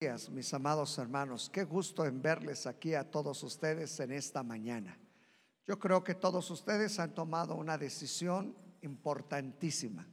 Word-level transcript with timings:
días, 0.00 0.30
mis 0.30 0.54
amados 0.54 0.96
hermanos. 0.96 1.50
Qué 1.52 1.62
gusto 1.62 2.06
en 2.06 2.22
verles 2.22 2.66
aquí 2.66 2.94
a 2.94 3.10
todos 3.10 3.42
ustedes 3.42 4.00
en 4.00 4.12
esta 4.12 4.42
mañana. 4.42 4.98
Yo 5.66 5.78
creo 5.78 6.02
que 6.02 6.14
todos 6.14 6.50
ustedes 6.50 6.98
han 6.98 7.14
tomado 7.14 7.54
una 7.54 7.76
decisión 7.76 8.56
importantísima. 8.80 10.08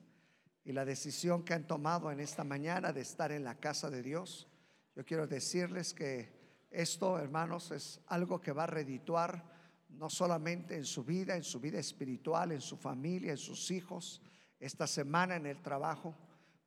Y 0.65 0.73
la 0.73 0.83
decisión 0.83 1.41
que 1.45 1.53
han 1.53 1.65
tomado 1.67 2.11
en 2.11 2.19
esta 2.19 2.43
mañana 2.43 2.91
de 2.91 2.99
estar 2.99 3.31
en 3.31 3.45
la 3.45 3.55
casa 3.55 3.89
de 3.89 4.03
Dios, 4.03 4.49
yo 4.93 5.05
quiero 5.05 5.25
decirles 5.25 5.93
que 5.93 6.33
esto, 6.69 7.17
hermanos, 7.17 7.71
es 7.71 8.01
algo 8.07 8.41
que 8.41 8.51
va 8.51 8.65
a 8.65 8.67
redituar 8.67 9.41
no 9.87 10.09
solamente 10.09 10.75
en 10.75 10.83
su 10.83 11.05
vida, 11.05 11.37
en 11.37 11.43
su 11.43 11.61
vida 11.61 11.79
espiritual, 11.79 12.51
en 12.51 12.59
su 12.59 12.75
familia, 12.75 13.31
en 13.31 13.37
sus 13.37 13.71
hijos, 13.71 14.21
esta 14.59 14.85
semana 14.85 15.37
en 15.37 15.45
el 15.45 15.61
trabajo, 15.61 16.13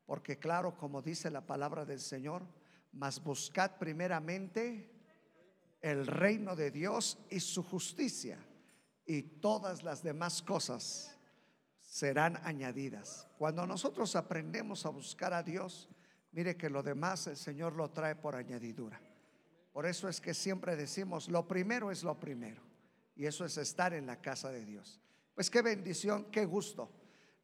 porque 0.06 0.38
claro, 0.38 0.74
como 0.78 1.02
dice 1.02 1.30
la 1.30 1.42
palabra 1.42 1.84
del 1.84 2.00
Señor, 2.00 2.44
mas 2.92 3.22
buscad 3.22 3.78
primeramente 3.78 4.90
el 5.80 6.06
reino 6.06 6.56
de 6.56 6.70
Dios 6.70 7.18
y 7.30 7.40
su 7.40 7.62
justicia, 7.62 8.38
y 9.06 9.22
todas 9.22 9.82
las 9.82 10.02
demás 10.02 10.42
cosas 10.42 11.16
serán 11.78 12.38
añadidas. 12.44 13.26
Cuando 13.38 13.66
nosotros 13.66 14.14
aprendemos 14.14 14.86
a 14.86 14.90
buscar 14.90 15.32
a 15.32 15.42
Dios, 15.42 15.88
mire 16.32 16.56
que 16.56 16.70
lo 16.70 16.82
demás 16.82 17.26
el 17.26 17.36
Señor 17.36 17.74
lo 17.74 17.90
trae 17.90 18.14
por 18.14 18.36
añadidura. 18.36 19.00
Por 19.72 19.86
eso 19.86 20.08
es 20.08 20.20
que 20.20 20.34
siempre 20.34 20.76
decimos, 20.76 21.28
lo 21.28 21.48
primero 21.48 21.90
es 21.90 22.02
lo 22.02 22.18
primero, 22.18 22.62
y 23.16 23.26
eso 23.26 23.44
es 23.44 23.56
estar 23.56 23.94
en 23.94 24.06
la 24.06 24.20
casa 24.20 24.50
de 24.50 24.64
Dios. 24.64 25.00
Pues 25.34 25.50
qué 25.50 25.62
bendición, 25.62 26.26
qué 26.30 26.44
gusto 26.44 26.99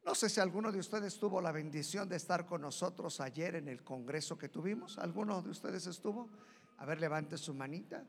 no 0.07 0.15
sé 0.15 0.29
si 0.29 0.39
alguno 0.39 0.71
de 0.71 0.79
ustedes 0.79 1.19
tuvo 1.19 1.41
la 1.41 1.51
bendición 1.51 2.07
de 2.07 2.15
estar 2.15 2.45
con 2.45 2.61
nosotros 2.61 3.19
ayer 3.19 3.55
en 3.55 3.67
el 3.67 3.83
congreso 3.83 4.37
que 4.37 4.47
tuvimos. 4.47 4.97
¿Alguno 4.97 5.41
de 5.41 5.49
ustedes 5.49 5.85
estuvo? 5.85 6.29
A 6.77 6.85
ver, 6.85 7.01
levante 7.01 7.37
su 7.37 7.53
manita. 7.53 8.05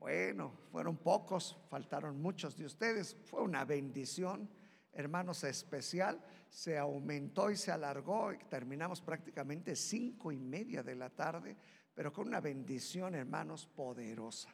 Bueno, 0.00 0.54
fueron 0.70 0.96
pocos, 0.96 1.58
faltaron 1.68 2.22
muchos 2.22 2.56
de 2.56 2.64
ustedes. 2.64 3.18
Fue 3.26 3.42
una 3.42 3.66
bendición, 3.66 4.48
hermanos, 4.94 5.44
especial. 5.44 6.24
Se 6.48 6.78
aumentó 6.78 7.50
y 7.50 7.56
se 7.56 7.70
alargó 7.70 8.32
y 8.32 8.38
terminamos 8.48 9.02
prácticamente 9.02 9.76
cinco 9.76 10.32
y 10.32 10.38
media 10.38 10.82
de 10.82 10.94
la 10.94 11.10
tarde, 11.10 11.54
pero 11.92 12.14
con 12.14 12.28
una 12.28 12.40
bendición, 12.40 13.14
hermanos, 13.14 13.66
poderosa, 13.66 14.48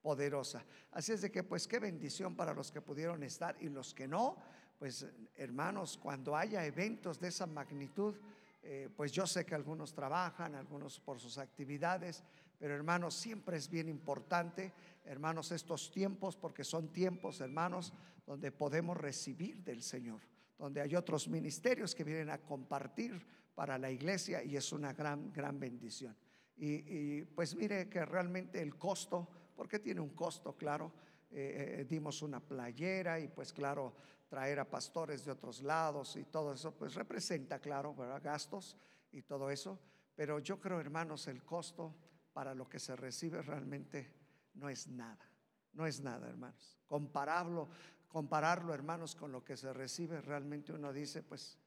poderosa. 0.00 0.64
Así 0.92 1.10
es 1.10 1.20
de 1.20 1.32
que, 1.32 1.42
pues, 1.42 1.66
qué 1.66 1.80
bendición 1.80 2.36
para 2.36 2.54
los 2.54 2.70
que 2.70 2.80
pudieron 2.80 3.24
estar 3.24 3.56
y 3.60 3.70
los 3.70 3.92
que 3.92 4.06
no 4.06 4.36
pues 4.84 5.06
hermanos, 5.36 5.96
cuando 5.96 6.36
haya 6.36 6.62
eventos 6.66 7.18
de 7.18 7.28
esa 7.28 7.46
magnitud, 7.46 8.16
eh, 8.62 8.90
pues 8.94 9.12
yo 9.12 9.26
sé 9.26 9.46
que 9.46 9.54
algunos 9.54 9.94
trabajan, 9.94 10.54
algunos 10.54 11.00
por 11.00 11.18
sus 11.18 11.38
actividades, 11.38 12.22
pero 12.58 12.74
hermanos, 12.74 13.14
siempre 13.14 13.56
es 13.56 13.70
bien 13.70 13.88
importante, 13.88 14.74
hermanos, 15.06 15.52
estos 15.52 15.90
tiempos, 15.90 16.36
porque 16.36 16.64
son 16.64 16.92
tiempos, 16.92 17.40
hermanos, 17.40 17.94
donde 18.26 18.52
podemos 18.52 18.98
recibir 18.98 19.64
del 19.64 19.80
Señor, 19.80 20.20
donde 20.58 20.82
hay 20.82 20.94
otros 20.96 21.28
ministerios 21.28 21.94
que 21.94 22.04
vienen 22.04 22.28
a 22.28 22.42
compartir 22.42 23.26
para 23.54 23.78
la 23.78 23.90
iglesia 23.90 24.44
y 24.44 24.54
es 24.54 24.70
una 24.70 24.92
gran, 24.92 25.32
gran 25.32 25.58
bendición. 25.58 26.14
Y, 26.58 26.74
y 26.74 27.24
pues 27.24 27.56
mire 27.56 27.88
que 27.88 28.04
realmente 28.04 28.60
el 28.60 28.76
costo, 28.76 29.26
porque 29.56 29.78
tiene 29.78 30.02
un 30.02 30.10
costo, 30.10 30.54
claro, 30.54 30.92
eh, 31.36 31.80
eh, 31.80 31.84
dimos 31.84 32.22
una 32.22 32.38
playera 32.38 33.18
y 33.18 33.26
pues 33.26 33.52
claro, 33.52 33.92
traer 34.28 34.60
a 34.60 34.70
pastores 34.70 35.24
de 35.24 35.32
otros 35.32 35.62
lados 35.62 36.14
y 36.14 36.26
todo 36.26 36.52
eso, 36.52 36.72
pues 36.76 36.94
representa, 36.94 37.58
claro, 37.58 37.92
gastos 38.22 38.76
y 39.10 39.22
todo 39.22 39.50
eso. 39.50 39.80
Pero 40.14 40.38
yo 40.38 40.60
creo, 40.60 40.78
hermanos, 40.78 41.26
el 41.26 41.42
costo 41.42 41.92
para 42.32 42.54
lo 42.54 42.68
que 42.68 42.78
se 42.78 42.94
recibe 42.94 43.42
realmente 43.42 44.14
no 44.54 44.68
es 44.68 44.86
nada. 44.86 45.28
No 45.72 45.88
es 45.88 46.00
nada, 46.00 46.28
hermanos. 46.28 46.78
Compararlo, 46.86 47.68
compararlo, 48.06 48.72
hermanos, 48.72 49.16
con 49.16 49.32
lo 49.32 49.44
que 49.44 49.56
se 49.56 49.72
recibe, 49.72 50.20
realmente 50.20 50.72
uno 50.72 50.92
dice, 50.92 51.24
pues, 51.24 51.58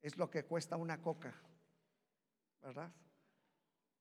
es 0.00 0.16
lo 0.16 0.30
que 0.30 0.46
cuesta 0.46 0.78
una 0.78 1.02
coca, 1.02 1.34
¿verdad? 2.62 2.90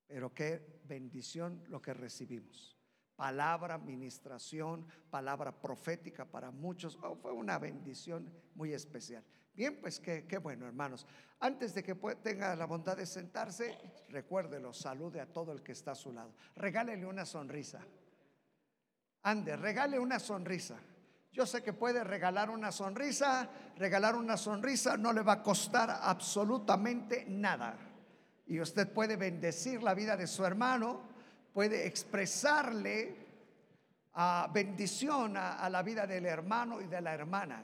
Pero 0.07 0.33
qué 0.33 0.79
bendición 0.85 1.65
lo 1.67 1.81
que 1.81 1.93
recibimos 1.93 2.75
palabra, 3.15 3.75
administración, 3.75 4.85
palabra 5.09 5.51
profética 5.51 6.25
para 6.25 6.51
muchos. 6.51 6.97
Oh, 7.01 7.15
fue 7.15 7.31
una 7.31 7.57
bendición 7.57 8.31
muy 8.55 8.73
especial. 8.73 9.23
Bien, 9.53 9.79
pues 9.79 9.99
qué, 9.99 10.25
qué 10.27 10.37
bueno, 10.37 10.67
hermanos. 10.67 11.07
Antes 11.39 11.73
de 11.73 11.83
que 11.83 11.95
tenga 12.21 12.55
la 12.55 12.65
bondad 12.65 12.97
de 12.97 13.05
sentarse, 13.05 13.77
recuérdelo, 14.09 14.73
salude 14.73 15.21
a 15.21 15.31
todo 15.31 15.53
el 15.53 15.63
que 15.63 15.71
está 15.71 15.91
a 15.91 15.95
su 15.95 16.11
lado. 16.11 16.33
Regálele 16.55 17.05
una 17.05 17.25
sonrisa. 17.25 17.79
Ande, 19.23 19.55
regale 19.55 19.97
una 19.97 20.19
sonrisa. 20.19 20.77
Yo 21.31 21.45
sé 21.45 21.63
que 21.63 21.73
puede 21.73 22.03
regalar 22.03 22.49
una 22.49 22.71
sonrisa. 22.71 23.49
Regalar 23.77 24.15
una 24.15 24.37
sonrisa 24.37 24.97
no 24.97 25.11
le 25.11 25.21
va 25.21 25.33
a 25.33 25.43
costar 25.43 25.89
absolutamente 26.01 27.25
nada. 27.27 27.77
Y 28.47 28.59
usted 28.59 28.91
puede 28.91 29.15
bendecir 29.15 29.81
la 29.83 29.93
vida 29.93 30.15
de 30.15 30.27
su 30.27 30.45
hermano 30.45 31.14
puede 31.55 31.87
expresarle 31.87 33.15
a 34.15 34.49
bendición 34.53 35.37
a, 35.37 35.69
la 35.69 35.81
vida 35.83 36.05
del 36.05 36.25
hermano 36.25 36.81
y 36.81 36.87
de 36.87 36.99
la 36.99 37.13
hermana. 37.13 37.63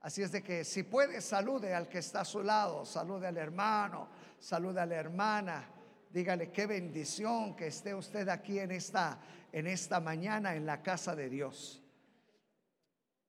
Así 0.00 0.22
es 0.22 0.32
de 0.32 0.42
que 0.42 0.64
si 0.64 0.82
puede, 0.82 1.20
salude 1.20 1.72
al 1.72 1.88
que 1.88 1.98
está 1.98 2.22
a 2.22 2.24
su 2.24 2.42
lado, 2.42 2.84
salude 2.84 3.28
al 3.28 3.36
hermano, 3.36 4.08
salude 4.40 4.80
a 4.80 4.86
la 4.86 4.96
hermana, 4.96 5.68
dígale 6.10 6.50
qué 6.50 6.66
bendición 6.66 7.54
que 7.54 7.68
esté 7.68 7.94
usted 7.94 8.28
aquí 8.28 8.58
en 8.58 8.72
esta, 8.72 9.20
en 9.52 9.68
esta 9.68 10.00
mañana 10.00 10.56
en 10.56 10.66
la 10.66 10.82
casa 10.82 11.14
de 11.14 11.28
Dios. 11.30 11.80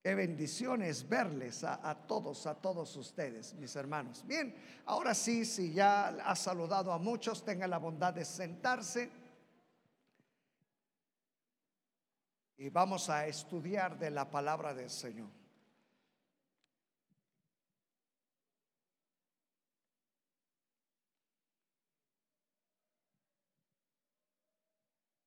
Qué 0.02 0.16
bendición 0.16 0.82
es 0.82 1.08
verles 1.08 1.62
a, 1.62 1.88
a, 1.88 1.94
todos, 1.94 2.48
a 2.48 2.56
todos 2.56 2.96
ustedes, 2.96 3.54
mis 3.54 3.76
hermanos. 3.76 4.24
Bien, 4.26 4.56
ahora 4.86 5.14
sí, 5.14 5.44
si 5.44 5.72
ya 5.72 6.08
ha 6.08 6.34
saludado 6.34 6.92
a 6.92 6.98
muchos, 6.98 7.44
tenga 7.44 7.68
la 7.68 7.78
bondad 7.78 8.12
de 8.12 8.24
sentarse. 8.24 9.17
Y 12.58 12.70
vamos 12.70 13.08
a 13.08 13.24
estudiar 13.26 13.96
de 13.96 14.10
la 14.10 14.28
palabra 14.28 14.74
del 14.74 14.90
Señor. 14.90 15.28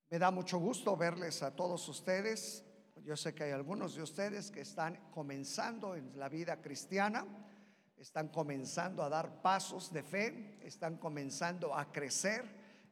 Me 0.10 0.20
da 0.20 0.30
mucho 0.30 0.60
gusto 0.60 0.98
verles 0.98 1.42
a 1.42 1.56
todos 1.56 1.88
ustedes. 1.88 2.66
Yo 3.06 3.16
sé 3.16 3.34
que 3.34 3.46
hay 3.46 3.52
algunos 3.52 3.96
de 3.96 4.02
ustedes 4.02 4.52
que 4.52 4.60
están 4.60 4.98
comenzando 5.12 5.96
en 5.96 6.20
la 6.20 6.28
vida 6.28 6.62
cristiana, 6.62 7.26
están 7.96 8.28
comenzando 8.28 9.04
a 9.04 9.10
dar 9.10 9.42
pasos 9.42 9.94
de 9.94 10.04
fe, 10.04 10.60
están 10.68 10.98
comenzando 10.98 11.74
a 11.74 11.94
crecer, 11.94 12.44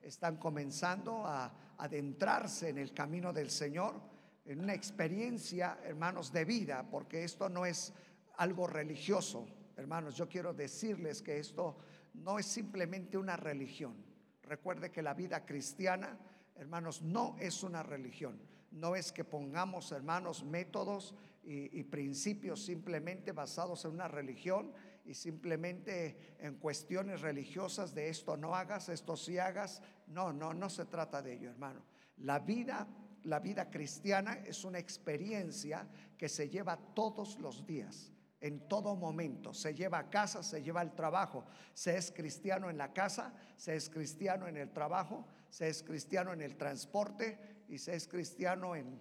están 0.02 0.38
comenzando 0.38 1.26
a 1.26 1.76
adentrarse 1.78 2.70
en 2.70 2.78
el 2.78 2.94
camino 2.94 3.34
del 3.34 3.50
Señor 3.50 4.19
en 4.46 4.62
una 4.62 4.74
experiencia, 4.74 5.80
hermanos, 5.84 6.32
de 6.32 6.46
vida, 6.46 6.88
porque 6.90 7.24
esto 7.24 7.50
no 7.50 7.66
es 7.66 7.94
algo 8.38 8.68
religioso. 8.68 9.48
Hermanos, 9.76 10.16
yo 10.16 10.28
quiero 10.28 10.54
decirles 10.54 11.22
que 11.22 11.40
esto 11.40 11.78
no 12.14 12.40
es 12.40 12.46
simplemente 12.46 13.18
una 13.18 13.38
religión. 13.38 13.96
Recuerde 14.44 14.92
que 14.92 15.02
la 15.02 15.14
vida 15.14 15.46
cristiana, 15.46 16.18
hermanos, 16.56 17.02
no 17.02 17.36
es 17.40 17.64
una 17.64 17.84
religión. 17.84 18.42
No 18.72 18.96
es 18.96 19.12
que 19.12 19.24
pongamos, 19.24 19.92
hermanos, 19.92 20.44
métodos 20.44 21.16
y, 21.44 21.84
principios 21.84 22.64
simplemente 22.64 23.32
basados 23.32 23.86
en 23.86 23.92
una 23.92 24.08
religión 24.08 24.72
y 25.06 25.14
simplemente 25.16 26.36
en 26.40 26.56
cuestiones 26.56 27.22
religiosas 27.22 27.96
de 27.96 28.10
esto 28.10 28.38
no 28.38 28.56
hagas, 28.56 28.90
esto 28.90 29.16
sí 29.16 29.40
hagas. 29.40 29.82
No, 30.08 30.32
no, 30.32 30.54
no 30.54 30.70
se 30.70 30.86
trata 30.86 31.22
de 31.22 31.34
ello, 31.34 31.50
hermano. 31.50 31.84
La 32.18 32.40
vida 32.40 32.88
la 33.24 33.40
vida 33.40 33.70
cristiana 33.70 34.34
es 34.46 34.64
una 34.64 34.80
experiencia 34.80 35.88
que 36.18 36.30
se 36.30 36.50
lleva 36.50 36.78
todos 36.94 37.40
los 37.40 37.66
días, 37.66 38.12
en 38.42 38.68
todo 38.68 38.96
momento. 38.96 39.54
Se 39.54 39.74
lleva 39.74 40.00
a 40.00 40.10
casa, 40.10 40.44
se 40.44 40.62
lleva 40.62 40.82
al 40.82 40.96
trabajo. 40.96 41.46
Se 41.74 41.98
es 41.98 42.12
cristiano 42.12 42.70
en 42.70 42.78
la 42.78 42.94
casa, 42.94 43.34
se 43.58 43.76
es 43.76 43.90
cristiano 43.90 44.48
en 44.48 44.58
el 44.58 44.72
trabajo, 44.72 45.28
se 45.50 45.68
es 45.68 45.84
cristiano 45.84 46.34
en 46.34 46.42
el 46.42 46.56
transporte 46.56 47.64
y 47.68 47.78
se 47.78 47.96
es 47.96 48.08
cristiano 48.08 48.76
en 48.76 49.00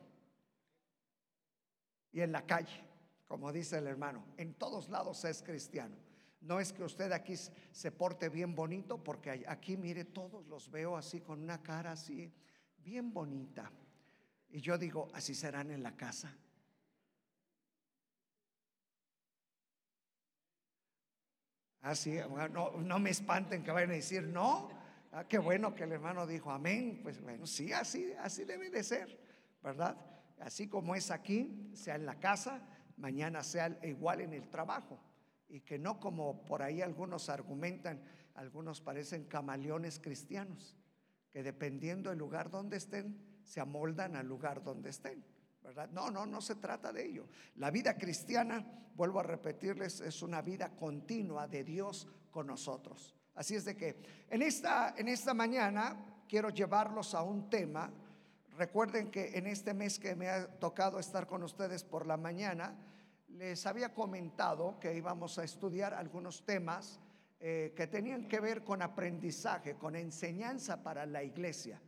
y 2.12 2.20
en 2.20 2.32
la 2.32 2.46
calle, 2.46 2.84
como 3.26 3.52
dice 3.52 3.78
el 3.78 3.86
hermano. 3.86 4.24
En 4.36 4.54
todos 4.54 4.88
lados 4.88 5.18
se 5.18 5.30
es 5.30 5.42
cristiano. 5.42 5.96
No 6.40 6.60
es 6.60 6.72
que 6.72 6.84
usted 6.84 7.12
aquí 7.12 7.34
se 7.36 7.92
porte 7.92 8.28
bien 8.28 8.54
bonito, 8.54 9.02
porque 9.02 9.44
aquí, 9.46 9.76
mire, 9.76 10.04
todos 10.04 10.46
los 10.46 10.70
veo 10.70 10.96
así 10.96 11.20
con 11.20 11.42
una 11.42 11.62
cara 11.62 11.92
así, 11.92 12.32
bien 12.78 13.12
bonita. 13.12 13.70
Y 14.50 14.60
yo 14.60 14.78
digo, 14.78 15.08
así 15.14 15.34
serán 15.34 15.70
en 15.70 15.82
la 15.82 15.96
casa. 15.96 16.34
Así, 21.80 22.18
ah, 22.18 22.48
no, 22.48 22.72
no 22.72 22.98
me 22.98 23.10
espanten 23.10 23.62
que 23.62 23.70
vayan 23.70 23.90
a 23.90 23.94
decir, 23.94 24.22
no, 24.24 24.78
Ah, 25.12 25.26
qué 25.26 25.38
bueno 25.38 25.74
que 25.74 25.84
el 25.84 25.92
hermano 25.92 26.26
dijo 26.26 26.50
amén. 26.50 27.00
Pues 27.02 27.20
bueno, 27.20 27.46
sí, 27.46 27.72
así, 27.72 28.12
así 28.20 28.44
debe 28.44 28.70
de 28.70 28.82
ser, 28.82 29.18
¿verdad? 29.62 29.96
Así 30.40 30.68
como 30.68 30.94
es 30.94 31.10
aquí, 31.10 31.70
sea 31.74 31.96
en 31.96 32.06
la 32.06 32.18
casa, 32.20 32.62
mañana 32.96 33.42
sea 33.42 33.78
igual 33.82 34.20
en 34.20 34.34
el 34.34 34.48
trabajo. 34.48 35.00
Y 35.48 35.60
que 35.60 35.78
no 35.78 35.98
como 35.98 36.44
por 36.44 36.62
ahí 36.62 36.82
algunos 36.82 37.30
argumentan, 37.30 38.02
algunos 38.34 38.82
parecen 38.82 39.24
camaleones 39.24 39.98
cristianos, 39.98 40.76
que 41.30 41.42
dependiendo 41.42 42.10
del 42.10 42.18
lugar 42.18 42.50
donde 42.50 42.76
estén, 42.76 43.18
se 43.48 43.60
amoldan 43.60 44.14
al 44.14 44.26
lugar 44.26 44.62
donde 44.62 44.90
estén. 44.90 45.24
¿verdad? 45.62 45.88
No, 45.90 46.10
no, 46.10 46.26
no 46.26 46.40
se 46.40 46.56
trata 46.56 46.92
de 46.92 47.06
ello. 47.06 47.26
La 47.56 47.70
vida 47.70 47.96
cristiana, 47.96 48.64
vuelvo 48.94 49.20
a 49.20 49.22
repetirles, 49.22 50.00
es 50.00 50.22
una 50.22 50.42
vida 50.42 50.76
continua 50.76 51.48
de 51.48 51.64
Dios 51.64 52.06
con 52.30 52.46
nosotros. 52.46 53.14
Así 53.34 53.54
es 53.56 53.64
de 53.64 53.74
que 53.76 53.96
en 54.28 54.42
esta, 54.42 54.94
en 54.96 55.08
esta 55.08 55.32
mañana 55.32 55.96
quiero 56.28 56.50
llevarlos 56.50 57.14
a 57.14 57.22
un 57.22 57.48
tema. 57.48 57.90
Recuerden 58.56 59.10
que 59.10 59.38
en 59.38 59.46
este 59.46 59.72
mes 59.72 59.98
que 59.98 60.14
me 60.14 60.28
ha 60.28 60.46
tocado 60.58 60.98
estar 60.98 61.26
con 61.26 61.42
ustedes 61.42 61.84
por 61.84 62.06
la 62.06 62.16
mañana, 62.16 62.76
les 63.28 63.64
había 63.66 63.94
comentado 63.94 64.78
que 64.78 64.94
íbamos 64.94 65.38
a 65.38 65.44
estudiar 65.44 65.94
algunos 65.94 66.44
temas 66.44 67.00
eh, 67.40 67.72
que 67.76 67.86
tenían 67.86 68.26
que 68.26 68.40
ver 68.40 68.62
con 68.64 68.82
aprendizaje, 68.82 69.76
con 69.76 69.96
enseñanza 69.96 70.82
para 70.82 71.06
la 71.06 71.22
iglesia. 71.22 71.80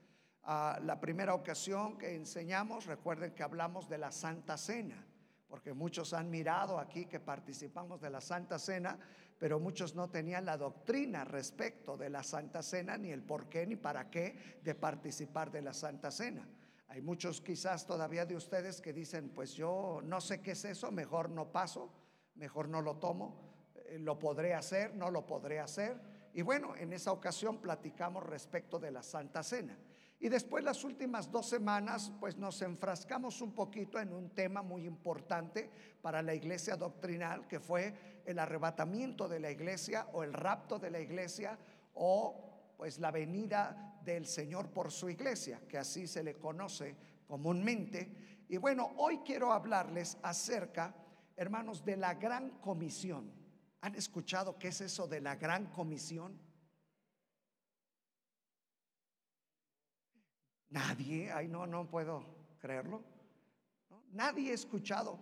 La 0.45 0.99
primera 1.01 1.35
ocasión 1.35 1.99
que 1.99 2.15
enseñamos, 2.15 2.87
recuerden 2.87 3.33
que 3.33 3.43
hablamos 3.43 3.89
de 3.89 3.99
la 3.99 4.11
Santa 4.11 4.57
Cena, 4.57 5.07
porque 5.49 5.73
muchos 5.73 6.13
han 6.13 6.31
mirado 6.31 6.79
aquí 6.79 7.07
que 7.07 7.21
participamos 7.21 8.01
de 8.01 8.11
la 8.11 8.21
Santa 8.21 8.59
Cena, 8.59 8.99
pero 9.39 9.59
muchos 9.59 9.95
no 9.95 10.11
tenían 10.11 10.45
la 10.45 10.57
doctrina 10.57 11.25
respecto 11.25 11.97
de 11.97 12.11
la 12.11 12.23
Santa 12.23 12.63
Cena, 12.63 12.97
ni 12.97 13.11
el 13.11 13.23
por 13.23 13.49
qué 13.49 13.67
ni 13.67 13.77
para 13.77 14.11
qué 14.11 14.61
de 14.63 14.75
participar 14.75 15.51
de 15.51 15.63
la 15.63 15.73
Santa 15.73 16.11
Cena. 16.11 16.47
Hay 16.89 17.01
muchos 17.01 17.41
quizás 17.41 17.87
todavía 17.87 18.27
de 18.27 18.37
ustedes 18.37 18.81
que 18.81 18.93
dicen, 18.93 19.31
pues 19.31 19.53
yo 19.55 20.01
no 20.03 20.21
sé 20.21 20.41
qué 20.41 20.53
es 20.53 20.65
eso, 20.65 20.91
mejor 20.91 21.31
no 21.31 21.53
paso, 21.53 21.93
mejor 22.35 22.69
no 22.69 22.83
lo 22.83 22.97
tomo. 22.97 23.51
Eh, 23.91 23.99
lo 23.99 24.19
podré 24.19 24.55
hacer, 24.55 24.95
no 24.95 25.11
lo 25.11 25.27
podré 25.27 25.61
hacer. 25.61 26.01
Y 26.33 26.43
bueno, 26.43 26.75
en 26.77 26.93
esa 26.93 27.13
ocasión 27.13 27.59
platicamos 27.59 28.25
respecto 28.25 28.79
de 28.79 28.91
la 28.91 29.03
Santa 29.03 29.43
Cena. 29.43 29.77
Y 30.23 30.29
después 30.29 30.63
las 30.63 30.85
últimas 30.85 31.31
dos 31.33 31.49
semanas, 31.49 32.13
pues 32.21 32.37
nos 32.37 32.61
enfrascamos 32.61 33.41
un 33.41 33.53
poquito 33.53 33.99
en 33.99 34.13
un 34.13 34.29
tema 34.29 34.61
muy 34.61 34.87
importante 34.87 35.71
para 36.03 36.21
la 36.21 36.35
iglesia 36.35 36.77
doctrinal, 36.77 37.49
que 37.49 37.59
fue 37.59 38.23
el 38.27 38.39
arrebatamiento 38.39 39.27
de 39.27 39.41
la 39.41 39.51
iglesia 39.51 40.09
o 40.13 40.23
el 40.23 40.35
rapto 40.35 40.79
de 40.79 40.91
la 40.91 41.01
iglesia 41.01 41.59
o 41.95 42.75
pues 42.77 42.99
la 42.99 43.11
venida 43.11 43.99
del 44.05 44.27
Señor 44.27 44.69
por 44.69 44.93
su 44.93 45.09
iglesia, 45.09 45.63
que 45.67 45.79
así 45.79 46.07
se 46.07 46.23
le 46.23 46.35
conoce 46.35 46.97
comúnmente. 47.27 48.45
Y 48.47 48.59
bueno, 48.59 48.93
hoy 48.99 49.21
quiero 49.25 49.53
hablarles 49.53 50.19
acerca, 50.23 50.95
hermanos, 51.35 51.83
de 51.83 51.97
la 51.97 52.15
gran 52.15 52.51
comisión. 52.61 53.33
¿Han 53.81 53.95
escuchado 53.95 54.59
qué 54.59 54.69
es 54.69 54.83
eso 54.83 55.07
de 55.07 55.23
la 55.23 55.37
gran 55.37 55.67
comisión? 55.67 56.39
Nadie, 60.71 61.31
ay 61.33 61.49
no, 61.49 61.67
no 61.67 61.89
puedo 61.89 62.25
creerlo. 62.59 63.03
Nadie 64.13 64.53
ha 64.53 64.55
escuchado 64.55 65.19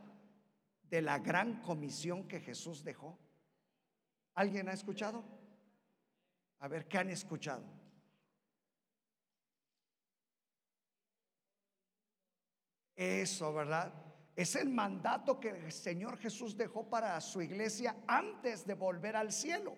de 0.83 1.03
la 1.03 1.19
gran 1.19 1.61
comisión 1.62 2.27
que 2.27 2.41
Jesús 2.41 2.85
dejó. 2.85 3.19
¿Alguien 4.35 4.69
ha 4.69 4.73
escuchado? 4.73 5.25
A 6.61 6.69
ver, 6.69 6.87
¿qué 6.87 6.99
han 6.99 7.11
escuchado? 7.11 7.62
Eso, 12.95 13.53
¿verdad? 13.55 13.93
Es 14.35 14.55
el 14.56 14.69
mandato 14.69 15.39
que 15.41 15.50
el 15.50 15.73
Señor 15.73 16.19
Jesús 16.19 16.56
dejó 16.56 16.89
para 16.89 17.21
su 17.21 17.41
iglesia 17.41 17.97
antes 18.06 18.67
de 18.67 18.75
volver 18.75 19.17
al 19.17 19.33
cielo. 19.33 19.77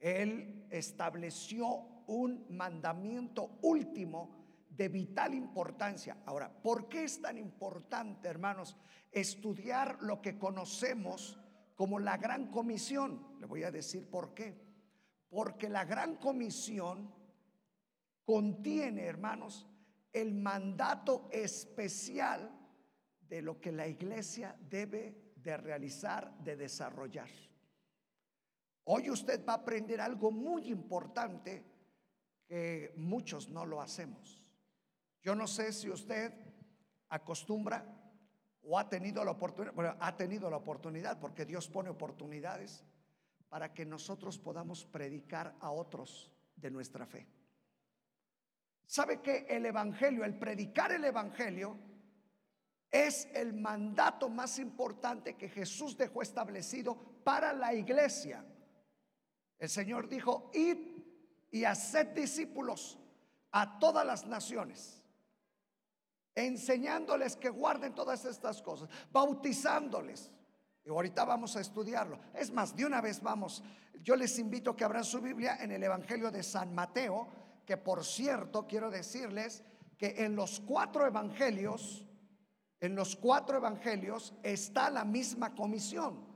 Él 0.00 0.66
estableció 0.70 1.93
un 2.06 2.46
mandamiento 2.50 3.58
último 3.62 4.44
de 4.68 4.88
vital 4.88 5.34
importancia. 5.34 6.16
Ahora, 6.26 6.50
¿por 6.50 6.88
qué 6.88 7.04
es 7.04 7.20
tan 7.20 7.38
importante, 7.38 8.28
hermanos, 8.28 8.76
estudiar 9.12 9.98
lo 10.02 10.20
que 10.20 10.38
conocemos 10.38 11.38
como 11.74 11.98
la 11.98 12.16
gran 12.16 12.50
comisión? 12.50 13.36
Le 13.40 13.46
voy 13.46 13.62
a 13.62 13.70
decir 13.70 14.08
por 14.10 14.34
qué. 14.34 14.62
Porque 15.28 15.68
la 15.68 15.84
gran 15.84 16.16
comisión 16.16 17.12
contiene, 18.24 19.04
hermanos, 19.04 19.66
el 20.12 20.34
mandato 20.34 21.28
especial 21.30 22.50
de 23.20 23.42
lo 23.42 23.60
que 23.60 23.72
la 23.72 23.86
iglesia 23.86 24.56
debe 24.70 25.32
de 25.36 25.56
realizar, 25.56 26.36
de 26.38 26.56
desarrollar. 26.56 27.28
Hoy 28.84 29.10
usted 29.10 29.44
va 29.44 29.54
a 29.54 29.56
aprender 29.56 30.00
algo 30.00 30.30
muy 30.30 30.70
importante 30.70 31.64
que 32.46 32.92
muchos 32.96 33.48
no 33.48 33.64
lo 33.66 33.80
hacemos. 33.80 34.42
Yo 35.22 35.34
no 35.34 35.46
sé 35.46 35.72
si 35.72 35.90
usted 35.90 36.32
acostumbra 37.08 37.84
o 38.62 38.78
ha 38.78 38.88
tenido 38.88 39.24
la 39.24 39.32
oportunidad, 39.32 39.74
bueno, 39.74 39.96
ha 40.00 40.16
tenido 40.16 40.50
la 40.50 40.56
oportunidad 40.56 41.18
porque 41.18 41.44
Dios 41.44 41.68
pone 41.68 41.90
oportunidades 41.90 42.84
para 43.48 43.72
que 43.72 43.86
nosotros 43.86 44.38
podamos 44.38 44.84
predicar 44.84 45.54
a 45.60 45.70
otros 45.70 46.32
de 46.56 46.70
nuestra 46.70 47.06
fe. 47.06 47.26
¿Sabe 48.86 49.20
que 49.20 49.46
el 49.48 49.64
Evangelio, 49.66 50.24
el 50.24 50.38
predicar 50.38 50.92
el 50.92 51.04
Evangelio, 51.04 51.78
es 52.94 53.28
el 53.34 53.54
mandato 53.54 54.28
más 54.28 54.60
importante 54.60 55.34
que 55.34 55.48
Jesús 55.48 55.96
dejó 55.96 56.22
establecido 56.22 56.96
para 57.24 57.52
la 57.52 57.74
iglesia. 57.74 58.44
El 59.58 59.68
Señor 59.68 60.08
dijo, 60.08 60.52
id 60.54 60.93
y 61.54 61.64
haced 61.64 62.08
discípulos 62.08 62.98
a 63.52 63.78
todas 63.78 64.04
las 64.04 64.26
naciones, 64.26 65.00
enseñándoles 66.34 67.36
que 67.36 67.48
guarden 67.48 67.94
todas 67.94 68.24
estas 68.24 68.60
cosas, 68.60 68.88
bautizándoles. 69.12 70.32
Y 70.84 70.88
ahorita 70.90 71.24
vamos 71.24 71.54
a 71.54 71.60
estudiarlo. 71.60 72.18
Es 72.34 72.50
más, 72.50 72.74
de 72.74 72.84
una 72.84 73.00
vez 73.00 73.22
vamos. 73.22 73.62
Yo 74.02 74.16
les 74.16 74.36
invito 74.40 74.74
que 74.74 74.82
abran 74.82 75.04
su 75.04 75.20
Biblia 75.20 75.58
en 75.60 75.70
el 75.70 75.84
Evangelio 75.84 76.32
de 76.32 76.42
San 76.42 76.74
Mateo, 76.74 77.28
que 77.64 77.76
por 77.76 78.04
cierto 78.04 78.66
quiero 78.66 78.90
decirles 78.90 79.62
que 79.96 80.24
en 80.24 80.34
los 80.34 80.58
cuatro 80.58 81.06
evangelios, 81.06 82.04
en 82.80 82.96
los 82.96 83.14
cuatro 83.14 83.58
evangelios 83.58 84.34
está 84.42 84.90
la 84.90 85.04
misma 85.04 85.54
comisión, 85.54 86.33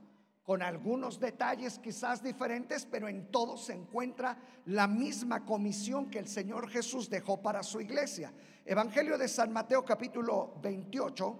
con 0.49 0.63
algunos 0.63 1.21
detalles 1.21 1.79
quizás 1.79 2.23
diferentes, 2.23 2.87
pero 2.87 3.07
en 3.07 3.31
todos 3.31 3.67
se 3.67 3.75
encuentra 3.75 4.39
la 4.65 4.87
misma 4.87 5.45
comisión 5.45 6.09
que 6.09 6.19
el 6.19 6.27
Señor 6.27 6.71
Jesús 6.71 7.11
dejó 7.11 7.43
para 7.43 7.63
su 7.63 7.83
iglesia. 7.83 8.33
Evangelio 8.65 9.19
de 9.19 9.29
San 9.29 9.53
Mateo 9.53 9.85
capítulo 9.85 10.55
28. 10.63 11.39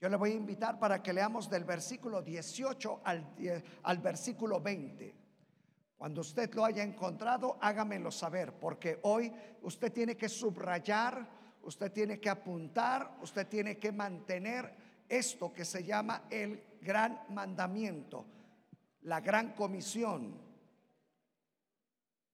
Yo 0.00 0.08
le 0.08 0.16
voy 0.16 0.32
a 0.32 0.34
invitar 0.34 0.80
para 0.80 1.00
que 1.00 1.12
leamos 1.12 1.48
del 1.48 1.62
versículo 1.62 2.22
18 2.22 3.02
al, 3.04 3.24
al 3.84 3.98
versículo 3.98 4.60
20. 4.60 5.14
Cuando 5.96 6.22
usted 6.22 6.52
lo 6.54 6.64
haya 6.64 6.82
encontrado, 6.82 7.56
hágamelo 7.60 8.10
saber, 8.10 8.52
porque 8.54 8.98
hoy 9.02 9.32
usted 9.62 9.92
tiene 9.92 10.16
que 10.16 10.28
subrayar 10.28 11.40
usted 11.62 11.92
tiene 11.92 12.18
que 12.18 12.28
apuntar, 12.28 13.18
usted 13.22 13.46
tiene 13.46 13.78
que 13.78 13.92
mantener 13.92 14.74
esto 15.08 15.52
que 15.52 15.64
se 15.64 15.84
llama 15.84 16.24
el 16.28 16.60
gran 16.82 17.24
mandamiento, 17.30 18.26
la 19.02 19.20
gran 19.20 19.54
comisión. 19.54 20.38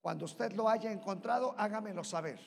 Cuando 0.00 0.25
usted 0.25 0.52
lo 0.52 0.69
haya 0.69 0.90
encontrado, 0.90 1.55
hágamelo 1.59 2.02
saber. 2.02 2.40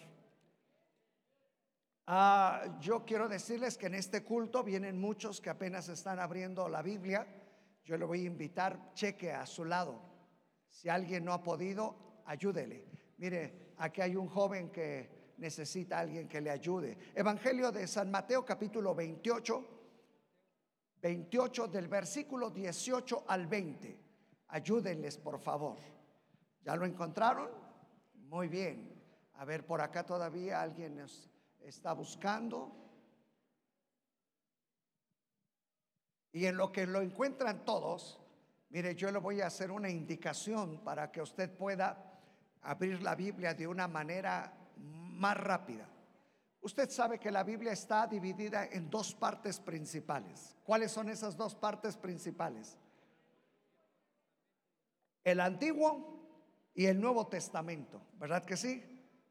Ah, 2.08 2.78
yo 2.82 3.06
quiero 3.06 3.30
decirles 3.30 3.78
que 3.78 3.86
en 3.86 3.94
este 3.94 4.24
culto 4.24 4.64
vienen 4.64 5.00
muchos 5.00 5.40
que 5.40 5.50
apenas 5.50 5.88
están 5.88 6.20
abriendo 6.20 6.68
la 6.68 6.82
Biblia. 6.82 7.28
Yo 7.84 7.98
le 7.98 8.06
voy 8.06 8.22
a 8.22 8.28
invitar, 8.28 8.94
cheque 8.94 9.32
a 9.32 9.46
su 9.46 9.64
lado. 9.64 10.02
Si 10.68 10.90
alguien 10.90 11.24
no 11.24 11.34
ha 11.34 11.44
podido, 11.44 12.24
ayúdele. 12.26 12.86
Mire, 13.18 13.74
aquí 13.78 14.02
hay 14.02 14.16
un 14.16 14.28
joven 14.28 14.72
que 14.72 15.34
necesita 15.38 16.00
alguien 16.00 16.28
que 16.28 16.42
le 16.42 16.50
ayude. 16.50 16.98
Evangelio 17.14 17.72
de 17.72 17.88
San 17.88 18.10
Mateo 18.10 18.44
capítulo 18.44 18.96
28, 18.96 19.81
28 21.02 21.68
del 21.68 21.88
versículo 21.88 22.50
18 22.50 23.26
al 23.28 23.48
20. 23.48 24.00
Ayúdenles, 24.50 25.18
por 25.18 25.40
favor. 25.40 25.78
¿Ya 26.64 26.76
lo 26.76 26.86
encontraron? 26.86 27.50
Muy 28.14 28.48
bien. 28.48 29.02
A 29.36 29.46
ver, 29.46 29.66
por 29.66 29.82
acá 29.82 30.06
todavía 30.06 30.62
alguien 30.62 30.98
nos 30.98 31.30
está 31.62 31.94
buscando. 31.94 32.78
Y 36.32 36.46
en 36.46 36.58
lo 36.58 36.72
que 36.72 36.86
lo 36.86 37.02
encuentran 37.02 37.66
todos, 37.66 38.20
mire, 38.70 38.96
yo 38.96 39.12
le 39.12 39.20
voy 39.20 39.42
a 39.42 39.48
hacer 39.48 39.72
una 39.72 39.90
indicación 39.90 40.84
para 40.84 41.12
que 41.12 41.22
usted 41.22 41.50
pueda 41.58 42.22
abrir 42.62 43.02
la 43.02 43.16
Biblia 43.16 43.54
de 43.54 43.68
una 43.68 43.88
manera 43.88 44.54
más 44.78 45.36
rápida. 45.38 45.90
Usted 46.62 46.92
sabe 46.92 47.20
que 47.20 47.32
la 47.32 47.44
Biblia 47.44 47.72
está 47.72 48.06
dividida 48.06 48.66
en 48.66 48.90
dos 48.90 49.16
partes 49.16 49.60
principales. 49.60 50.56
¿Cuáles 50.64 50.92
son 50.92 51.10
esas 51.10 51.36
dos 51.36 51.56
partes 51.56 51.98
principales? 51.98 52.78
El 55.24 55.40
Antiguo 55.40 56.20
y 56.76 56.86
el 56.86 57.02
Nuevo 57.02 57.28
Testamento, 57.28 58.02
¿verdad 58.20 58.46
que 58.46 58.58
sí? 58.58 58.84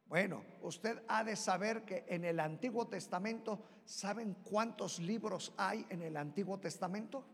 Bueno, 0.06 0.44
usted 0.62 1.04
ha 1.06 1.22
de 1.22 1.36
saber 1.36 1.84
que 1.84 2.04
en 2.08 2.24
el 2.24 2.40
Antiguo 2.40 2.88
Testamento, 2.88 3.62
¿saben 3.84 4.34
cuántos 4.42 4.98
libros 4.98 5.54
hay 5.56 5.86
en 5.88 6.02
el 6.02 6.16
Antiguo 6.16 6.58
Testamento? 6.58 7.24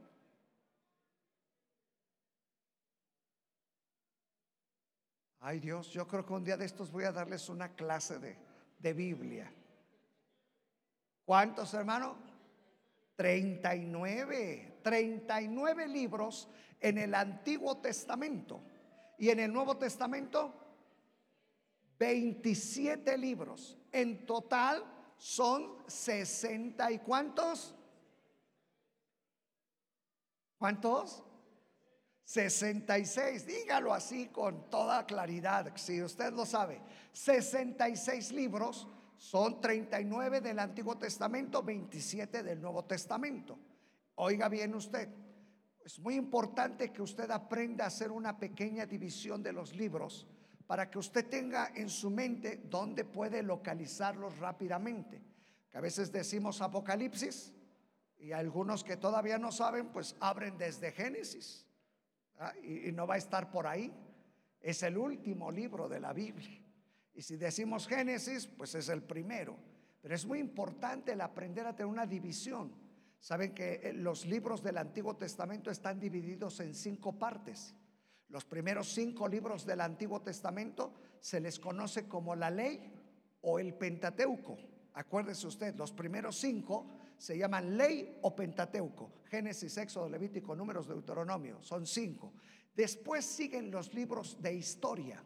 Ay 5.40 5.58
Dios, 5.58 5.88
yo 5.88 6.06
creo 6.06 6.26
que 6.26 6.34
un 6.34 6.44
día 6.44 6.58
de 6.58 6.66
estos 6.66 6.90
voy 6.90 7.04
a 7.04 7.12
darles 7.12 7.48
una 7.48 7.74
clase 7.74 8.18
de, 8.18 8.36
de 8.78 8.92
Biblia. 8.92 9.50
¿Cuántos 11.26 11.74
hermanos? 11.74 12.16
39, 13.16 14.78
39 14.82 15.88
libros 15.88 16.48
en 16.80 16.98
el 16.98 17.14
Antiguo 17.14 17.78
Testamento. 17.78 18.62
Y 19.18 19.30
en 19.30 19.40
el 19.40 19.52
Nuevo 19.52 19.76
Testamento, 19.76 20.54
27 21.98 23.18
libros. 23.18 23.76
En 23.90 24.24
total 24.24 24.84
son 25.16 25.82
60 25.88 26.92
y 26.92 26.98
cuántos? 27.00 27.74
¿Cuántos? 30.58 31.24
66, 32.22 33.46
dígalo 33.46 33.92
así 33.92 34.28
con 34.28 34.70
toda 34.70 35.06
claridad, 35.06 35.72
si 35.76 36.02
usted 36.02 36.32
lo 36.32 36.46
sabe. 36.46 36.80
66 37.12 38.32
libros 38.32 38.86
son 39.16 39.60
39 39.60 40.40
del 40.40 40.58
Antiguo 40.58 40.96
Testamento, 40.98 41.62
27 41.62 42.42
del 42.42 42.60
Nuevo 42.60 42.84
Testamento. 42.84 43.58
Oiga 44.16 44.48
bien 44.48 44.74
usted, 44.74 45.08
es 45.84 45.98
muy 46.00 46.16
importante 46.16 46.92
que 46.92 47.02
usted 47.02 47.30
aprenda 47.30 47.84
a 47.84 47.88
hacer 47.88 48.10
una 48.10 48.38
pequeña 48.38 48.86
división 48.86 49.42
de 49.42 49.52
los 49.52 49.74
libros 49.74 50.26
para 50.66 50.90
que 50.90 50.98
usted 50.98 51.28
tenga 51.28 51.70
en 51.74 51.88
su 51.88 52.10
mente 52.10 52.62
dónde 52.68 53.04
puede 53.04 53.42
localizarlos 53.42 54.38
rápidamente. 54.38 55.22
Que 55.70 55.78
a 55.78 55.80
veces 55.80 56.10
decimos 56.10 56.60
Apocalipsis 56.60 57.52
y 58.18 58.32
algunos 58.32 58.82
que 58.82 58.96
todavía 58.96 59.38
no 59.38 59.52
saben, 59.52 59.88
pues 59.88 60.16
abren 60.18 60.58
desde 60.58 60.90
Génesis 60.90 61.66
y, 62.64 62.88
y 62.88 62.92
no 62.92 63.06
va 63.06 63.14
a 63.14 63.18
estar 63.18 63.50
por 63.50 63.66
ahí. 63.66 63.92
Es 64.60 64.82
el 64.82 64.98
último 64.98 65.52
libro 65.52 65.88
de 65.88 66.00
la 66.00 66.12
Biblia. 66.12 66.65
Y 67.16 67.22
si 67.22 67.36
decimos 67.36 67.88
Génesis, 67.88 68.46
pues 68.46 68.76
es 68.76 68.88
el 68.88 69.02
primero. 69.02 69.56
Pero 70.00 70.14
es 70.14 70.24
muy 70.24 70.38
importante 70.38 71.12
el 71.12 71.20
aprender 71.20 71.66
a 71.66 71.74
tener 71.74 71.90
una 71.90 72.06
división 72.06 72.86
Saben 73.26 73.54
que 73.54 73.80
eh, 73.82 73.92
los 73.92 74.26
libros 74.26 74.62
del 74.62 74.78
Antiguo 74.78 75.16
Testamento 75.16 75.70
están 75.70 75.98
divididos 75.98 76.60
en 76.60 76.74
cinco 76.74 77.18
partes. 77.18 77.74
Los 78.28 78.44
primeros 78.44 78.92
cinco 78.92 79.28
libros 79.28 79.64
del 79.66 79.80
Antiguo 79.80 80.22
Testamento 80.22 80.94
se 81.20 81.40
les 81.40 81.58
conoce 81.58 82.06
como 82.06 82.34
la 82.34 82.50
ley 82.50 82.92
o 83.40 83.58
el 83.58 83.74
Pentateuco. 83.74 84.58
Acuérdese 84.94 85.46
usted, 85.46 85.74
los 85.74 85.92
primeros 85.92 86.36
cinco 86.36 86.86
se 87.18 87.36
llaman 87.36 87.76
ley 87.76 88.18
o 88.22 88.34
Pentateuco. 88.34 89.22
Génesis, 89.24 89.76
Éxodo, 89.76 90.08
Levítico, 90.08 90.54
Números, 90.54 90.86
Deuteronomio. 90.86 91.62
Son 91.62 91.86
cinco. 91.86 92.32
Después 92.74 93.24
siguen 93.24 93.70
los 93.70 93.92
libros 93.94 94.40
de 94.40 94.54
historia, 94.54 95.22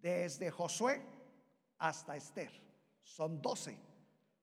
desde 0.00 0.50
Josué 0.50 1.02
hasta 1.78 2.16
Esther. 2.16 2.50
Son 3.02 3.40
doce. 3.40 3.78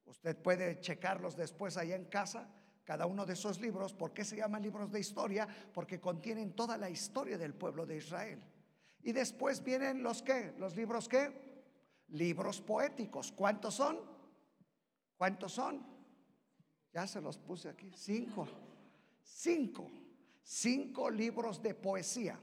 Usted 0.05 0.37
puede 0.37 0.79
checarlos 0.79 1.35
después 1.35 1.77
allá 1.77 1.95
en 1.95 2.05
casa, 2.05 2.47
cada 2.83 3.05
uno 3.05 3.25
de 3.25 3.33
esos 3.33 3.59
libros. 3.59 3.93
¿Por 3.93 4.13
qué 4.13 4.23
se 4.23 4.37
llaman 4.37 4.61
libros 4.61 4.91
de 4.91 4.99
historia? 4.99 5.47
Porque 5.73 5.99
contienen 5.99 6.53
toda 6.53 6.77
la 6.77 6.89
historia 6.89 7.37
del 7.37 7.53
pueblo 7.53 7.85
de 7.85 7.97
Israel. 7.97 8.41
Y 9.01 9.11
después 9.11 9.63
vienen 9.63 10.03
los 10.03 10.21
qué? 10.21 10.53
Los 10.57 10.75
libros 10.75 11.07
qué? 11.07 11.63
Libros 12.09 12.61
poéticos. 12.61 13.31
¿Cuántos 13.31 13.75
son? 13.75 13.99
¿Cuántos 15.17 15.53
son? 15.53 15.85
Ya 16.93 17.07
se 17.07 17.21
los 17.21 17.37
puse 17.37 17.69
aquí. 17.69 17.91
Cinco. 17.95 18.47
Cinco. 19.21 19.89
Cinco 20.43 21.09
libros 21.09 21.61
de 21.61 21.73
poesía. 21.73 22.39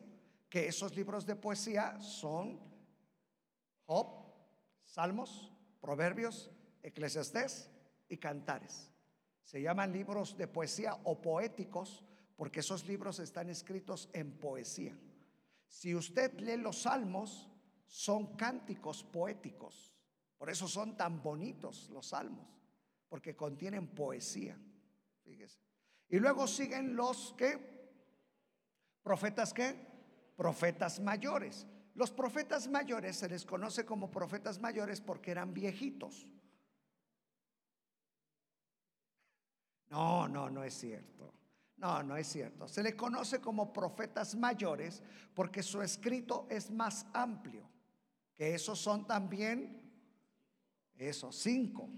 Que 0.48 0.66
esos 0.66 0.94
libros 0.94 1.24
de 1.24 1.36
poesía 1.36 1.98
son 2.00 2.71
Salmos, 4.84 5.52
Proverbios, 5.80 6.50
Eclesiastés 6.82 7.70
y 8.08 8.18
Cantares. 8.18 8.90
Se 9.44 9.60
llaman 9.60 9.92
libros 9.92 10.36
de 10.36 10.46
poesía 10.48 10.98
o 11.04 11.20
poéticos 11.20 12.04
porque 12.36 12.60
esos 12.60 12.86
libros 12.86 13.18
están 13.18 13.48
escritos 13.50 14.08
en 14.12 14.38
poesía. 14.38 14.98
Si 15.66 15.94
usted 15.94 16.38
lee 16.40 16.56
los 16.56 16.82
salmos, 16.82 17.48
son 17.86 18.36
cánticos 18.36 19.04
poéticos. 19.04 19.94
Por 20.38 20.50
eso 20.50 20.66
son 20.66 20.96
tan 20.96 21.22
bonitos 21.22 21.88
los 21.90 22.08
salmos, 22.08 22.46
porque 23.08 23.36
contienen 23.36 23.88
poesía. 23.88 24.58
Y 26.08 26.18
luego 26.18 26.46
siguen 26.46 26.94
los 26.96 27.32
que, 27.38 27.58
profetas 29.02 29.54
que, 29.54 29.74
profetas 30.36 31.00
mayores. 31.00 31.66
Los 31.94 32.10
profetas 32.10 32.68
mayores 32.68 33.16
se 33.16 33.28
les 33.28 33.44
conoce 33.44 33.84
como 33.84 34.10
profetas 34.10 34.58
mayores 34.58 35.00
porque 35.00 35.30
eran 35.30 35.52
viejitos. 35.52 36.26
No, 39.90 40.26
no, 40.26 40.48
no 40.48 40.64
es 40.64 40.72
cierto. 40.72 41.34
No, 41.76 42.02
no 42.02 42.16
es 42.16 42.26
cierto. 42.28 42.66
Se 42.66 42.82
le 42.82 42.96
conoce 42.96 43.40
como 43.40 43.72
profetas 43.72 44.34
mayores 44.34 45.02
porque 45.34 45.62
su 45.62 45.82
escrito 45.82 46.46
es 46.48 46.70
más 46.70 47.06
amplio. 47.12 47.68
Que 48.34 48.54
esos 48.54 48.78
son 48.78 49.06
también, 49.06 49.82
esos 50.96 51.36
cinco, 51.36 51.90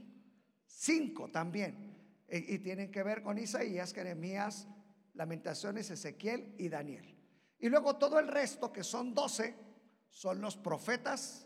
cinco 0.67 1.31
también. 1.31 1.95
Y, 2.29 2.55
y 2.55 2.59
tienen 2.59 2.91
que 2.91 3.05
ver 3.05 3.23
con 3.23 3.39
Isaías, 3.39 3.93
Jeremías, 3.93 4.67
Lamentaciones, 5.13 5.89
Ezequiel 5.91 6.57
y 6.59 6.69
Daniel. 6.69 7.15
Y 7.61 7.69
luego 7.69 7.97
todo 7.97 8.19
el 8.19 8.27
resto, 8.27 8.73
que 8.73 8.83
son 8.83 9.15
doce, 9.15 9.55
son 10.15 10.41
los 10.41 10.57
profetas, 10.57 11.45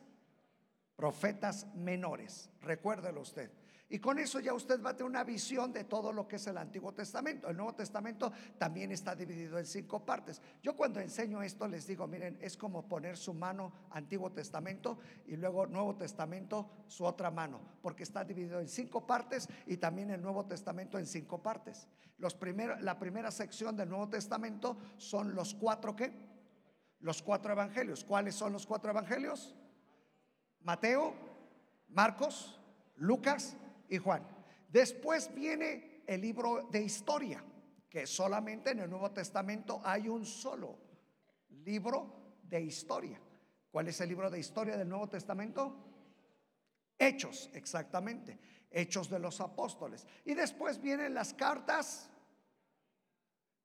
profetas 0.95 1.67
menores. 1.75 2.51
Recuérdelo 2.61 3.23
usted. 3.23 3.51
Y 3.91 3.99
con 3.99 4.19
eso 4.19 4.39
ya 4.41 4.53
usted 4.53 4.83
va 4.83 4.91
a 4.91 4.93
tener 4.97 5.09
una 5.09 5.25
visión 5.25 5.73
de 5.73 5.85
todo 5.85 6.13
lo 6.13 6.29
que 6.29 6.37
es 6.37 6.47
el 6.47 6.59
Antiguo 6.59 6.93
Testamento. 6.93 7.49
El 7.49 7.57
Nuevo 7.57 7.75
Testamento 7.75 8.31
también 8.59 8.93
está 8.93 9.17
dividido 9.17 9.59
en 9.59 9.65
cinco 9.65 10.05
partes. 10.05 10.43
Yo 10.63 10.77
cuando 10.77 11.01
enseño 11.01 11.43
esto 11.43 11.67
les 11.67 11.87
digo, 11.87 12.07
miren, 12.07 12.37
es 12.43 12.59
como 12.59 12.87
poner 12.87 13.17
su 13.17 13.33
mano 13.33 13.73
Antiguo 13.91 14.31
Testamento 14.31 14.99
y 15.25 15.37
luego 15.37 15.67
Nuevo 15.67 15.97
Testamento 15.97 16.69
su 16.87 17.07
otra 17.07 17.31
mano, 17.31 17.61
porque 17.81 18.03
está 18.03 18.23
dividido 18.23 18.61
en 18.61 18.69
cinco 18.69 19.07
partes 19.07 19.49
y 19.67 19.79
también 19.79 20.11
el 20.11 20.21
Nuevo 20.21 20.45
Testamento 20.45 20.99
en 20.99 21.07
cinco 21.07 21.43
partes. 21.43 21.89
Los 22.19 22.37
la 22.81 22.99
primera 22.99 23.31
sección 23.31 23.75
del 23.75 23.89
Nuevo 23.89 24.11
Testamento 24.11 24.77
son 24.99 25.35
los 25.35 25.55
cuatro 25.55 25.97
qué? 25.97 26.28
Los 27.01 27.23
cuatro 27.23 27.53
evangelios. 27.53 28.05
¿Cuáles 28.05 28.35
son 28.35 28.53
los 28.53 28.67
cuatro 28.67 28.91
evangelios? 28.91 29.55
Mateo, 30.61 31.15
Marcos, 31.89 32.61
Lucas, 32.97 33.57
y 33.89 33.99
Juan. 33.99 34.23
Después 34.69 35.35
viene 35.35 36.03
el 36.07 36.21
libro 36.21 36.69
de 36.71 36.83
historia, 36.83 37.43
que 37.89 38.07
solamente 38.07 38.71
en 38.71 38.81
el 38.81 38.91
Nuevo 38.91 39.11
Testamento 39.11 39.81
hay 39.85 40.09
un 40.09 40.25
solo 40.25 40.79
libro 41.65 42.37
de 42.43 42.61
historia. 42.61 43.21
¿Cuál 43.71 43.89
es 43.89 44.01
el 44.01 44.09
libro 44.09 44.31
de 44.31 44.39
historia 44.39 44.77
del 44.77 44.89
Nuevo 44.89 45.09
Testamento? 45.09 45.75
Hechos, 46.99 47.51
exactamente. 47.55 48.39
Hechos 48.71 49.09
de 49.09 49.19
los 49.19 49.41
apóstoles. 49.41 50.07
Y 50.25 50.35
después 50.35 50.81
vienen 50.81 51.15
las 51.15 51.33
cartas, 51.33 52.11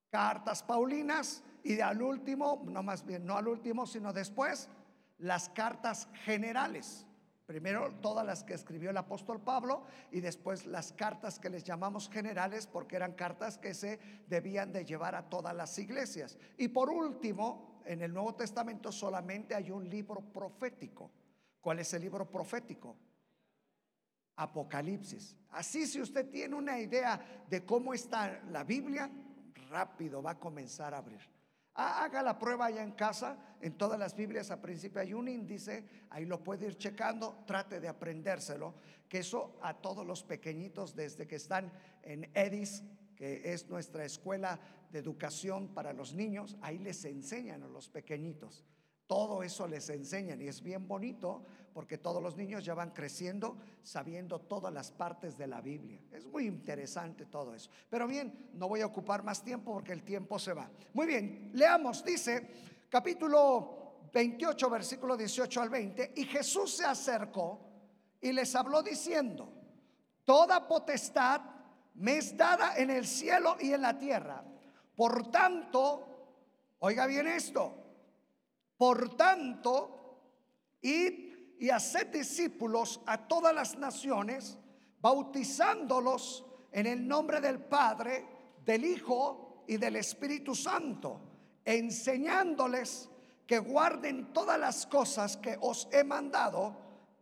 cartas 0.10 0.64
paulinas, 0.64 1.44
y 1.64 1.80
al 1.80 2.02
último, 2.02 2.62
no 2.66 2.84
más 2.84 3.06
bien, 3.06 3.26
no 3.26 3.38
al 3.38 3.48
último, 3.48 3.88
sino 3.88 4.12
después, 4.12 4.70
las 5.18 5.50
cartas 5.50 6.10
generales. 6.26 7.08
Primero 7.46 7.94
todas 8.02 8.26
las 8.26 8.44
que 8.44 8.54
escribió 8.54 8.90
el 8.90 8.98
apóstol 8.98 9.42
Pablo 9.42 9.84
y 10.12 10.22
después 10.22 10.66
las 10.66 10.94
cartas 10.94 11.40
que 11.40 11.50
les 11.50 11.64
llamamos 11.64 12.10
generales 12.10 12.68
porque 12.68 12.96
eran 12.96 13.14
cartas 13.14 13.58
que 13.58 13.74
se 13.74 14.00
debían 14.28 14.72
de 14.72 14.86
llevar 14.86 15.16
a 15.16 15.30
todas 15.30 15.56
las 15.56 15.78
iglesias. 15.78 16.38
Y 16.58 16.70
por 16.70 16.90
último, 16.90 17.82
en 17.86 18.02
el 18.02 18.14
Nuevo 18.14 18.36
Testamento 18.36 18.92
solamente 18.92 19.56
hay 19.56 19.72
un 19.72 19.90
libro 19.90 20.22
profético. 20.22 21.12
¿Cuál 21.60 21.80
es 21.80 21.94
el 21.94 22.02
libro 22.02 22.30
profético? 22.30 22.96
Apocalipsis. 24.38 25.36
Así 25.52 25.86
si 25.86 26.02
usted 26.02 26.30
tiene 26.30 26.56
una 26.56 26.80
idea 26.80 27.46
de 27.50 27.66
cómo 27.66 27.94
está 27.94 28.42
la 28.52 28.64
Biblia, 28.64 29.10
rápido 29.70 30.24
va 30.24 30.32
a 30.32 30.40
comenzar 30.40 30.94
a 30.94 30.98
abrir. 30.98 31.33
Haga 31.76 32.22
la 32.22 32.38
prueba 32.38 32.68
allá 32.68 32.84
en 32.84 32.92
casa, 32.92 33.38
en 33.60 33.78
todas 33.78 33.98
las 33.98 34.16
Biblias 34.16 34.52
a 34.52 34.62
principio 34.62 35.02
hay 35.02 35.14
un 35.14 35.28
índice, 35.28 35.84
ahí 36.12 36.26
lo 36.26 36.44
puede 36.44 36.68
ir 36.68 36.78
checando, 36.78 37.44
trate 37.48 37.80
de 37.80 37.88
aprendérselo, 37.88 38.76
que 39.10 39.20
eso 39.20 39.58
a 39.62 39.74
todos 39.74 40.06
los 40.06 40.24
pequeñitos 40.24 40.96
desde 40.96 41.26
que 41.26 41.38
están 41.38 41.72
en 42.04 42.30
EDIS, 42.36 42.84
que 43.16 43.54
es 43.54 43.68
nuestra 43.70 44.06
escuela 44.06 44.60
de 44.92 45.00
educación 45.00 45.70
para 45.74 45.94
los 45.94 46.14
niños, 46.14 46.58
ahí 46.62 46.78
les 46.78 47.06
enseñan 47.06 47.64
a 47.64 47.68
los 47.68 47.90
pequeñitos. 47.90 48.64
Todo 49.14 49.44
eso 49.44 49.68
les 49.68 49.88
enseñan 49.92 50.42
y 50.42 50.48
es 50.48 50.64
bien 50.64 50.88
bonito 50.88 51.44
porque 51.72 52.00
todos 52.00 52.20
los 52.20 52.36
niños 52.36 52.66
ya 52.66 52.74
van 52.74 52.90
creciendo 52.90 53.58
sabiendo 53.84 54.40
todas 54.40 54.74
las 54.74 54.90
partes 54.92 55.38
de 55.38 55.46
la 55.46 55.62
Biblia. 55.62 56.02
Es 56.12 56.26
muy 56.26 56.48
interesante 56.48 57.28
todo 57.28 57.54
eso. 57.54 57.70
Pero 57.92 58.08
bien, 58.08 58.50
no 58.56 58.68
voy 58.68 58.82
a 58.82 58.88
ocupar 58.88 59.24
más 59.24 59.44
tiempo 59.44 59.72
porque 59.72 59.94
el 59.94 60.02
tiempo 60.02 60.40
se 60.40 60.54
va. 60.54 60.68
Muy 60.96 61.06
bien, 61.06 61.52
leamos, 61.54 62.04
dice 62.04 62.88
capítulo 62.90 64.00
28, 64.12 64.68
versículo 64.72 65.16
18 65.16 65.62
al 65.62 65.70
20, 65.70 66.14
y 66.16 66.26
Jesús 66.26 66.78
se 66.78 66.86
acercó 66.86 67.60
y 68.20 68.32
les 68.32 68.56
habló 68.56 68.82
diciendo, 68.82 69.48
toda 70.26 70.68
potestad 70.68 71.40
me 71.94 72.18
es 72.18 72.36
dada 72.36 72.78
en 72.78 72.90
el 72.90 73.06
cielo 73.06 73.58
y 73.60 73.74
en 73.74 73.84
la 73.84 73.96
tierra. 73.96 74.44
Por 74.96 75.30
tanto, 75.30 76.08
oiga 76.80 77.06
bien 77.06 77.28
esto, 77.28 77.84
por 78.84 79.16
tanto, 79.16 80.20
id 80.82 81.56
y 81.58 81.70
haced 81.70 82.08
discípulos 82.08 83.00
a 83.06 83.30
todas 83.30 83.56
las 83.56 83.78
naciones, 83.78 84.58
bautizándolos 85.00 86.46
en 86.70 86.88
el 86.88 87.08
nombre 87.08 87.40
del 87.40 87.60
Padre, 87.64 88.26
del 88.66 88.84
Hijo 88.84 89.64
y 89.70 89.78
del 89.78 89.96
Espíritu 89.96 90.54
Santo, 90.54 91.18
enseñándoles 91.64 93.10
que 93.48 93.60
guarden 93.60 94.34
todas 94.34 94.60
las 94.60 94.86
cosas 94.86 95.38
que 95.38 95.58
os 95.62 95.88
he 95.90 96.04
mandado. 96.04 96.76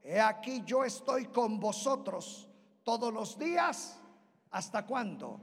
He 0.04 0.20
aquí 0.20 0.64
yo 0.66 0.84
estoy 0.84 1.26
con 1.26 1.60
vosotros 1.60 2.50
todos 2.84 3.14
los 3.14 3.38
días. 3.38 4.02
¿Hasta 4.50 4.84
cuándo? 4.88 5.40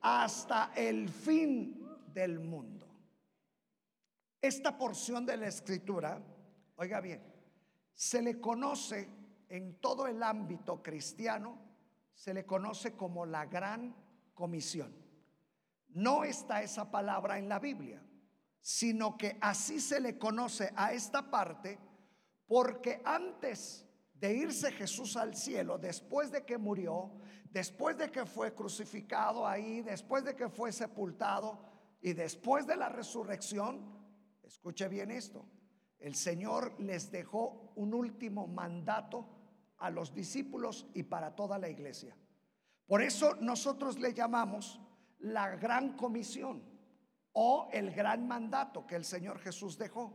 Hasta 0.00 0.70
el 0.76 1.08
fin 1.08 1.84
del 2.14 2.38
mundo. 2.38 2.73
Esta 4.44 4.76
porción 4.76 5.24
de 5.24 5.38
la 5.38 5.46
escritura, 5.46 6.22
oiga 6.76 7.00
bien, 7.00 7.22
se 7.94 8.20
le 8.20 8.38
conoce 8.42 9.08
en 9.48 9.80
todo 9.80 10.06
el 10.06 10.22
ámbito 10.22 10.82
cristiano, 10.82 11.58
se 12.12 12.34
le 12.34 12.44
conoce 12.44 12.92
como 12.92 13.24
la 13.24 13.46
gran 13.46 13.96
comisión. 14.34 14.94
No 15.94 16.24
está 16.24 16.60
esa 16.60 16.90
palabra 16.90 17.38
en 17.38 17.48
la 17.48 17.58
Biblia, 17.58 18.02
sino 18.60 19.16
que 19.16 19.38
así 19.40 19.80
se 19.80 19.98
le 19.98 20.18
conoce 20.18 20.74
a 20.76 20.92
esta 20.92 21.30
parte 21.30 21.78
porque 22.46 23.00
antes 23.02 23.86
de 24.12 24.34
irse 24.34 24.72
Jesús 24.72 25.16
al 25.16 25.34
cielo, 25.34 25.78
después 25.78 26.30
de 26.30 26.44
que 26.44 26.58
murió, 26.58 27.12
después 27.50 27.96
de 27.96 28.10
que 28.10 28.26
fue 28.26 28.54
crucificado 28.54 29.46
ahí, 29.46 29.80
después 29.80 30.22
de 30.22 30.36
que 30.36 30.50
fue 30.50 30.70
sepultado 30.70 31.64
y 32.02 32.12
después 32.12 32.66
de 32.66 32.76
la 32.76 32.90
resurrección, 32.90 34.03
Escuche 34.54 34.86
bien 34.86 35.10
esto. 35.10 35.44
El 35.98 36.14
Señor 36.14 36.80
les 36.80 37.10
dejó 37.10 37.72
un 37.74 37.92
último 37.92 38.46
mandato 38.46 39.26
a 39.78 39.90
los 39.90 40.14
discípulos 40.14 40.86
y 40.94 41.02
para 41.02 41.34
toda 41.34 41.58
la 41.58 41.68
iglesia. 41.68 42.16
Por 42.86 43.02
eso 43.02 43.34
nosotros 43.40 43.98
le 43.98 44.14
llamamos 44.14 44.80
la 45.18 45.56
gran 45.56 45.96
comisión 45.96 46.62
o 47.32 47.68
el 47.72 47.90
gran 47.90 48.28
mandato 48.28 48.86
que 48.86 48.94
el 48.94 49.04
Señor 49.04 49.40
Jesús 49.40 49.76
dejó. 49.76 50.12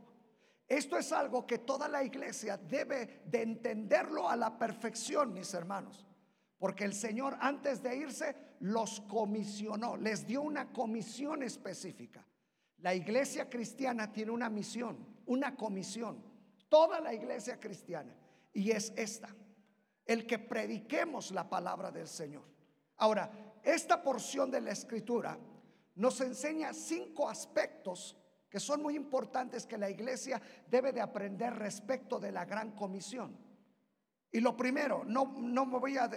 Esto 0.67 0.97
es 0.97 1.11
algo 1.11 1.45
que 1.45 1.57
toda 1.57 1.89
la 1.89 2.01
iglesia 2.01 2.55
debe 2.55 3.23
de 3.25 3.41
entenderlo 3.41 4.29
a 4.29 4.37
la 4.37 4.57
perfección, 4.57 5.33
mis 5.33 5.53
hermanos. 5.53 6.07
Porque 6.57 6.85
el 6.85 6.93
Señor 6.93 7.37
antes 7.41 7.83
de 7.83 7.97
irse 7.97 8.35
los 8.61 9.01
comisionó, 9.01 9.97
les 9.97 10.25
dio 10.25 10.41
una 10.41 10.71
comisión 10.71 11.43
específica. 11.43 12.25
La 12.81 12.95
iglesia 12.95 13.49
cristiana 13.49 14.11
tiene 14.11 14.31
una 14.31 14.49
misión, 14.49 14.97
una 15.25 15.55
comisión, 15.55 16.23
toda 16.69 17.01
la 17.01 17.13
iglesia 17.13 17.59
cristiana, 17.59 18.15
y 18.53 18.71
es 18.71 18.93
esta, 18.95 19.29
el 20.05 20.25
que 20.25 20.39
prediquemos 20.39 21.31
la 21.31 21.49
palabra 21.49 21.91
del 21.91 22.07
Señor. 22.07 22.43
Ahora, 22.97 23.31
esta 23.63 24.01
porción 24.01 24.49
de 24.49 24.61
la 24.61 24.71
escritura 24.71 25.37
nos 25.95 26.21
enseña 26.21 26.73
cinco 26.73 27.27
aspectos 27.27 28.15
que 28.49 28.59
son 28.59 28.81
muy 28.81 28.95
importantes 28.95 29.65
que 29.65 29.77
la 29.77 29.89
iglesia 29.89 30.41
debe 30.69 30.91
de 30.91 31.01
aprender 31.01 31.53
respecto 31.53 32.19
de 32.19 32.31
la 32.31 32.45
gran 32.45 32.71
comisión. 32.71 33.37
Y 34.31 34.39
lo 34.39 34.55
primero, 34.55 35.03
no, 35.05 35.33
no 35.37 35.65
me 35.65 35.77
voy 35.77 35.97
a, 35.97 36.09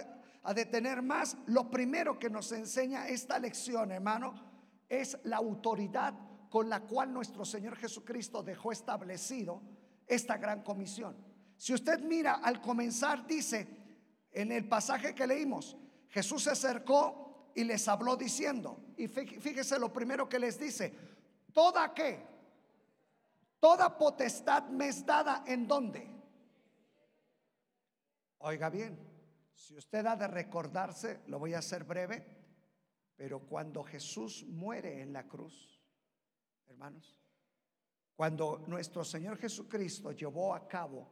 a 0.43 0.53
detener 0.53 1.01
más, 1.01 1.37
lo 1.45 1.69
primero 1.69 2.17
que 2.17 2.29
nos 2.29 2.51
enseña 2.51 3.07
esta 3.07 3.37
lección, 3.37 3.91
hermano, 3.91 4.33
es 4.89 5.17
la 5.23 5.37
autoridad 5.37 6.13
con 6.53 6.69
la 6.69 6.81
cual 6.81 7.11
nuestro 7.11 7.43
Señor 7.43 7.75
Jesucristo 7.77 8.43
dejó 8.43 8.71
establecido 8.71 9.59
esta 10.05 10.37
gran 10.37 10.61
comisión. 10.61 11.17
Si 11.57 11.73
usted 11.73 11.99
mira 12.01 12.33
al 12.33 12.61
comenzar, 12.61 13.25
dice 13.25 13.67
en 14.31 14.51
el 14.51 14.69
pasaje 14.69 15.15
que 15.15 15.25
leímos, 15.25 15.75
Jesús 16.09 16.43
se 16.43 16.51
acercó 16.51 17.49
y 17.55 17.63
les 17.63 17.87
habló 17.87 18.15
diciendo, 18.15 18.93
y 18.97 19.07
fíjese 19.07 19.79
lo 19.79 19.91
primero 19.91 20.29
que 20.29 20.37
les 20.37 20.59
dice, 20.59 20.93
toda 21.51 21.91
que, 21.91 22.23
toda 23.59 23.97
potestad 23.97 24.65
me 24.65 24.89
es 24.89 25.03
dada 25.03 25.43
en 25.47 25.67
dónde. 25.67 26.07
Oiga 28.37 28.69
bien, 28.69 28.95
si 29.55 29.75
usted 29.75 30.05
ha 30.05 30.15
de 30.15 30.27
recordarse, 30.27 31.21
lo 31.25 31.39
voy 31.39 31.55
a 31.55 31.59
hacer 31.59 31.83
breve, 31.83 32.23
pero 33.15 33.39
cuando 33.39 33.83
Jesús 33.83 34.45
muere 34.47 35.01
en 35.01 35.13
la 35.13 35.27
cruz, 35.27 35.72
hermanos. 36.67 37.19
Cuando 38.15 38.63
nuestro 38.67 39.03
Señor 39.03 39.37
Jesucristo 39.37 40.11
llevó 40.11 40.53
a 40.53 40.67
cabo 40.67 41.09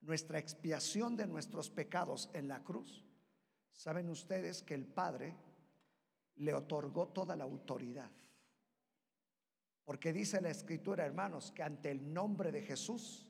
nuestra 0.00 0.38
expiación 0.38 1.16
de 1.16 1.26
nuestros 1.26 1.70
pecados 1.70 2.30
en 2.32 2.48
la 2.48 2.62
cruz, 2.62 3.04
saben 3.72 4.08
ustedes 4.08 4.62
que 4.62 4.74
el 4.74 4.86
Padre 4.86 5.36
le 6.36 6.54
otorgó 6.54 7.08
toda 7.08 7.34
la 7.34 7.44
autoridad. 7.44 8.10
Porque 9.84 10.12
dice 10.12 10.40
la 10.40 10.50
escritura, 10.50 11.04
hermanos, 11.04 11.52
que 11.52 11.62
ante 11.62 11.90
el 11.90 12.12
nombre 12.12 12.52
de 12.52 12.62
Jesús 12.62 13.26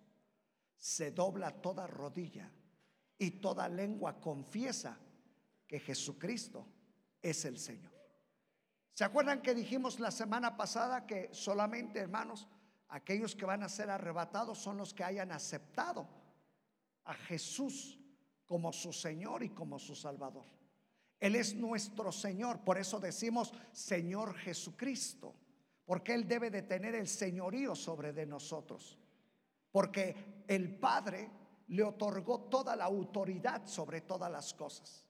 se 0.76 1.11
dobla 1.11 1.61
toda 1.62 1.87
rodilla 1.87 2.50
y 3.18 3.33
toda 3.33 3.68
lengua 3.68 4.20
confiesa 4.20 4.98
que 5.66 5.81
Jesucristo 5.81 6.66
es 7.22 7.44
el 7.44 7.59
Señor. 7.59 7.96
¿Se 8.97 9.05
acuerdan 9.05 9.43
que 9.43 9.55
dijimos 9.55 10.01
la 10.01 10.11
semana 10.11 10.57
pasada 10.57 11.07
que 11.07 11.29
solamente, 11.35 11.99
hermanos, 11.99 12.49
aquellos 12.89 13.37
que 13.37 13.45
van 13.45 13.63
a 13.63 13.69
ser 13.69 13.91
arrebatados 13.91 14.57
son 14.57 14.79
los 14.79 14.95
que 14.95 15.05
hayan 15.05 15.33
aceptado 15.33 16.09
a 17.05 17.13
Jesús 17.13 18.01
como 18.47 18.73
su 18.73 18.95
Señor 18.95 19.43
y 19.43 19.51
como 19.51 19.79
su 19.79 19.95
Salvador? 19.95 20.47
Él 21.21 21.35
es 21.35 21.55
nuestro 21.55 22.11
Señor, 22.11 22.61
por 22.61 22.79
eso 22.79 22.99
decimos 22.99 23.53
Señor 23.71 24.35
Jesucristo, 24.39 25.35
porque 25.85 26.15
Él 26.15 26.27
debe 26.27 26.49
de 26.49 26.63
tener 26.63 26.95
el 26.95 27.07
señorío 27.07 27.75
sobre 27.75 28.15
de 28.15 28.25
nosotros, 28.25 28.99
porque 29.71 30.45
el 30.49 30.79
Padre 30.79 31.31
le 31.67 31.83
otorgó 31.83 32.45
toda 32.45 32.75
la 32.75 32.87
autoridad 32.87 33.67
sobre 33.67 34.01
todas 34.01 34.33
las 34.33 34.55
cosas. 34.55 35.06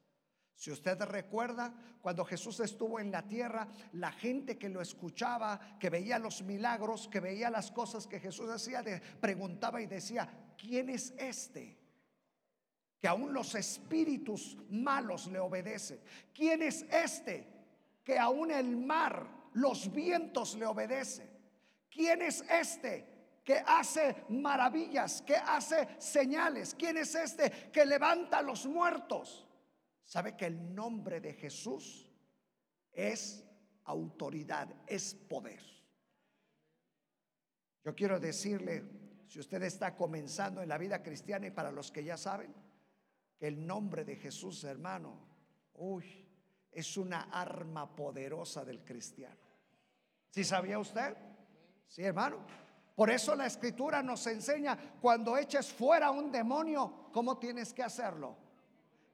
Si 0.57 0.71
usted 0.71 0.99
recuerda, 1.03 1.73
cuando 2.01 2.25
Jesús 2.25 2.61
estuvo 2.61 2.99
en 2.99 3.11
la 3.13 3.29
tierra, 3.29 3.69
la 3.93 4.11
gente 4.11 4.57
que 4.57 4.71
lo 4.71 4.81
escuchaba, 4.81 5.77
que 5.79 5.91
veía 5.91 6.19
los 6.19 6.43
milagros, 6.43 7.09
que 7.09 7.21
veía 7.21 7.51
las 7.51 7.71
cosas 7.71 8.07
que 8.07 8.19
Jesús 8.19 8.49
hacía, 8.49 8.83
preguntaba 9.21 9.83
y 9.83 9.87
decía, 9.87 10.55
¿quién 10.57 10.89
es 10.89 11.13
este? 11.19 11.77
Que 12.99 13.07
aún 13.07 13.35
los 13.35 13.55
espíritus 13.55 14.57
malos 14.71 15.27
le 15.27 15.39
obedecen. 15.39 16.01
¿Quién 16.33 16.63
es 16.63 16.87
este? 16.91 17.47
Que 18.03 18.19
aún 18.19 18.51
el 18.51 18.79
mar, 18.79 19.29
los 19.53 19.93
vientos 19.93 20.57
le 20.57 20.65
obedecen. 20.65 21.29
¿Quién 21.91 22.23
es 22.23 22.43
este? 22.51 23.15
que 23.45 23.63
hace 23.65 24.25
maravillas, 24.31 25.23
que 25.23 25.37
hace 25.37 25.87
señales. 25.99 26.75
¿Quién 26.77 26.97
es 26.97 27.15
este 27.15 27.71
que 27.71 27.87
levanta 27.87 28.39
a 28.39 28.43
los 28.43 28.67
muertos? 28.67 29.46
¿Sabe 30.07 30.37
que 30.37 30.47
el 30.47 30.75
nombre 30.75 31.21
de 31.21 31.35
Jesús 31.35 32.09
es 32.93 33.45
autoridad, 33.85 34.73
es 34.87 35.15
poder? 35.15 35.61
Yo 37.85 37.95
quiero 37.95 38.21
decirle, 38.21 38.85
si 39.27 39.41
usted 39.41 39.63
está 39.65 39.97
comenzando 39.97 40.63
en 40.63 40.69
la 40.69 40.79
vida 40.79 41.03
cristiana 41.03 41.49
y 41.49 41.51
para 41.51 41.73
los 41.73 41.91
que 41.91 42.05
ya 42.05 42.17
saben, 42.17 42.55
que 43.37 43.49
el 43.49 43.67
nombre 43.67 44.05
de 44.05 44.15
Jesús, 44.15 44.63
hermano, 44.63 45.19
uy, 45.75 46.25
es 46.71 46.97
una 46.97 47.23
arma 47.23 47.95
poderosa 47.95 48.65
del 48.65 48.85
cristiano. 48.85 49.41
¿Sí 50.31 50.45
sabía 50.45 50.79
usted? 50.79 51.17
Sí, 51.89 52.03
hermano. 52.03 52.47
Por 52.95 53.11
eso 53.11 53.35
la 53.35 53.47
escritura 53.47 54.03
nos 54.03 54.25
enseña 54.29 54.79
cuando 55.01 55.37
eches 55.37 55.73
fuera 55.73 56.13
un 56.13 56.31
demonio, 56.31 57.09
cómo 57.13 57.39
tienes 57.39 57.73
que 57.73 57.83
hacerlo. 57.83 58.46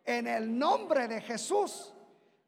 En 0.05 0.27
el 0.27 0.59
nombre 0.59 1.09
de 1.09 1.21
Jesús. 1.21 1.93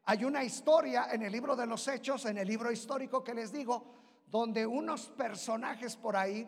Hay 0.07 0.23
una 0.23 0.43
historia 0.43 1.07
en 1.11 1.23
el 1.23 1.31
libro 1.31 1.55
de 1.55 1.65
los 1.65 1.87
Hechos, 1.87 2.25
en 2.25 2.37
el 2.37 2.47
libro 2.47 2.71
histórico 2.71 3.23
que 3.23 3.33
les 3.33 3.51
digo, 3.51 3.95
donde 4.27 4.65
unos 4.65 5.07
personajes 5.07 5.95
por 5.95 6.15
ahí 6.15 6.47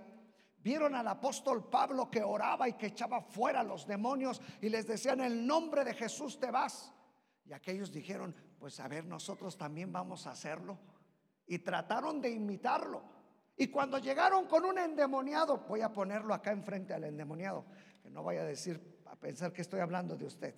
vieron 0.60 0.94
al 0.94 1.08
apóstol 1.08 1.68
Pablo 1.68 2.12
que 2.12 2.22
oraba 2.22 2.70
y 2.70 2.74
que 2.74 2.88
echaba 2.88 3.22
fuera 3.22 3.64
los 3.64 3.88
demonios 3.88 4.42
y 4.62 4.70
les 4.70 4.86
decían, 4.86 5.22
en 5.22 5.26
el 5.26 5.48
nombre 5.48 5.84
de 5.84 5.96
Jesús 5.96 6.40
te 6.40 6.52
vas. 6.52 6.94
Y 7.46 7.54
aquellos 7.54 7.92
dijeron, 7.92 8.36
pues 8.60 8.80
a 8.80 8.88
ver, 8.88 9.06
nosotros 9.06 9.58
también 9.58 9.92
vamos 9.92 10.28
a 10.28 10.32
hacerlo. 10.32 10.78
Y 11.48 11.60
trataron 11.60 12.22
de 12.22 12.30
imitarlo. 12.30 13.02
Y 13.56 13.68
cuando 13.68 13.98
llegaron 13.98 14.46
con 14.46 14.66
un 14.66 14.78
endemoniado, 14.78 15.66
voy 15.68 15.82
a 15.82 15.92
ponerlo 15.92 16.34
acá 16.34 16.52
enfrente 16.52 16.94
al 16.94 17.06
endemoniado, 17.06 17.66
que 18.04 18.10
no 18.12 18.22
vaya 18.22 18.42
a 18.42 18.46
decir, 18.46 19.02
a 19.06 19.16
pensar 19.16 19.52
que 19.52 19.62
estoy 19.62 19.80
hablando 19.80 20.16
de 20.16 20.26
usted. 20.26 20.54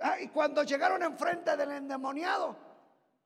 Ah, 0.00 0.20
y 0.20 0.28
cuando 0.28 0.62
llegaron 0.62 1.02
enfrente 1.02 1.56
del 1.56 1.72
endemoniado, 1.72 2.56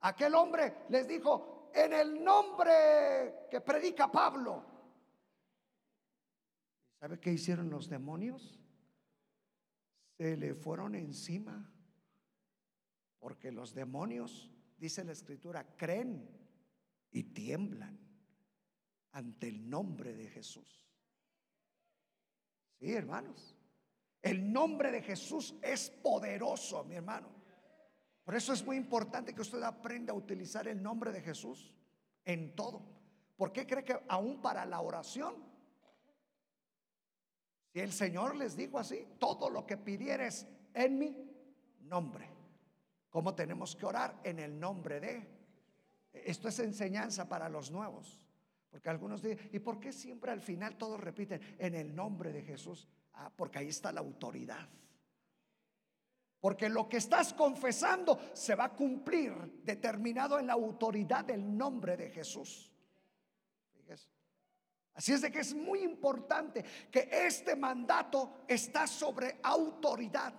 aquel 0.00 0.34
hombre 0.34 0.84
les 0.88 1.06
dijo, 1.06 1.70
en 1.74 1.92
el 1.92 2.22
nombre 2.22 3.46
que 3.50 3.60
predica 3.60 4.10
Pablo. 4.10 4.64
¿Sabe 7.00 7.18
qué 7.18 7.32
hicieron 7.32 7.68
los 7.68 7.88
demonios? 7.88 8.60
Se 10.16 10.36
le 10.36 10.54
fueron 10.54 10.94
encima. 10.94 11.70
Porque 13.18 13.50
los 13.50 13.74
demonios, 13.74 14.50
dice 14.76 15.04
la 15.04 15.12
escritura, 15.12 15.76
creen 15.76 16.28
y 17.10 17.24
tiemblan 17.24 17.98
ante 19.12 19.48
el 19.48 19.68
nombre 19.68 20.14
de 20.14 20.28
Jesús. 20.28 20.88
Sí, 22.78 22.92
hermanos. 22.92 23.53
El 24.24 24.50
nombre 24.50 24.90
de 24.90 25.02
Jesús 25.02 25.54
es 25.60 25.90
poderoso, 25.90 26.82
mi 26.84 26.94
hermano. 26.94 27.28
Por 28.24 28.34
eso 28.34 28.54
es 28.54 28.64
muy 28.64 28.78
importante 28.78 29.34
que 29.34 29.42
usted 29.42 29.62
aprenda 29.62 30.14
a 30.14 30.16
utilizar 30.16 30.66
el 30.66 30.82
nombre 30.82 31.12
de 31.12 31.20
Jesús 31.20 31.74
en 32.24 32.56
todo. 32.56 32.80
¿Por 33.36 33.52
qué 33.52 33.66
cree 33.66 33.84
que 33.84 34.00
aún 34.08 34.40
para 34.40 34.64
la 34.64 34.80
oración? 34.80 35.34
Si 37.70 37.80
el 37.80 37.92
Señor 37.92 38.34
les 38.36 38.56
dijo 38.56 38.78
así, 38.78 39.06
todo 39.18 39.50
lo 39.50 39.66
que 39.66 39.76
pidieres 39.76 40.46
en 40.72 40.98
mi 40.98 41.30
nombre. 41.82 42.26
¿Cómo 43.10 43.34
tenemos 43.34 43.76
que 43.76 43.84
orar? 43.84 44.22
En 44.24 44.38
el 44.38 44.58
nombre 44.58 45.00
de. 45.00 45.28
Esto 46.14 46.48
es 46.48 46.58
enseñanza 46.60 47.28
para 47.28 47.50
los 47.50 47.70
nuevos. 47.70 48.26
Porque 48.70 48.88
algunos 48.88 49.20
dicen, 49.20 49.50
¿y 49.52 49.58
por 49.58 49.78
qué 49.78 49.92
siempre 49.92 50.32
al 50.32 50.40
final 50.40 50.78
todos 50.78 50.98
repiten 50.98 51.42
en 51.58 51.74
el 51.74 51.94
nombre 51.94 52.32
de 52.32 52.40
Jesús? 52.40 52.88
Ah, 53.14 53.32
porque 53.34 53.58
ahí 53.58 53.68
está 53.68 53.92
la 53.92 54.00
autoridad. 54.00 54.68
Porque 56.40 56.68
lo 56.68 56.88
que 56.88 56.98
estás 56.98 57.32
confesando 57.32 58.18
se 58.34 58.54
va 58.54 58.64
a 58.64 58.72
cumplir 58.74 59.32
determinado 59.62 60.38
en 60.38 60.46
la 60.46 60.52
autoridad 60.52 61.24
del 61.24 61.56
nombre 61.56 61.96
de 61.96 62.10
Jesús. 62.10 62.70
Así 64.94 65.12
es 65.12 65.22
de 65.22 65.32
que 65.32 65.40
es 65.40 65.54
muy 65.54 65.80
importante 65.80 66.64
que 66.90 67.08
este 67.10 67.56
mandato 67.56 68.44
está 68.46 68.86
sobre 68.86 69.40
autoridad. 69.42 70.34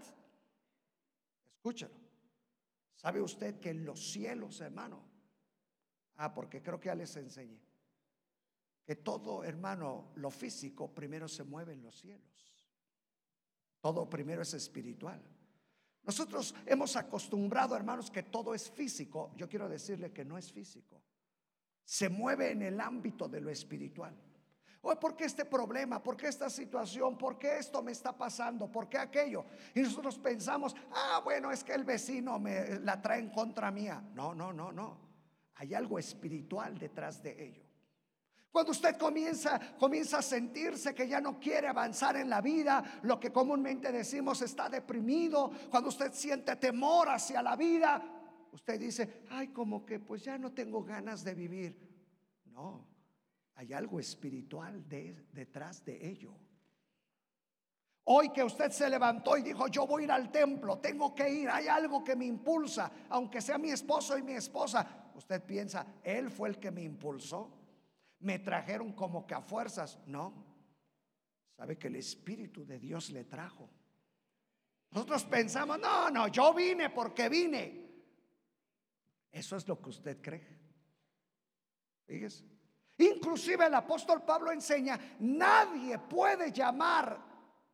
Escúchelo. 1.55 1.95
¿Sabe 2.95 3.21
usted 3.21 3.59
que 3.59 3.71
en 3.71 3.85
los 3.85 4.11
cielos, 4.11 4.61
hermano? 4.61 5.03
Ah, 6.15 6.33
porque 6.33 6.63
creo 6.63 6.79
que 6.79 6.88
ya 6.88 6.95
les 6.95 7.15
enseñé. 7.17 7.59
Que 8.85 8.95
todo, 8.95 9.43
hermano, 9.43 10.11
lo 10.15 10.31
físico 10.31 10.93
primero 10.93 11.27
se 11.27 11.43
mueve 11.43 11.73
en 11.73 11.83
los 11.83 11.99
cielos. 11.99 12.55
Todo 13.86 14.10
primero 14.10 14.41
es 14.41 14.52
espiritual. 14.56 15.21
Nosotros 16.02 16.56
hemos 16.65 16.95
acostumbrado, 16.95 17.76
hermanos, 17.76 18.10
que 18.10 18.24
todo 18.24 18.56
es 18.56 18.71
físico. 18.71 19.32
Yo 19.38 19.48
quiero 19.48 19.69
decirle 19.69 20.12
que 20.12 20.26
no 20.26 20.39
es 20.39 20.52
físico. 20.52 21.04
Se 21.84 22.10
mueve 22.10 22.50
en 22.50 22.63
el 22.63 22.82
ámbito 22.82 23.30
de 23.30 23.41
lo 23.41 23.52
espiritual. 23.52 24.19
¿por 25.00 25.15
qué 25.15 25.26
este 25.26 25.45
problema? 25.45 26.02
¿Por 26.02 26.17
qué 26.17 26.30
esta 26.30 26.50
situación? 26.50 27.15
¿Por 27.15 27.38
qué 27.38 27.60
esto 27.60 27.84
me 27.84 27.91
está 27.91 28.12
pasando? 28.12 28.71
¿Por 28.71 28.89
qué 28.89 28.98
aquello? 28.98 29.45
Y 29.76 29.82
nosotros 29.82 30.17
pensamos, 30.17 30.76
ah, 30.91 31.21
bueno, 31.24 31.52
es 31.52 31.63
que 31.63 31.74
el 31.74 31.84
vecino 31.84 32.39
me 32.39 32.80
la 32.80 33.00
trae 33.00 33.19
en 33.19 33.30
contra 33.30 33.69
mía. 33.69 34.04
No, 34.15 34.34
no, 34.34 34.52
no, 34.52 34.71
no. 34.71 34.98
Hay 35.58 35.76
algo 35.76 36.00
espiritual 36.00 36.80
detrás 36.80 37.21
de 37.21 37.50
ello. 37.50 37.64
Cuando 38.56 38.72
usted 38.72 38.96
comienza, 38.96 39.60
comienza 39.78 40.20
a 40.20 40.22
sentirse 40.22 40.96
que 40.96 41.10
ya 41.10 41.20
no 41.20 41.38
quiere 41.38 41.68
avanzar 41.68 42.15
en 42.15 42.30
la 42.30 42.39
vida, 42.39 43.02
lo 43.02 43.20
que 43.20 43.30
comúnmente 43.30 43.91
decimos 43.91 44.41
está 44.41 44.70
deprimido, 44.70 45.52
cuando 45.70 45.89
usted 45.89 46.13
siente 46.13 46.56
temor 46.56 47.10
hacia 47.10 47.44
la 47.44 47.58
vida, 47.58 48.02
usted 48.54 48.80
dice, 48.80 49.26
ay, 49.32 49.50
como 49.50 49.86
que 49.86 50.00
pues 50.00 50.24
ya 50.24 50.38
no 50.38 50.54
tengo 50.54 50.86
ganas 50.86 51.26
de 51.26 51.34
vivir. 51.34 51.78
No, 52.46 52.88
hay 53.56 53.74
algo 53.74 54.00
espiritual 54.00 54.88
detrás 54.88 55.84
de 55.84 56.08
ello. 56.08 56.34
Hoy 58.06 58.30
que 58.30 58.46
usted 58.46 58.72
se 58.72 58.89
levantó 58.89 59.36
y 59.36 59.41
dijo, 59.41 59.68
yo 59.68 59.86
voy 59.86 60.04
a 60.04 60.06
ir 60.06 60.12
al 60.13 60.32
templo, 60.32 60.78
tengo 60.78 61.13
que 61.13 61.30
ir, 61.30 61.50
hay 61.50 61.68
algo 61.68 62.06
que 62.06 62.15
me 62.15 62.24
impulsa, 62.24 62.89
aunque 63.10 63.41
sea 63.41 63.58
mi 63.58 63.72
esposo 63.72 64.18
y 64.18 64.24
mi 64.24 64.32
esposa. 64.32 65.12
Usted 65.13 65.44
piensa, 65.44 65.86
él 66.02 66.32
fue 66.32 66.48
el 66.48 66.58
que 66.58 66.72
me 66.72 66.84
impulsó. 66.84 67.64
Me 68.19 68.39
trajeron 68.39 68.93
como 68.93 69.25
que 69.25 69.34
a 69.34 69.41
fuerzas. 69.41 69.99
No, 70.06 70.34
sabe 71.56 71.78
que 71.78 71.88
el 71.88 71.95
Espíritu 71.95 72.65
de 72.65 72.80
Dios 72.80 73.10
le 73.10 73.25
trajo. 73.25 73.69
Nosotros 74.91 75.25
pensamos, 75.25 75.80
no, 75.80 76.10
no, 76.10 76.28
yo 76.28 76.54
vine 76.54 76.89
porque 76.89 77.28
vine. 77.30 77.86
Eso 79.32 79.58
es 79.58 79.67
lo 79.67 79.82
que 79.82 79.89
usted 79.89 80.21
cree. 80.21 80.47
Fíjese. 82.06 82.45
Inclusive 82.97 83.65
el 83.65 83.73
apóstol 83.73 84.23
Pablo 84.23 84.51
enseña, 84.51 84.97
nadie 85.19 85.99
puede 85.99 86.51
llamar 86.51 87.19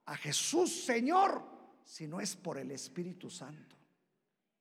a 0.06 0.18
Jesús 0.18 0.84
Señor 0.84 1.44
si 1.84 2.08
no 2.08 2.20
es 2.20 2.36
por 2.36 2.58
el 2.58 2.72
Espíritu 2.72 3.30
Santo. 3.30 3.76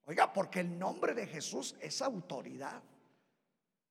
Oiga, 0.05 0.33
porque 0.33 0.61
el 0.61 0.79
nombre 0.79 1.15
de 1.15 1.27
Jesús 1.27 1.77
es 1.81 2.03
autoridad. 2.03 2.83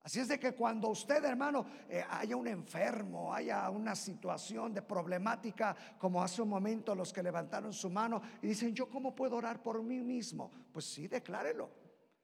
Así 0.02 0.18
es 0.18 0.28
de 0.28 0.40
que 0.40 0.52
cuando 0.52 0.88
usted, 0.88 1.22
hermano, 1.24 1.66
eh, 1.88 2.02
haya 2.08 2.34
un 2.34 2.48
enfermo, 2.48 3.34
haya 3.34 3.68
una 3.68 3.94
situación 3.94 4.72
de 4.72 4.80
problemática, 4.80 5.76
como 5.98 6.22
hace 6.22 6.40
un 6.40 6.48
momento 6.48 6.94
los 6.94 7.12
que 7.12 7.22
levantaron 7.22 7.72
su 7.72 7.90
mano 7.90 8.22
y 8.40 8.48
dicen, 8.48 8.74
yo 8.74 8.88
cómo 8.88 9.14
puedo 9.14 9.36
orar 9.36 9.62
por 9.62 9.82
mí 9.82 10.00
mismo, 10.00 10.50
pues 10.72 10.86
sí, 10.86 11.06
declárelo. 11.06 11.70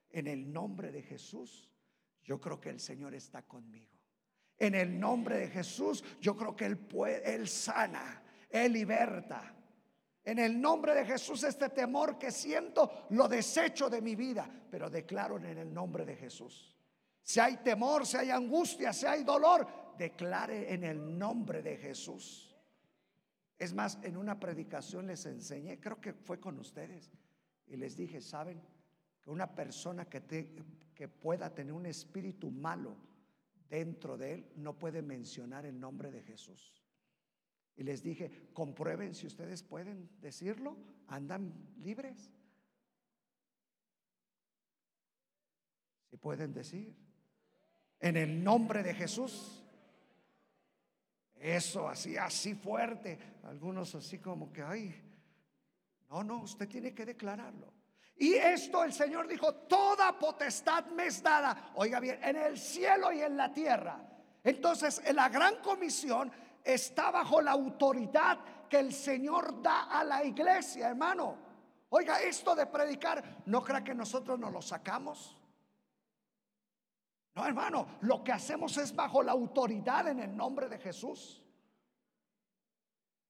En 0.08 0.26
el 0.26 0.50
nombre 0.50 0.90
de 0.90 1.02
Jesús, 1.02 1.70
yo 2.24 2.40
creo 2.40 2.58
que 2.58 2.70
el 2.70 2.80
Señor 2.80 3.14
está 3.14 3.42
conmigo. 3.42 3.92
En 4.58 4.74
el 4.74 4.98
nombre 4.98 5.36
de 5.36 5.48
Jesús, 5.48 6.02
yo 6.18 6.34
creo 6.34 6.56
que 6.56 6.64
Él, 6.64 6.78
puede, 6.78 7.34
él 7.34 7.46
sana, 7.46 8.22
Él 8.48 8.72
liberta. 8.72 9.54
En 10.24 10.38
el 10.38 10.58
nombre 10.58 10.94
de 10.94 11.04
Jesús, 11.04 11.44
este 11.44 11.68
temor 11.68 12.18
que 12.18 12.30
siento, 12.30 13.06
lo 13.10 13.28
desecho 13.28 13.90
de 13.90 14.00
mi 14.00 14.16
vida, 14.16 14.50
pero 14.70 14.88
declaro 14.88 15.36
en 15.36 15.58
el 15.58 15.74
nombre 15.74 16.06
de 16.06 16.16
Jesús. 16.16 16.75
Si 17.26 17.40
hay 17.40 17.56
temor, 17.56 18.06
si 18.06 18.16
hay 18.18 18.30
angustia, 18.30 18.92
si 18.92 19.04
hay 19.04 19.24
dolor, 19.24 19.66
declare 19.98 20.72
en 20.72 20.84
el 20.84 21.18
nombre 21.18 21.60
de 21.60 21.76
Jesús. 21.76 22.56
Es 23.58 23.74
más, 23.74 23.98
en 24.04 24.16
una 24.16 24.38
predicación 24.38 25.08
les 25.08 25.26
enseñé, 25.26 25.80
creo 25.80 26.00
que 26.00 26.12
fue 26.12 26.38
con 26.38 26.56
ustedes, 26.60 27.10
y 27.66 27.76
les 27.78 27.96
dije, 27.96 28.20
¿saben? 28.20 28.62
Que 29.20 29.30
una 29.30 29.56
persona 29.56 30.04
que, 30.04 30.54
que 30.94 31.08
pueda 31.08 31.52
tener 31.52 31.72
un 31.72 31.86
espíritu 31.86 32.52
malo, 32.52 32.96
dentro 33.68 34.16
de 34.16 34.34
él 34.34 34.52
no 34.54 34.78
puede 34.78 35.02
mencionar 35.02 35.66
el 35.66 35.80
nombre 35.80 36.12
de 36.12 36.22
Jesús. 36.22 36.80
Y 37.74 37.82
les 37.82 38.04
dije, 38.04 38.50
comprueben 38.52 39.16
si 39.16 39.26
ustedes 39.26 39.64
pueden 39.64 40.08
decirlo, 40.20 40.76
andan 41.08 41.52
libres. 41.78 42.32
Si 46.08 46.16
pueden 46.18 46.52
decir, 46.52 47.06
en 48.00 48.16
el 48.16 48.42
nombre 48.42 48.82
de 48.82 48.94
Jesús. 48.94 49.62
Eso 51.38 51.88
así, 51.88 52.16
así 52.16 52.54
fuerte. 52.54 53.18
Algunos 53.44 53.94
así 53.94 54.18
como 54.18 54.52
que, 54.52 54.62
ay, 54.62 54.94
no, 56.11 56.24
no, 56.24 56.38
usted 56.38 56.68
tiene 56.68 56.94
que 56.94 57.04
declararlo. 57.04 57.72
Y 58.18 58.35
esto 58.35 58.82
el 58.82 58.92
Señor 58.92 59.28
dijo, 59.28 59.52
toda 59.54 60.18
potestad 60.18 60.87
me 60.87 61.06
es 61.06 61.22
dada, 61.22 61.72
oiga 61.74 62.00
bien, 62.00 62.18
en 62.22 62.37
el 62.37 62.59
cielo 62.59 63.12
y 63.12 63.20
en 63.20 63.37
la 63.37 63.52
tierra. 63.52 64.00
Entonces, 64.42 65.02
en 65.04 65.16
la 65.16 65.28
gran 65.28 65.56
comisión 65.56 66.32
está 66.64 67.11
bajo 67.11 67.42
la 67.42 67.50
autoridad 67.50 68.38
que 68.70 68.78
el 68.78 68.92
Señor 68.92 69.61
da 69.61 69.85
a 69.85 70.02
la 70.02 70.24
iglesia, 70.24 70.88
hermano. 70.88 71.37
Oiga, 71.90 72.20
esto 72.22 72.54
de 72.54 72.66
predicar, 72.66 73.42
¿no 73.46 73.62
crea 73.62 73.85
que 73.85 73.94
nosotros 73.94 74.38
nos 74.38 74.52
lo 74.52 74.62
sacamos? 74.62 75.37
No, 77.37 77.46
hermano, 77.46 77.99
lo 78.01 78.25
que 78.25 78.33
hacemos 78.33 78.79
es 78.79 78.96
bajo 78.96 79.22
la 79.22 79.33
autoridad 79.33 80.09
en 80.09 80.20
el 80.20 80.35
nombre 80.35 80.70
de 80.70 80.79
Jesús. 80.79 81.42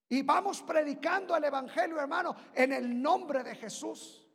Y 0.07 0.21
vamos 0.21 0.61
predicando 0.61 1.35
el 1.35 1.43
Evangelio, 1.43 1.99
hermano, 1.99 2.33
en 2.55 2.71
el 2.71 3.01
nombre 3.01 3.43
de 3.43 3.53
Jesús. 3.55 4.25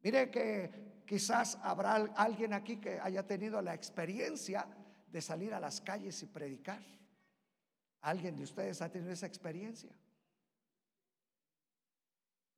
Mire 0.00 0.30
que 0.30 1.02
quizás 1.06 1.58
habrá 1.62 1.96
alguien 2.16 2.54
aquí 2.54 2.78
que 2.78 2.98
haya 2.98 3.26
tenido 3.26 3.60
la 3.60 3.74
experiencia 3.74 4.66
de 5.06 5.20
salir 5.20 5.52
a 5.52 5.60
las 5.60 5.82
calles 5.82 6.22
y 6.22 6.26
predicar. 6.26 6.82
¿Alguien 8.00 8.36
de 8.36 8.44
ustedes 8.44 8.80
ha 8.80 8.90
tenido 8.90 9.12
esa 9.12 9.26
experiencia? 9.26 9.94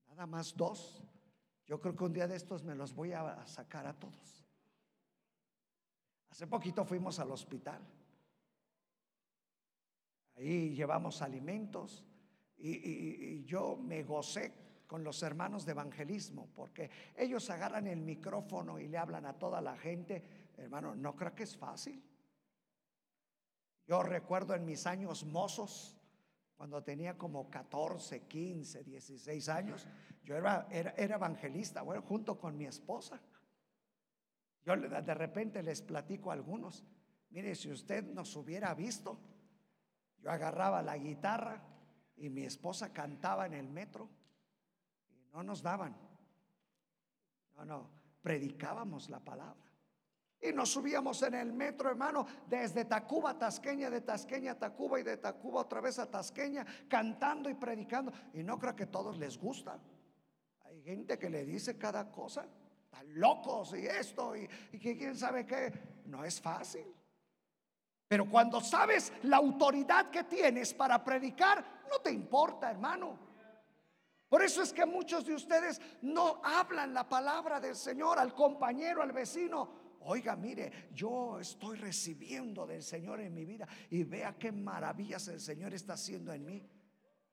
Nada 0.07 0.29
más 0.29 0.57
dos. 0.57 1.03
Yo 1.67 1.81
creo 1.81 1.97
que 1.97 2.05
un 2.05 2.13
día 2.13 2.29
de 2.29 2.37
estos 2.37 2.63
me 2.63 2.77
los 2.77 2.95
voy 2.95 3.15
a 3.15 3.45
sacar 3.49 3.85
a 3.85 3.95
todos. 3.99 4.48
Hace 6.31 6.47
poquito 6.47 6.85
fuimos 6.85 7.19
al 7.19 7.31
hospital. 7.31 7.81
Ahí 10.37 10.75
llevamos 10.75 11.21
alimentos 11.23 12.05
y, 12.59 13.45
yo 13.45 13.77
me 13.77 14.03
gocé 14.05 14.53
con 14.87 15.05
los 15.05 15.23
hermanos 15.23 15.67
de 15.67 15.73
evangelismo, 15.73 16.49
porque 16.55 16.91
ellos 17.17 17.51
agarran 17.51 17.87
el 17.87 18.01
micrófono 18.01 18.79
y 18.79 18.89
le 18.89 18.99
hablan 18.99 19.27
a 19.27 19.39
toda 19.39 19.61
la 19.61 19.77
gente. 19.77 20.23
Hermano, 20.57 20.95
no 20.95 21.15
creo 21.15 21.35
que 21.35 21.43
es 21.43 21.57
fácil. 21.57 22.03
Yo 23.87 24.03
recuerdo 24.03 24.55
en 24.55 24.65
mis 24.65 24.87
años 24.87 25.25
mozos, 25.25 25.97
cuando 26.57 26.83
tenía 26.83 27.17
como 27.17 27.51
14, 27.51 28.23
15, 28.23 28.85
16 28.85 29.49
años, 29.49 29.87
yo 30.25 30.37
era, 30.37 30.67
era, 30.71 31.15
evangelista, 31.15 31.83
bueno, 31.83 32.03
junto 32.03 32.39
con 32.39 32.57
mi 32.57 32.67
esposa. 32.67 33.21
Yo 34.69 34.77
de 34.77 35.15
repente 35.15 35.63
les 35.63 35.81
platico 35.81 36.31
a 36.31 36.35
algunos, 36.35 36.85
mire, 37.31 37.55
si 37.55 37.71
usted 37.71 38.05
nos 38.05 38.37
hubiera 38.37 38.75
visto, 38.75 39.19
yo 40.21 40.31
agarraba 40.31 40.83
la 40.83 40.99
guitarra 40.99 41.63
y 42.17 42.29
mi 42.29 42.43
esposa 42.43 42.93
cantaba 42.93 43.47
en 43.47 43.55
el 43.55 43.67
metro 43.67 44.11
y 45.09 45.25
no 45.33 45.43
nos 45.43 45.63
daban. 45.63 45.97
No, 47.57 47.65
no, 47.65 47.91
predicábamos 48.21 49.09
la 49.09 49.21
palabra. 49.21 49.73
Y 50.39 50.53
nos 50.53 50.71
subíamos 50.71 51.23
en 51.23 51.33
el 51.33 51.51
metro, 51.55 51.89
hermano, 51.89 52.27
desde 52.47 52.85
Tacuba 52.85 53.31
a 53.31 53.39
Tasqueña, 53.39 53.89
de 53.89 54.03
Tasqueña 54.03 54.59
Tacuba 54.59 55.01
y 55.01 55.03
de 55.03 55.17
Tacuba 55.17 55.63
otra 55.63 55.81
vez 55.81 55.99
a 55.99 56.11
Tasqueña, 56.11 56.67
cantando 56.91 57.49
y 57.49 57.55
predicando. 57.55 58.13
Y 58.35 58.43
no 58.43 58.59
creo 58.59 58.77
que 58.77 58.85
todos 58.85 59.17
les 59.17 59.39
gusta. 59.39 59.81
Hay 60.67 60.83
gente 60.83 61.19
que 61.19 61.31
le 61.31 61.47
dice 61.47 61.79
cada 61.79 62.13
cosa, 62.13 62.47
están 62.91 63.21
locos 63.21 63.75
y 63.77 63.87
esto 63.87 64.35
y, 64.35 64.49
y 64.73 64.79
quién 64.79 65.17
sabe 65.17 65.45
qué. 65.45 65.73
No 66.07 66.25
es 66.25 66.41
fácil. 66.41 66.87
Pero 68.09 68.29
cuando 68.29 68.61
sabes 68.63 69.13
la 69.25 69.37
autoridad 69.37 70.11
que 70.11 70.25
tienes 70.25 70.73
para 70.73 71.05
predicar, 71.05 71.83
no 71.91 71.99
te 71.99 72.11
importa, 72.11 72.71
hermano. 72.71 73.19
Por 74.29 74.43
eso 74.43 74.63
es 74.63 74.73
que 74.73 74.87
muchos 74.87 75.27
de 75.27 75.35
ustedes 75.35 75.81
no 76.03 76.41
hablan 76.43 76.95
la 76.95 77.07
palabra 77.07 77.61
del 77.61 77.77
Señor 77.77 78.19
al 78.19 78.35
compañero, 78.35 79.03
al 79.03 79.13
vecino. 79.13 79.97
Oiga, 80.01 80.37
mire, 80.37 80.89
yo 80.95 81.39
estoy 81.39 81.77
recibiendo 81.77 82.67
del 82.67 82.83
Señor 82.83 83.21
en 83.21 83.35
mi 83.35 83.45
vida 83.45 83.67
y 83.91 84.05
vea 84.05 84.37
qué 84.39 84.53
maravillas 84.53 85.29
el 85.29 85.41
Señor 85.41 85.75
está 85.75 85.95
haciendo 85.95 86.33
en 86.33 86.47
mí. 86.47 86.67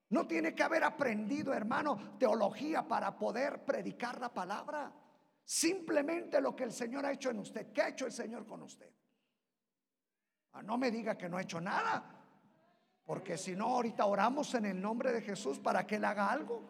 No 0.10 0.28
tiene 0.28 0.54
que 0.54 0.64
haber 0.64 0.84
aprendido, 0.84 1.54
hermano, 1.54 2.18
teología 2.18 2.86
para 2.88 3.18
poder 3.18 3.64
predicar 3.64 4.20
la 4.20 4.34
palabra. 4.34 4.92
Simplemente 5.46 6.42
lo 6.42 6.56
que 6.56 6.64
el 6.64 6.72
Señor 6.72 7.06
ha 7.06 7.12
hecho 7.12 7.30
en 7.30 7.40
usted. 7.40 7.72
¿Qué 7.72 7.84
ha 7.84 7.90
hecho 7.90 8.08
el 8.08 8.12
Señor 8.12 8.48
con 8.48 8.64
usted? 8.64 8.92
Ah, 10.54 10.64
no 10.64 10.78
me 10.78 10.90
diga 10.90 11.16
que 11.16 11.30
no 11.30 11.38
ha 11.38 11.44
hecho 11.44 11.62
nada. 11.62 12.04
Porque 13.04 13.38
si 13.38 13.56
no, 13.56 13.68
ahorita 13.68 14.06
oramos 14.08 14.56
en 14.56 14.66
el 14.66 14.82
nombre 14.82 15.12
de 15.12 15.22
Jesús 15.22 15.60
para 15.60 15.86
que 15.86 15.98
él 15.98 16.06
haga 16.06 16.32
algo. 16.32 16.64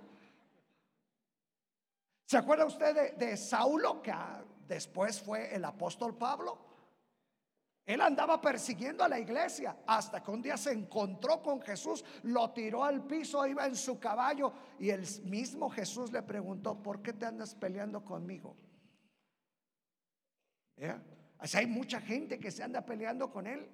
¿Se 2.25 2.37
acuerda 2.37 2.65
usted 2.65 3.15
de, 3.15 3.37
Saulo, 3.37 4.01
que 4.01 4.11
ah, 4.11 4.43
después 4.67 5.21
fue 5.21 5.55
el 5.55 5.63
apóstol 5.63 6.17
Pablo? 6.17 6.65
Él 7.85 8.01
andaba 8.01 8.41
persiguiendo 8.41 9.03
a 9.03 9.07
la 9.07 9.19
iglesia 9.19 9.77
hasta 9.85 10.21
que 10.21 10.31
un 10.31 10.41
día 10.41 10.57
se 10.57 10.71
encontró 10.71 11.41
con 11.41 11.61
Jesús, 11.61 12.03
lo 12.23 12.49
tiró 12.49 12.83
al 12.83 13.05
piso, 13.05 13.45
iba 13.45 13.67
en 13.67 13.75
su 13.75 13.99
caballo 13.99 14.51
y 14.79 14.89
el 14.89 15.05
mismo 15.25 15.69
Jesús 15.69 16.11
le 16.11 16.23
preguntó, 16.23 16.81
¿por 16.81 17.03
qué 17.03 17.13
te 17.13 17.27
andas 17.27 17.53
peleando 17.53 18.03
conmigo? 18.03 18.57
Así 21.37 21.57
hay 21.57 21.67
mucha 21.67 22.01
gente 22.01 22.39
que 22.39 22.51
se 22.51 22.63
anda 22.63 22.85
peleando 22.85 23.31
con 23.31 23.47
él. 23.47 23.69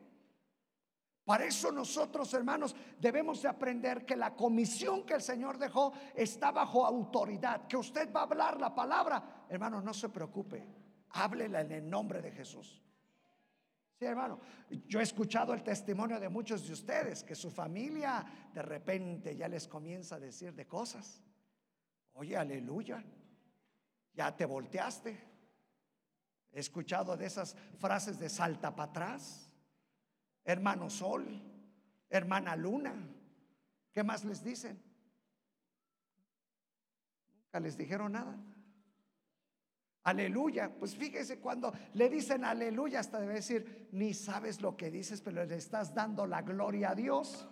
Para 1.23 1.45
eso 1.45 1.71
nosotros, 1.71 2.33
hermanos, 2.33 2.75
debemos 2.99 3.41
de 3.41 3.47
aprender 3.47 4.05
que 4.05 4.15
la 4.15 4.35
comisión 4.35 5.05
que 5.05 5.13
el 5.13 5.21
Señor 5.21 5.57
dejó 5.57 5.93
está 6.15 6.51
bajo 6.51 6.85
autoridad, 6.85 7.67
que 7.67 7.77
usted 7.77 8.11
va 8.11 8.21
a 8.21 8.23
hablar 8.23 8.59
la 8.59 8.73
palabra. 8.73 9.45
Hermano, 9.47 9.81
no 9.81 9.93
se 9.93 10.09
preocupe, 10.09 10.65
háblela 11.09 11.61
en 11.61 11.71
el 11.71 11.89
nombre 11.89 12.21
de 12.21 12.31
Jesús. 12.31 12.81
Sí, 13.99 14.05
hermano, 14.05 14.39
yo 14.87 14.99
he 14.99 15.03
escuchado 15.03 15.53
el 15.53 15.61
testimonio 15.61 16.19
de 16.19 16.27
muchos 16.27 16.65
de 16.65 16.73
ustedes 16.73 17.23
que 17.23 17.35
su 17.35 17.51
familia 17.51 18.25
de 18.51 18.63
repente 18.63 19.35
ya 19.35 19.47
les 19.47 19.67
comienza 19.67 20.15
a 20.15 20.19
decir 20.19 20.55
de 20.55 20.67
cosas. 20.67 21.23
Oye, 22.13 22.35
aleluya, 22.35 23.03
ya 24.13 24.35
te 24.35 24.45
volteaste. 24.45 25.30
He 26.53 26.59
escuchado 26.59 27.15
de 27.15 27.25
esas 27.25 27.55
frases 27.77 28.19
de 28.19 28.29
salta 28.29 28.75
para 28.75 28.89
atrás, 28.89 29.49
hermano 30.43 30.89
sol, 30.89 31.25
hermana 32.09 32.55
luna. 32.55 32.93
¿Qué 33.93 34.03
más 34.03 34.25
les 34.25 34.43
dicen? 34.43 34.81
Nunca 37.45 37.59
les 37.59 37.77
dijeron 37.77 38.11
nada. 38.11 38.37
Aleluya. 40.03 40.69
Pues 40.77 40.95
fíjese 40.95 41.39
cuando 41.39 41.73
le 41.93 42.09
dicen 42.09 42.43
aleluya, 42.43 42.99
hasta 42.99 43.19
debe 43.19 43.35
decir, 43.35 43.87
ni 43.91 44.13
sabes 44.13 44.61
lo 44.61 44.75
que 44.75 44.89
dices, 44.89 45.21
pero 45.21 45.45
le 45.45 45.55
estás 45.55 45.93
dando 45.93 46.25
la 46.25 46.41
gloria 46.41 46.91
a 46.91 46.95
Dios. 46.95 47.47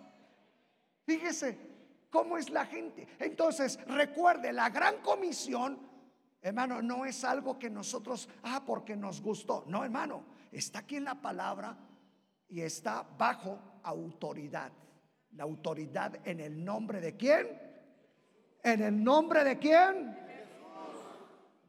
Fíjese 1.06 1.58
cómo 2.10 2.38
es 2.38 2.50
la 2.50 2.66
gente. 2.66 3.08
Entonces, 3.20 3.80
recuerde, 3.88 4.52
la 4.52 4.70
gran 4.70 5.02
comisión 5.02 5.89
Hermano, 6.42 6.82
no 6.82 7.06
es 7.06 7.24
algo 7.24 7.60
que 7.60 7.70
nosotros, 7.70 8.30
ah, 8.44 8.64
porque 8.66 8.96
nos 8.96 9.22
gustó. 9.22 9.66
No, 9.68 9.84
hermano, 9.84 10.24
está 10.52 10.80
aquí 10.80 10.96
en 10.96 11.04
la 11.04 11.16
palabra 11.16 11.78
y 12.48 12.62
está 12.62 13.04
bajo 13.18 13.60
autoridad. 13.84 14.72
La 15.32 15.44
autoridad 15.44 16.20
en 16.26 16.40
el 16.40 16.64
nombre 16.64 17.02
de 17.02 17.16
quién? 17.18 17.48
¿En 18.64 18.82
el 18.82 19.04
nombre 19.04 19.44
de 19.44 19.58
quién? 19.58 20.18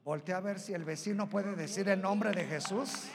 Voltea 0.04 0.38
a 0.38 0.40
ver 0.40 0.58
si 0.58 0.72
el 0.72 0.84
vecino 0.84 1.28
puede 1.28 1.54
decir 1.54 1.88
el 1.88 2.00
nombre 2.00 2.30
de 2.30 2.44
Jesús. 2.44 3.08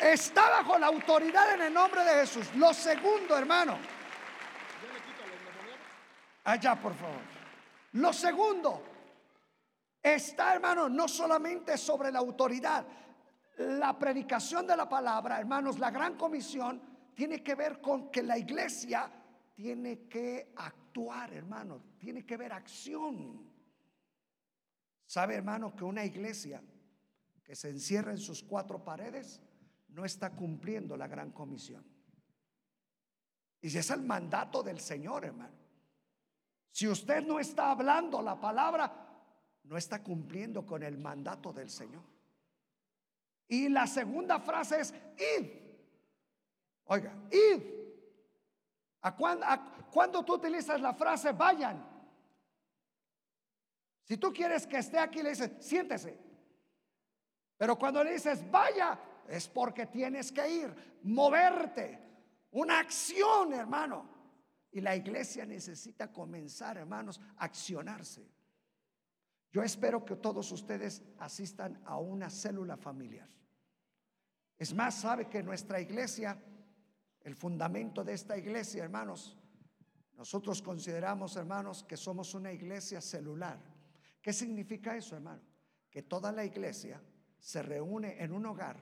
Está 0.00 0.50
bajo 0.50 0.78
la 0.78 0.88
autoridad 0.88 1.54
en 1.54 1.62
el 1.62 1.74
nombre 1.74 2.04
de 2.04 2.10
Jesús. 2.20 2.52
Lo 2.56 2.74
segundo, 2.74 3.38
hermano. 3.38 3.78
Allá, 6.44 6.74
por 6.74 6.94
favor. 6.94 7.20
Lo 7.92 8.12
segundo, 8.12 8.82
está, 10.02 10.54
hermano, 10.54 10.88
no 10.88 11.06
solamente 11.06 11.78
sobre 11.78 12.10
la 12.10 12.18
autoridad. 12.18 12.86
La 13.58 13.98
predicación 13.98 14.66
de 14.66 14.76
la 14.76 14.88
palabra, 14.88 15.38
hermanos, 15.38 15.78
la 15.78 15.90
gran 15.90 16.16
comisión 16.16 16.80
tiene 17.14 17.42
que 17.42 17.54
ver 17.54 17.80
con 17.80 18.10
que 18.10 18.22
la 18.22 18.38
iglesia 18.38 19.10
tiene 19.54 20.08
que 20.08 20.52
actuar, 20.56 21.32
hermano, 21.32 21.82
tiene 21.98 22.24
que 22.24 22.36
ver 22.36 22.52
acción. 22.52 23.50
¿Sabe, 25.06 25.34
hermano, 25.34 25.76
que 25.76 25.84
una 25.84 26.04
iglesia 26.04 26.62
que 27.44 27.54
se 27.54 27.68
encierra 27.68 28.12
en 28.12 28.18
sus 28.18 28.42
cuatro 28.42 28.82
paredes 28.82 29.42
no 29.88 30.04
está 30.04 30.30
cumpliendo 30.30 30.96
la 30.96 31.06
gran 31.06 31.30
comisión? 31.32 31.84
Y 33.60 33.70
si 33.70 33.78
es 33.78 33.90
el 33.90 34.02
mandato 34.02 34.62
del 34.62 34.80
Señor, 34.80 35.24
hermano. 35.24 35.54
Si 36.70 36.88
usted 36.88 37.24
no 37.24 37.38
está 37.38 37.70
hablando 37.70 38.22
la 38.22 38.40
palabra, 38.40 39.01
no 39.64 39.76
está 39.76 40.02
cumpliendo 40.02 40.66
con 40.66 40.82
el 40.82 40.98
mandato 40.98 41.52
del 41.52 41.70
Señor. 41.70 42.02
Y 43.48 43.68
la 43.68 43.86
segunda 43.86 44.40
frase 44.40 44.80
es 44.80 44.94
id. 45.16 45.46
Oiga, 46.84 47.14
id. 47.30 47.62
¿A 49.02 49.16
cuándo, 49.90 50.24
tú 50.24 50.34
utilizas 50.34 50.80
la 50.80 50.94
frase 50.94 51.32
vayan? 51.32 51.84
Si 54.04 54.16
tú 54.16 54.32
quieres 54.32 54.66
que 54.66 54.78
esté 54.78 54.98
aquí, 54.98 55.22
le 55.22 55.30
dices, 55.30 55.50
siéntese. 55.60 56.18
Pero 57.56 57.78
cuando 57.78 58.02
le 58.02 58.12
dices 58.12 58.48
vaya, 58.50 58.98
es 59.28 59.48
porque 59.48 59.86
tienes 59.86 60.32
que 60.32 60.48
ir, 60.48 60.98
moverte. 61.02 61.98
Una 62.52 62.80
acción, 62.80 63.52
hermano. 63.52 64.08
Y 64.70 64.80
la 64.80 64.96
iglesia 64.96 65.44
necesita 65.44 66.12
comenzar, 66.12 66.78
hermanos, 66.78 67.20
a 67.36 67.44
accionarse. 67.44 68.26
Yo 69.52 69.62
espero 69.62 70.04
que 70.04 70.16
todos 70.16 70.50
ustedes 70.50 71.02
asistan 71.18 71.80
a 71.84 71.98
una 71.98 72.30
célula 72.30 72.76
familiar. 72.76 73.28
Es 74.58 74.72
más, 74.74 74.94
sabe 74.94 75.28
que 75.28 75.42
nuestra 75.42 75.78
iglesia, 75.78 76.42
el 77.20 77.34
fundamento 77.34 78.02
de 78.02 78.14
esta 78.14 78.38
iglesia, 78.38 78.84
hermanos, 78.84 79.36
nosotros 80.16 80.62
consideramos, 80.62 81.36
hermanos, 81.36 81.82
que 81.82 81.96
somos 81.96 82.32
una 82.34 82.50
iglesia 82.52 83.00
celular. 83.00 83.58
¿Qué 84.22 84.32
significa 84.32 84.96
eso, 84.96 85.16
hermano? 85.16 85.42
Que 85.90 86.02
toda 86.02 86.32
la 86.32 86.44
iglesia 86.44 87.02
se 87.38 87.62
reúne 87.62 88.22
en 88.22 88.32
un 88.32 88.46
hogar 88.46 88.76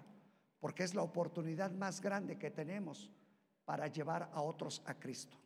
porque 0.61 0.85
es 0.85 0.95
la 0.95 1.03
oportunidad 1.03 1.73
más 1.73 2.01
grande 2.01 2.39
que 2.39 2.51
tenemos 2.51 3.11
para 3.65 3.89
llevar 3.89 4.31
a 4.35 4.43
otros 4.43 4.83
a 4.85 4.95
Cristo. 4.95 5.40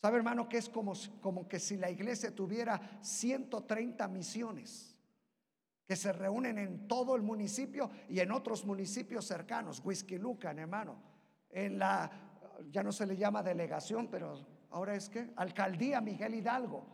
¿Sabe, 0.00 0.16
hermano, 0.16 0.48
que 0.48 0.56
es 0.56 0.68
como, 0.68 0.94
como 1.20 1.46
que 1.46 1.58
si 1.58 1.76
la 1.76 1.90
iglesia 1.90 2.34
tuviera 2.34 2.80
130 3.02 4.08
misiones 4.08 4.96
que 5.86 5.94
se 5.94 6.12
reúnen 6.12 6.56
en 6.56 6.88
todo 6.88 7.16
el 7.16 7.22
municipio 7.22 7.90
y 8.08 8.20
en 8.20 8.32
otros 8.32 8.64
municipios 8.64 9.26
cercanos, 9.26 9.82
Whisky 9.84 10.16
Lucan, 10.16 10.58
hermano, 10.58 10.96
en 11.50 11.78
la, 11.78 12.10
ya 12.70 12.82
no 12.82 12.92
se 12.92 13.06
le 13.06 13.16
llama 13.16 13.42
delegación, 13.42 14.08
pero 14.08 14.46
ahora 14.70 14.94
es 14.94 15.10
que, 15.10 15.32
alcaldía 15.36 16.00
Miguel 16.00 16.34
Hidalgo. 16.34 16.86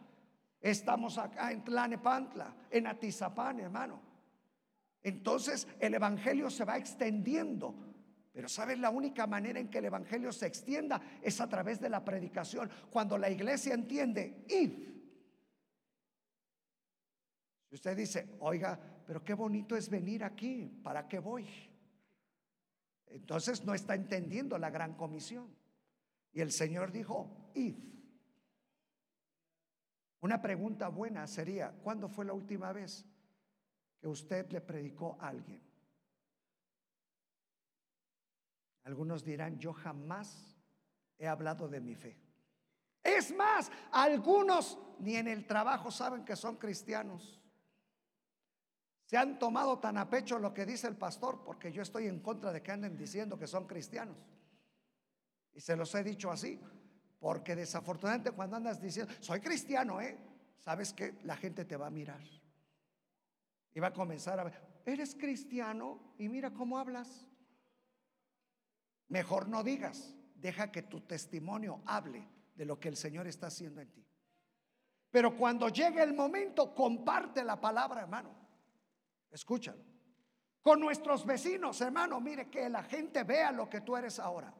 Estamos 0.61 1.19
acá 1.19 1.53
en 1.53 1.62
Tlanepantla, 1.62 2.57
en 2.71 2.88
Atizapán, 2.88 3.61
hermano. 3.61 4.01
Entonces 5.03 5.69
el 5.79 5.95
Evangelio 5.95 6.51
se 6.51 6.64
va 6.64 6.77
extendiendo. 6.77 7.86
Pero 8.37 8.51
¿sabes? 8.51 8.79
La 8.79 8.90
única 8.90 9.27
manera 9.27 9.59
en 9.59 9.70
que 9.70 9.79
el 9.79 9.87
Evangelio 9.87 10.31
se 10.31 10.44
extienda 10.44 11.01
es 11.22 11.40
a 11.40 11.49
través 11.49 11.81
de 11.81 11.88
la 11.88 12.05
predicación. 12.05 12.70
Cuando 12.90 13.16
la 13.16 13.31
iglesia 13.31 13.72
entiende, 13.72 14.44
id. 14.46 14.72
Si 17.66 17.75
usted 17.77 17.96
dice, 17.96 18.37
oiga, 18.40 18.79
pero 19.07 19.25
qué 19.25 19.33
bonito 19.33 19.75
es 19.75 19.88
venir 19.88 20.22
aquí, 20.22 20.66
¿para 20.85 21.09
qué 21.09 21.18
voy? 21.18 21.49
Entonces 23.07 23.64
no 23.64 23.72
está 23.72 23.94
entendiendo 23.94 24.59
la 24.59 24.68
gran 24.68 24.96
comisión. 24.96 25.57
Y 26.35 26.42
el 26.42 26.53
Señor 26.53 26.92
dijo, 26.92 27.51
id. 27.55 27.77
Una 30.20 30.42
pregunta 30.42 30.88
buena 30.88 31.27
sería, 31.27 31.72
¿cuándo 31.83 32.07
fue 32.07 32.27
la 32.27 32.35
última 32.35 32.70
vez 32.70 33.07
que 33.99 34.09
usted 34.09 34.53
le 34.53 34.61
predicó 34.61 35.16
a 35.22 35.29
alguien? 35.29 35.62
Algunos 38.87 39.25
dirán, 39.25 39.59
yo 39.59 39.72
jamás 39.72 40.57
he 41.18 41.27
hablado 41.27 41.68
de 41.68 41.81
mi 41.81 41.96
fe. 41.96 42.16
Es 43.03 43.35
más, 43.35 43.68
algunos 43.90 44.79
ni 45.01 45.16
en 45.16 45.27
el 45.27 45.44
trabajo 45.44 45.90
saben 45.90 46.25
que 46.25 46.37
son 46.37 46.55
cristianos. 46.55 47.42
Se 49.05 49.16
han 49.16 49.40
tomado 49.40 49.81
tan 49.81 49.99
a 49.99 50.09
pecho 50.09 50.38
lo 50.38 50.55
que 50.55 50.64
dice 50.64 50.87
el 50.87 50.96
pastor, 50.96 51.42
porque 51.44 51.72
yo 51.72 51.83
estoy 51.83 52.07
en 52.07 52.20
contra 52.20 52.53
de 52.53 52.62
que 52.62 52.70
anden 52.70 52.96
diciendo 52.96 53.37
que 53.37 53.49
son 53.49 53.66
cristianos. 53.66 54.16
Y 55.53 55.61
se 55.61 55.75
los 55.75 55.92
he 55.96 56.05
dicho 56.05 56.31
así, 56.31 56.61
porque 57.18 57.57
desafortunadamente 57.57 58.31
cuando 58.31 58.55
andas 58.55 58.81
diciendo, 58.81 59.12
soy 59.18 59.40
cristiano, 59.40 60.01
¿eh? 60.01 60.16
Sabes 60.59 60.92
que 60.92 61.18
la 61.25 61.37
gente 61.37 61.64
te 61.64 61.77
va 61.77 61.88
a 61.88 61.90
mirar. 61.90 62.22
Y 63.75 63.81
va 63.81 63.88
a 63.88 63.92
comenzar 63.92 64.38
a 64.38 64.44
ver, 64.44 64.62
eres 64.85 65.16
cristiano 65.16 66.14
y 66.18 66.29
mira 66.29 66.53
cómo 66.53 66.79
hablas. 66.79 67.27
Mejor 69.09 69.49
no 69.49 69.62
digas, 69.62 70.14
deja 70.35 70.71
que 70.73 70.83
tu 70.83 71.01
testimonio 71.03 71.83
hable 71.87 72.29
de 72.55 72.64
lo 72.64 72.79
que 72.81 72.88
el 72.88 72.97
Señor 72.97 73.27
está 73.27 73.49
haciendo 73.49 73.81
en 73.81 73.92
ti. 73.92 74.07
Pero 75.11 75.37
cuando 75.37 75.69
llegue 75.69 76.03
el 76.03 76.14
momento, 76.14 76.75
comparte 76.75 77.45
la 77.45 77.61
palabra, 77.61 78.03
hermano. 78.03 78.35
Escúchalo. 79.31 79.83
Con 80.62 80.81
nuestros 80.81 81.25
vecinos, 81.25 81.81
hermano, 81.81 82.21
mire 82.21 82.51
que 82.51 82.69
la 82.69 82.83
gente 82.83 83.23
vea 83.23 83.53
lo 83.53 83.71
que 83.71 83.83
tú 83.83 83.97
eres 83.97 84.19
ahora. 84.19 84.53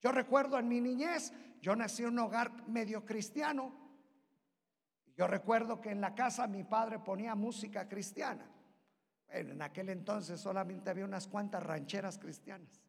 Yo 0.00 0.12
recuerdo 0.12 0.58
en 0.58 0.68
mi 0.68 0.80
niñez, 0.80 1.32
yo 1.60 1.74
nací 1.76 2.02
en 2.02 2.10
un 2.10 2.18
hogar 2.20 2.68
medio 2.68 3.04
cristiano. 3.04 3.72
Yo 5.16 5.26
recuerdo 5.26 5.80
que 5.80 5.90
en 5.90 6.00
la 6.00 6.14
casa 6.14 6.46
mi 6.46 6.64
padre 6.64 6.98
ponía 6.98 7.34
música 7.34 7.88
cristiana. 7.88 8.48
en 9.28 9.62
aquel 9.62 9.88
entonces 9.88 10.40
solamente 10.40 10.90
había 10.90 11.04
unas 11.04 11.26
cuantas 11.26 11.62
rancheras 11.62 12.18
cristianas, 12.18 12.80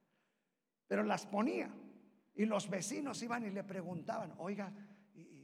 pero 0.87 1.03
las 1.03 1.25
ponía. 1.25 1.73
Y 2.35 2.45
los 2.45 2.69
vecinos 2.69 3.21
iban 3.21 3.45
y 3.45 3.51
le 3.51 3.63
preguntaban, 3.63 4.33
oiga, 4.37 4.73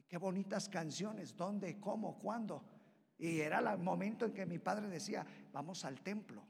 qué 0.08 0.18
bonitas 0.18 0.70
canciones, 0.70 1.36
¿dónde, 1.36 1.80
cómo, 1.80 2.18
cuándo? 2.18 2.64
Y 3.18 3.40
era 3.42 3.60
el 3.60 3.78
momento 3.80 4.26
en 4.26 4.34
que 4.34 4.46
mi 4.46 4.60
padre 4.60 4.88
decía, 4.88 5.26
vamos 5.52 5.86
al 5.86 6.02
templo. 6.02 6.44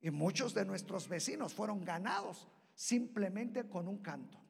Y 0.00 0.10
muchos 0.10 0.54
de 0.54 0.64
nuestros 0.64 1.08
vecinos 1.08 1.52
fueron 1.52 1.84
ganados 1.84 2.48
simplemente 2.74 3.68
con 3.68 3.88
un 3.88 3.98
canto. 3.98 4.40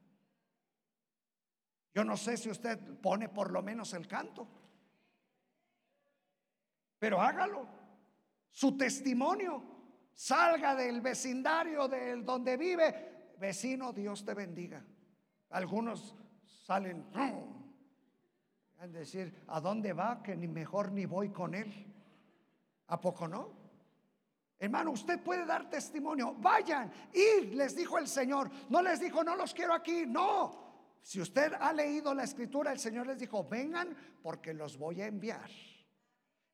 Yo 1.94 2.04
no 2.04 2.16
sé 2.16 2.36
si 2.36 2.48
usted 2.48 2.78
pone 3.00 3.28
por 3.28 3.50
lo 3.50 3.62
menos 3.62 3.92
el 3.92 4.06
canto, 4.06 4.46
pero 6.98 7.20
hágalo. 7.20 7.66
Su 8.50 8.76
testimonio 8.76 9.62
salga 10.14 10.74
del 10.74 11.00
vecindario 11.00 11.88
del 11.88 12.24
donde 12.24 12.56
vive. 12.56 13.11
Vecino, 13.42 13.92
Dios 13.92 14.24
te 14.24 14.34
bendiga. 14.34 14.84
Algunos 15.50 16.14
salen, 16.64 17.04
decir, 18.92 19.34
¿a 19.48 19.60
dónde 19.60 19.92
va? 19.92 20.22
Que 20.22 20.36
ni 20.36 20.46
mejor 20.46 20.92
ni 20.92 21.06
voy 21.06 21.30
con 21.30 21.52
él. 21.56 21.92
¿A 22.86 23.00
poco 23.00 23.26
no? 23.26 23.50
Hermano, 24.60 24.92
usted 24.92 25.20
puede 25.20 25.44
dar 25.44 25.68
testimonio. 25.68 26.36
Vayan, 26.38 26.92
ir, 27.12 27.52
les 27.56 27.74
dijo 27.74 27.98
el 27.98 28.06
Señor. 28.06 28.48
No 28.70 28.80
les 28.80 29.00
dijo, 29.00 29.24
no 29.24 29.34
los 29.34 29.52
quiero 29.52 29.74
aquí. 29.74 30.06
No. 30.06 31.00
Si 31.02 31.20
usted 31.20 31.52
ha 31.58 31.72
leído 31.72 32.14
la 32.14 32.22
escritura, 32.22 32.70
el 32.70 32.78
Señor 32.78 33.08
les 33.08 33.18
dijo, 33.18 33.42
vengan 33.48 33.88
porque 34.22 34.54
los 34.54 34.78
voy 34.78 35.02
a 35.02 35.06
enviar. 35.06 35.50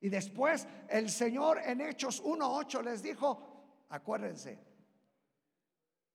Y 0.00 0.08
después 0.08 0.66
el 0.88 1.10
Señor 1.10 1.60
en 1.62 1.82
Hechos 1.82 2.24
1.8 2.24 2.82
les 2.82 3.02
dijo, 3.02 3.84
acuérdense, 3.90 4.67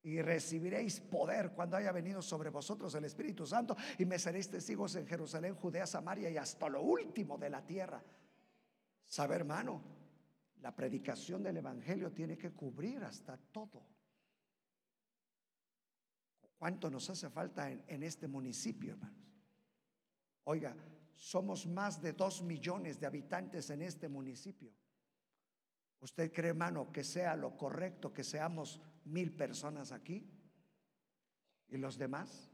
y 0.04 0.22
recibiréis 0.22 1.00
poder 1.00 1.52
cuando 1.52 1.78
haya 1.78 1.92
venido 1.92 2.22
sobre 2.22 2.50
vosotros 2.50 2.94
el 2.96 3.06
Espíritu 3.06 3.46
Santo 3.46 3.76
y 3.98 4.06
me 4.06 4.20
seréis 4.20 4.50
testigos 4.50 4.96
en 4.96 5.08
Jerusalén, 5.08 5.56
Judea, 5.56 5.88
Samaria 5.88 6.30
y 6.30 6.38
hasta 6.38 6.68
lo 6.68 6.82
último 6.82 7.38
de 7.38 7.50
la 7.50 7.66
tierra. 7.66 8.04
Sabe, 9.06 9.36
hermano, 9.36 9.82
la 10.62 10.76
predicación 10.76 11.42
del 11.42 11.58
Evangelio 11.58 12.12
tiene 12.12 12.38
que 12.38 12.52
cubrir 12.52 13.04
hasta 13.04 13.38
todo. 13.38 13.86
¿Cuánto 16.58 16.90
nos 16.90 17.10
hace 17.10 17.30
falta 17.30 17.70
en, 17.72 17.84
en 17.88 18.04
este 18.04 18.28
municipio, 18.28 18.94
hermanos? 18.94 19.24
Oiga, 20.46 20.76
somos 21.16 21.66
más 21.66 22.02
de 22.02 22.12
dos 22.12 22.42
millones 22.42 23.00
de 23.00 23.06
habitantes 23.06 23.70
en 23.70 23.82
este 23.82 24.10
municipio. 24.10 24.74
¿Usted 26.02 26.34
cree, 26.34 26.50
hermano, 26.50 26.92
que 26.92 27.06
sea 27.06 27.38
lo 27.38 27.56
correcto 27.56 28.12
que 28.12 28.26
seamos 28.26 28.82
mil 29.06 29.36
personas 29.36 29.92
aquí? 29.92 30.30
¿Y 31.70 31.78
los 31.78 31.98
demás? 31.98 32.52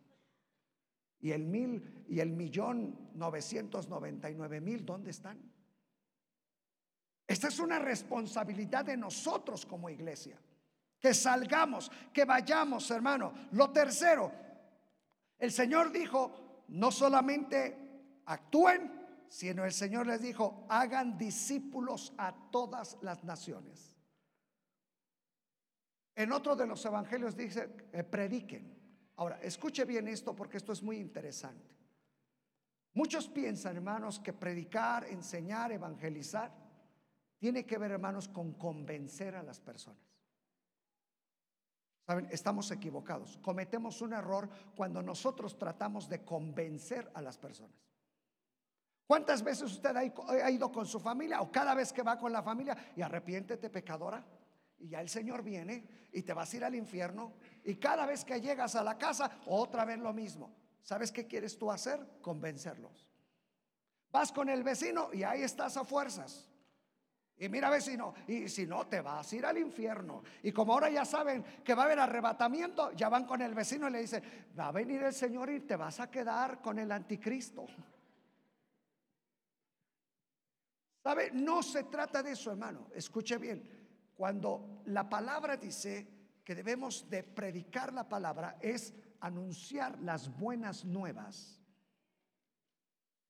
¿Y 1.20 1.32
el 1.32 1.44
mil 1.46 2.06
y 2.08 2.20
el 2.20 2.32
millón 2.32 3.12
novecientos 3.14 3.90
noventa 3.90 4.30
y 4.30 4.36
nueve 4.36 4.62
mil 4.62 4.86
dónde 4.86 5.12
están? 5.12 5.38
Esta 7.28 7.50
es 7.50 7.60
una 7.60 7.78
responsabilidad 7.78 8.86
de 8.86 8.98
nosotros 8.98 9.66
como 9.66 9.90
iglesia. 9.90 10.42
Que 11.00 11.14
salgamos, 11.14 11.92
que 12.14 12.26
vayamos, 12.26 12.90
hermano. 12.92 13.34
Lo 13.52 13.72
tercero, 13.72 14.32
el 15.38 15.52
Señor 15.52 15.92
dijo, 15.92 16.66
no 16.70 16.92
solamente 16.92 18.22
actúen, 18.26 18.92
sino 19.30 19.64
el 19.64 19.72
Señor 19.72 20.08
les 20.08 20.22
dijo, 20.22 20.66
hagan 20.70 21.18
discípulos 21.18 22.14
a 22.18 22.34
todas 22.52 22.98
las 23.02 23.24
naciones. 23.24 23.99
En 26.20 26.34
otro 26.34 26.54
de 26.54 26.68
los 26.68 26.84
evangelios 26.84 27.34
dice, 27.34 27.70
prediquen. 27.70 28.78
Ahora, 29.16 29.40
escuche 29.42 29.86
bien 29.86 30.06
esto 30.10 30.36
porque 30.36 30.58
esto 30.58 30.74
es 30.74 30.84
muy 30.84 30.98
interesante. 30.98 31.74
Muchos 32.94 33.30
piensan, 33.30 33.78
hermanos, 33.78 34.20
que 34.20 34.34
predicar, 34.34 35.06
enseñar, 35.06 35.72
evangelizar, 35.72 36.52
tiene 37.38 37.66
que 37.66 37.78
ver, 37.78 37.92
hermanos, 37.92 38.28
con 38.28 38.52
convencer 38.56 39.38
a 39.38 39.44
las 39.44 39.62
personas. 39.62 40.04
Saben, 42.06 42.28
estamos 42.32 42.70
equivocados. 42.72 43.38
Cometemos 43.38 44.02
un 44.02 44.12
error 44.12 44.50
cuando 44.76 45.02
nosotros 45.02 45.58
tratamos 45.58 46.10
de 46.10 46.26
convencer 46.26 47.10
a 47.14 47.22
las 47.22 47.38
personas. 47.38 47.78
¿Cuántas 49.08 49.42
veces 49.42 49.72
usted 49.72 49.96
ha 49.96 50.52
ido 50.52 50.70
con 50.70 50.86
su 50.86 51.00
familia 51.00 51.40
o 51.40 51.50
cada 51.50 51.74
vez 51.74 51.94
que 51.94 52.04
va 52.04 52.18
con 52.20 52.34
la 52.34 52.44
familia 52.44 52.76
y 52.98 53.02
arrepiéntete 53.02 53.70
pecadora? 53.70 54.22
Y 54.80 54.90
ya 54.90 55.02
el 55.02 55.10
Señor 55.10 55.44
viene 55.44 55.84
y 56.12 56.24
te 56.24 56.34
vas 56.34 56.54
a 56.54 56.58
ir 56.58 56.64
al 56.64 56.76
infierno. 56.76 57.34
Y 57.64 57.76
cada 57.76 58.06
vez 58.06 58.24
que 58.24 58.40
llegas 58.40 58.76
a 58.76 58.84
la 58.84 58.98
casa, 58.98 59.40
otra 59.46 59.86
vez 59.86 60.00
lo 60.00 60.14
mismo. 60.14 60.56
¿Sabes 60.82 61.12
qué 61.12 61.28
quieres 61.28 61.58
tú 61.58 61.72
hacer? 61.72 62.00
Convencerlos. 62.22 63.08
Vas 64.12 64.32
con 64.32 64.50
el 64.50 64.64
vecino 64.64 65.10
y 65.14 65.24
ahí 65.24 65.44
estás 65.44 65.78
a 65.78 65.84
fuerzas. 65.84 66.50
Y 67.42 67.48
mira 67.48 67.70
vecino, 67.70 68.14
y 68.28 68.50
si 68.50 68.68
no 68.68 68.86
te 68.88 69.00
vas 69.00 69.32
a 69.32 69.36
ir 69.36 69.46
al 69.46 69.58
infierno. 69.58 70.24
Y 70.44 70.52
como 70.52 70.74
ahora 70.74 70.90
ya 70.90 71.06
saben 71.06 71.42
que 71.64 71.74
va 71.74 71.84
a 71.84 71.86
haber 71.86 72.00
arrebatamiento, 72.00 72.92
ya 72.92 73.08
van 73.08 73.26
con 73.26 73.42
el 73.42 73.54
vecino 73.54 73.88
y 73.88 73.92
le 73.92 74.02
dicen, 74.02 74.22
va 74.60 74.68
a 74.68 74.72
venir 74.74 75.04
el 75.04 75.14
Señor 75.14 75.50
y 75.50 75.62
te 75.62 75.78
vas 75.78 76.02
a 76.02 76.12
quedar 76.12 76.62
con 76.62 76.80
el 76.80 76.92
anticristo. 76.92 77.66
¿Sabe? 81.02 81.32
No 81.32 81.64
se 81.64 81.86
trata 81.86 82.22
de 82.22 82.32
eso, 82.32 82.52
hermano. 82.52 82.90
Escuche 82.94 83.38
bien. 83.38 83.79
Cuando 84.20 84.82
la 84.88 85.08
palabra 85.08 85.56
dice 85.56 86.06
que 86.44 86.54
debemos 86.54 87.10
de 87.10 87.24
predicar 87.24 87.94
la 87.94 88.10
palabra, 88.10 88.58
es 88.60 88.94
anunciar 89.22 89.98
las 90.02 90.28
buenas 90.38 90.84
nuevas. 90.84 91.64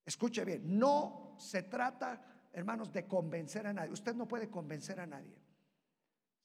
Escuche 0.04 0.44
bien, 0.44 0.80
no 0.80 1.36
se 1.38 1.62
trata 1.62 2.40
hermanos, 2.54 2.92
de 2.92 3.06
convencer 3.06 3.68
a 3.68 3.74
nadie. 3.74 3.92
Usted 3.92 4.16
no 4.16 4.28
puede 4.28 4.50
convencer 4.50 5.00
a 5.00 5.06
nadie. 5.06 5.38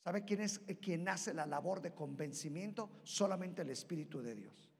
¿Sabe 0.02 0.26
quién 0.26 0.42
es 0.42 0.58
quien 0.82 1.08
hace 1.08 1.32
la 1.32 1.46
labor 1.46 1.80
de 1.80 1.94
convencimiento? 1.94 3.00
Solamente 3.02 3.62
el 3.62 3.70
Espíritu 3.70 4.20
de 4.20 4.34
Dios. 4.34 4.70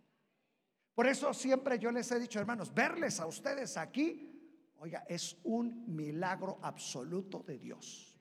Por 0.95 1.07
eso 1.07 1.33
siempre 1.33 1.79
yo 1.79 1.91
les 1.91 2.13
he 2.13 2.21
dicho, 2.21 2.39
hermanos, 2.39 2.75
verles 2.75 3.19
a 3.19 3.25
ustedes 3.25 3.79
aquí, 3.79 4.71
oiga, 4.77 5.07
es 5.09 5.39
un 5.45 5.97
milagro 5.97 6.59
absoluto 6.61 7.43
de 7.47 7.59
Dios. 7.59 8.14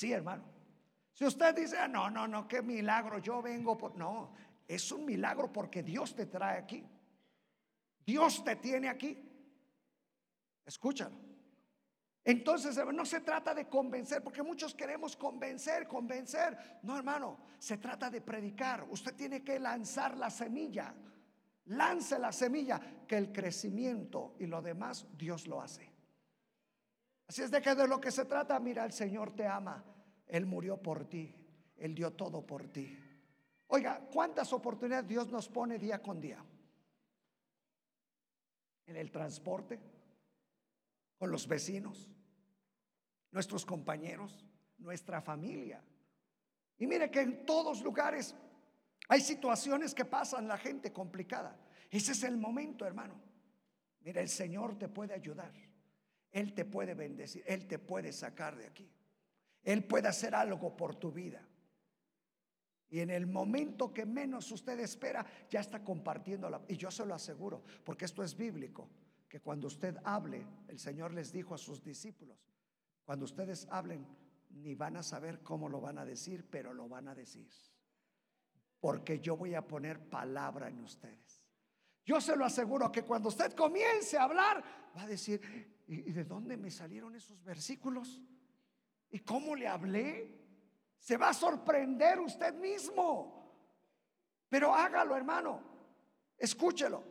Sí, 0.00 0.14
hermano. 0.14 0.44
Si 1.12 1.26
usted 1.26 1.54
dice, 1.54 1.76
ah, 1.76 1.86
no, 1.86 2.08
no, 2.08 2.26
no, 2.26 2.48
qué 2.48 2.62
milagro, 2.62 3.18
yo 3.18 3.42
vengo 3.42 3.76
por... 3.76 3.94
No, 3.98 4.32
es 4.66 4.90
un 4.92 5.04
milagro 5.04 5.52
porque 5.52 5.82
Dios 5.82 6.14
te 6.14 6.24
trae 6.24 6.56
aquí. 6.56 6.82
Dios 8.06 8.42
te 8.42 8.56
tiene 8.56 8.88
aquí. 8.88 9.22
Escúchalo. 10.64 11.14
Entonces, 12.24 12.80
no 12.94 13.04
se 13.04 13.20
trata 13.20 13.52
de 13.52 13.68
convencer, 13.68 14.24
porque 14.24 14.42
muchos 14.42 14.74
queremos 14.74 15.16
convencer, 15.16 15.86
convencer. 15.86 16.80
No, 16.82 16.96
hermano, 16.96 17.38
se 17.58 17.76
trata 17.76 18.08
de 18.08 18.22
predicar. 18.22 18.86
Usted 18.88 19.14
tiene 19.14 19.44
que 19.44 19.58
lanzar 19.58 20.16
la 20.16 20.30
semilla. 20.30 20.94
Lance 21.66 22.18
la 22.18 22.32
semilla, 22.32 22.80
que 23.06 23.18
el 23.18 23.30
crecimiento 23.30 24.34
y 24.38 24.46
lo 24.46 24.62
demás 24.62 25.06
Dios 25.18 25.46
lo 25.46 25.60
hace. 25.60 25.89
Así 27.30 27.42
es 27.42 27.50
de 27.52 27.62
que 27.62 27.76
de 27.76 27.86
lo 27.86 28.00
que 28.00 28.10
se 28.10 28.24
trata, 28.24 28.58
mira, 28.58 28.84
el 28.84 28.92
Señor 28.92 29.36
te 29.36 29.46
ama. 29.46 29.84
Él 30.26 30.46
murió 30.46 30.82
por 30.82 31.08
ti. 31.08 31.32
Él 31.76 31.94
dio 31.94 32.12
todo 32.14 32.44
por 32.44 32.66
ti. 32.66 32.98
Oiga, 33.68 34.04
¿cuántas 34.12 34.52
oportunidades 34.52 35.06
Dios 35.06 35.30
nos 35.30 35.48
pone 35.48 35.78
día 35.78 36.02
con 36.02 36.20
día? 36.20 36.44
En 38.84 38.96
el 38.96 39.12
transporte, 39.12 39.78
con 41.18 41.30
los 41.30 41.46
vecinos, 41.46 42.10
nuestros 43.30 43.64
compañeros, 43.64 44.44
nuestra 44.78 45.22
familia. 45.22 45.80
Y 46.78 46.86
mire 46.88 47.12
que 47.12 47.20
en 47.20 47.46
todos 47.46 47.80
lugares 47.82 48.34
hay 49.06 49.20
situaciones 49.20 49.94
que 49.94 50.04
pasan, 50.04 50.48
la 50.48 50.58
gente 50.58 50.92
complicada. 50.92 51.56
Ese 51.92 52.10
es 52.10 52.24
el 52.24 52.36
momento, 52.36 52.84
hermano. 52.84 53.14
Mira, 54.00 54.20
el 54.20 54.28
Señor 54.28 54.76
te 54.76 54.88
puede 54.88 55.14
ayudar. 55.14 55.69
Él 56.32 56.54
te 56.54 56.64
puede 56.64 56.94
bendecir. 56.94 57.42
Él 57.46 57.66
te 57.66 57.78
puede 57.78 58.12
sacar 58.12 58.56
de 58.56 58.66
aquí. 58.66 58.90
Él 59.62 59.84
puede 59.84 60.08
hacer 60.08 60.34
algo 60.34 60.76
por 60.76 60.94
tu 60.96 61.12
vida. 61.12 61.46
Y 62.88 63.00
en 63.00 63.10
el 63.10 63.26
momento 63.26 63.94
que 63.94 64.04
menos 64.04 64.50
usted 64.50 64.78
espera, 64.80 65.24
ya 65.48 65.60
está 65.60 65.84
compartiendo 65.84 66.50
la... 66.50 66.60
Y 66.68 66.76
yo 66.76 66.90
se 66.90 67.06
lo 67.06 67.14
aseguro, 67.14 67.62
porque 67.84 68.04
esto 68.04 68.24
es 68.24 68.36
bíblico 68.36 68.88
que 69.28 69.40
cuando 69.40 69.68
usted 69.68 69.96
hable, 70.02 70.44
el 70.66 70.78
Señor 70.80 71.14
les 71.14 71.32
dijo 71.32 71.54
a 71.54 71.58
sus 71.58 71.84
discípulos, 71.84 72.36
cuando 73.04 73.24
ustedes 73.24 73.68
hablen, 73.70 74.04
ni 74.50 74.74
van 74.74 74.96
a 74.96 75.04
saber 75.04 75.40
cómo 75.42 75.68
lo 75.68 75.80
van 75.80 75.98
a 75.98 76.04
decir, 76.04 76.44
pero 76.50 76.74
lo 76.74 76.88
van 76.88 77.06
a 77.06 77.14
decir. 77.14 77.48
Porque 78.80 79.20
yo 79.20 79.36
voy 79.36 79.54
a 79.54 79.66
poner 79.66 80.08
palabra 80.08 80.68
en 80.68 80.80
ustedes. 80.80 81.44
Yo 82.04 82.20
se 82.20 82.34
lo 82.34 82.44
aseguro 82.44 82.90
que 82.90 83.04
cuando 83.04 83.28
usted 83.28 83.52
comience 83.52 84.18
a 84.18 84.24
hablar, 84.24 84.64
va 84.96 85.02
a 85.02 85.06
decir, 85.06 85.40
¿y 85.94 86.12
de 86.12 86.24
dónde 86.24 86.56
me 86.56 86.70
salieron 86.70 87.14
esos 87.16 87.42
versículos? 87.42 88.20
¿Y 89.10 89.20
cómo 89.20 89.56
le 89.56 89.66
hablé? 89.66 90.38
Se 90.98 91.16
va 91.16 91.30
a 91.30 91.34
sorprender 91.34 92.20
usted 92.20 92.54
mismo. 92.54 93.40
Pero 94.48 94.74
hágalo, 94.74 95.16
hermano. 95.16 95.60
Escúchelo. 96.36 97.02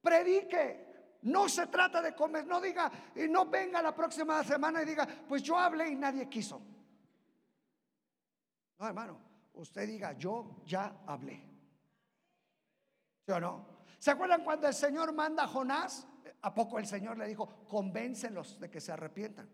Predique. 0.00 0.88
No 1.22 1.48
se 1.48 1.66
trata 1.66 2.00
de 2.00 2.14
comer, 2.14 2.46
no 2.46 2.60
diga, 2.60 2.90
y 3.14 3.28
no 3.28 3.44
venga 3.44 3.82
la 3.82 3.94
próxima 3.94 4.42
semana 4.42 4.82
y 4.82 4.86
diga, 4.86 5.06
pues 5.28 5.42
yo 5.42 5.58
hablé 5.58 5.90
y 5.90 5.94
nadie 5.94 6.28
quiso. 6.30 6.62
No, 8.78 8.86
hermano, 8.86 9.20
usted 9.52 9.86
diga, 9.86 10.14
yo 10.14 10.62
ya 10.64 11.02
hablé. 11.06 11.46
¿Sí 13.26 13.32
o 13.32 13.38
no? 13.38 13.66
¿Se 13.98 14.10
acuerdan 14.10 14.42
cuando 14.42 14.66
el 14.66 14.72
Señor 14.72 15.12
manda 15.12 15.44
a 15.44 15.48
Jonás? 15.48 16.08
¿A 16.42 16.54
poco 16.54 16.78
el 16.78 16.86
Señor 16.86 17.18
le 17.18 17.26
dijo, 17.26 17.66
convéncelos 17.68 18.58
de 18.58 18.70
que 18.70 18.80
se 18.80 18.92
arrepientan? 18.92 19.48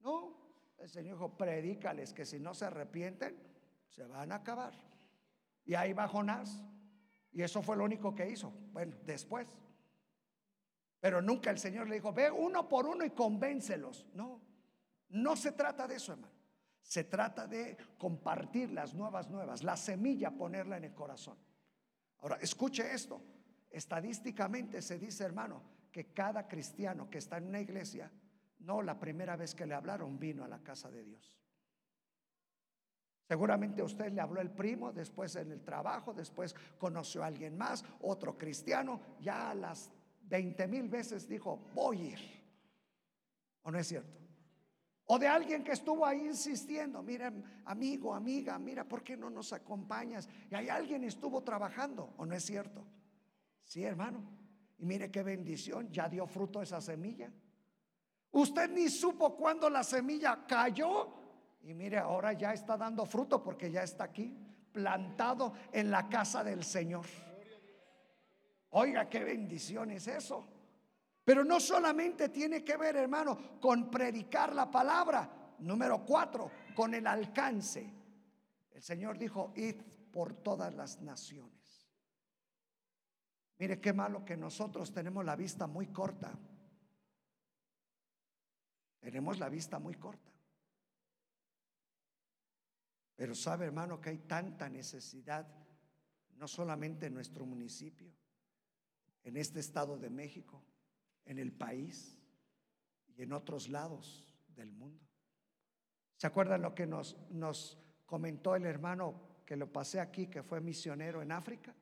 No, 0.00 0.36
el 0.78 0.88
Señor 0.88 1.14
dijo, 1.14 1.36
predícales 1.36 2.12
que 2.12 2.26
si 2.26 2.38
no 2.38 2.54
se 2.54 2.66
arrepienten, 2.66 3.36
se 3.88 4.06
van 4.06 4.32
a 4.32 4.36
acabar. 4.36 4.72
Y 5.64 5.74
ahí 5.74 5.92
va 5.92 6.08
Jonás. 6.08 6.62
Y 7.32 7.42
eso 7.42 7.62
fue 7.62 7.76
lo 7.76 7.84
único 7.84 8.14
que 8.14 8.28
hizo. 8.28 8.52
Bueno, 8.72 8.96
después. 9.04 9.48
Pero 11.00 11.22
nunca 11.22 11.50
el 11.50 11.58
Señor 11.58 11.88
le 11.88 11.96
dijo, 11.96 12.12
ve 12.12 12.30
uno 12.30 12.68
por 12.68 12.86
uno 12.86 13.04
y 13.04 13.10
convéncelos. 13.10 14.06
No, 14.14 14.40
no 15.08 15.36
se 15.36 15.52
trata 15.52 15.86
de 15.86 15.96
eso, 15.96 16.12
hermano. 16.12 16.32
Se 16.82 17.04
trata 17.04 17.46
de 17.46 17.76
compartir 17.96 18.72
las 18.72 18.92
nuevas 18.92 19.30
nuevas, 19.30 19.62
la 19.62 19.76
semilla 19.76 20.32
ponerla 20.32 20.76
en 20.76 20.84
el 20.84 20.94
corazón. 20.94 21.38
Ahora, 22.18 22.36
escuche 22.40 22.92
esto. 22.92 23.22
Estadísticamente 23.72 24.82
se 24.82 24.98
dice, 24.98 25.24
hermano, 25.24 25.62
que 25.90 26.12
cada 26.12 26.46
cristiano 26.46 27.08
que 27.08 27.18
está 27.18 27.38
en 27.38 27.48
una 27.48 27.60
iglesia, 27.60 28.10
no 28.60 28.82
la 28.82 28.98
primera 28.98 29.34
vez 29.34 29.54
que 29.54 29.66
le 29.66 29.74
hablaron 29.74 30.18
vino 30.18 30.44
a 30.44 30.48
la 30.48 30.62
casa 30.62 30.90
de 30.90 31.02
Dios. 31.02 31.36
Seguramente 33.26 33.82
usted 33.82 34.12
le 34.12 34.20
habló 34.20 34.42
el 34.42 34.50
primo, 34.50 34.92
después 34.92 35.34
en 35.36 35.52
el 35.52 35.62
trabajo, 35.62 36.12
después 36.12 36.54
conoció 36.78 37.22
a 37.22 37.28
alguien 37.28 37.56
más, 37.56 37.82
otro 38.02 38.36
cristiano, 38.36 39.00
ya 39.20 39.54
las 39.54 39.90
20 40.24 40.68
mil 40.68 40.88
veces 40.88 41.26
dijo, 41.26 41.70
voy 41.74 41.98
a 41.98 42.04
ir. 42.10 42.42
¿O 43.62 43.70
no 43.70 43.78
es 43.78 43.86
cierto? 43.86 44.20
O 45.06 45.18
de 45.18 45.28
alguien 45.28 45.64
que 45.64 45.72
estuvo 45.72 46.04
ahí 46.04 46.26
insistiendo, 46.26 47.02
mira, 47.02 47.32
amigo, 47.64 48.14
amiga, 48.14 48.58
mira, 48.58 48.84
¿por 48.84 49.02
qué 49.02 49.16
no 49.16 49.30
nos 49.30 49.52
acompañas? 49.52 50.28
Y 50.50 50.54
hay 50.54 50.68
alguien 50.68 51.04
estuvo 51.04 51.42
trabajando, 51.42 52.12
¿o 52.18 52.26
no 52.26 52.34
es 52.34 52.44
cierto? 52.44 52.86
Sí, 53.64 53.84
hermano. 53.84 54.22
Y 54.78 54.84
mire 54.84 55.10
qué 55.10 55.22
bendición, 55.22 55.90
ya 55.90 56.08
dio 56.08 56.26
fruto 56.26 56.60
esa 56.60 56.80
semilla. 56.80 57.32
Usted 58.32 58.70
ni 58.70 58.88
supo 58.88 59.36
cuándo 59.36 59.68
la 59.68 59.84
semilla 59.84 60.44
cayó 60.46 61.22
y 61.62 61.74
mire, 61.74 61.98
ahora 61.98 62.32
ya 62.32 62.52
está 62.52 62.76
dando 62.76 63.04
fruto 63.06 63.42
porque 63.42 63.70
ya 63.70 63.82
está 63.82 64.04
aquí, 64.04 64.36
plantado 64.72 65.52
en 65.70 65.90
la 65.90 66.08
casa 66.08 66.42
del 66.42 66.64
Señor. 66.64 67.06
Oiga, 68.70 69.08
qué 69.08 69.22
bendición 69.22 69.90
es 69.90 70.08
eso. 70.08 70.48
Pero 71.24 71.44
no 71.44 71.60
solamente 71.60 72.30
tiene 72.30 72.64
que 72.64 72.76
ver, 72.76 72.96
hermano, 72.96 73.60
con 73.60 73.90
predicar 73.90 74.54
la 74.54 74.70
palabra. 74.70 75.54
Número 75.60 76.04
cuatro, 76.04 76.50
con 76.74 76.94
el 76.94 77.06
alcance. 77.06 77.88
El 78.72 78.82
Señor 78.82 79.18
dijo, 79.18 79.52
id 79.54 79.76
por 80.10 80.34
todas 80.34 80.74
las 80.74 81.00
naciones. 81.00 81.61
Mire 83.62 83.80
qué 83.80 83.92
malo 83.92 84.24
que 84.24 84.36
nosotros 84.36 84.92
tenemos 84.92 85.24
la 85.24 85.36
vista 85.36 85.68
muy 85.68 85.86
corta. 85.86 86.36
Tenemos 88.98 89.38
la 89.38 89.48
vista 89.48 89.78
muy 89.78 89.94
corta. 89.94 90.32
Pero 93.14 93.36
sabe, 93.36 93.66
hermano, 93.66 94.00
que 94.00 94.10
hay 94.10 94.18
tanta 94.18 94.68
necesidad, 94.68 95.46
no 96.34 96.48
solamente 96.48 97.06
en 97.06 97.14
nuestro 97.14 97.46
municipio, 97.46 98.12
en 99.22 99.36
este 99.36 99.60
estado 99.60 99.96
de 99.96 100.10
México, 100.10 100.60
en 101.24 101.38
el 101.38 101.52
país 101.52 102.18
y 103.14 103.22
en 103.22 103.32
otros 103.32 103.68
lados 103.68 104.24
del 104.48 104.72
mundo. 104.72 105.06
¿Se 106.16 106.26
acuerdan 106.26 106.62
lo 106.62 106.74
que 106.74 106.88
nos, 106.88 107.16
nos 107.30 107.78
comentó 108.06 108.56
el 108.56 108.66
hermano 108.66 109.44
que 109.46 109.54
lo 109.54 109.72
pasé 109.72 110.00
aquí, 110.00 110.26
que 110.26 110.42
fue 110.42 110.60
misionero 110.60 111.22
en 111.22 111.30
África? 111.30 111.72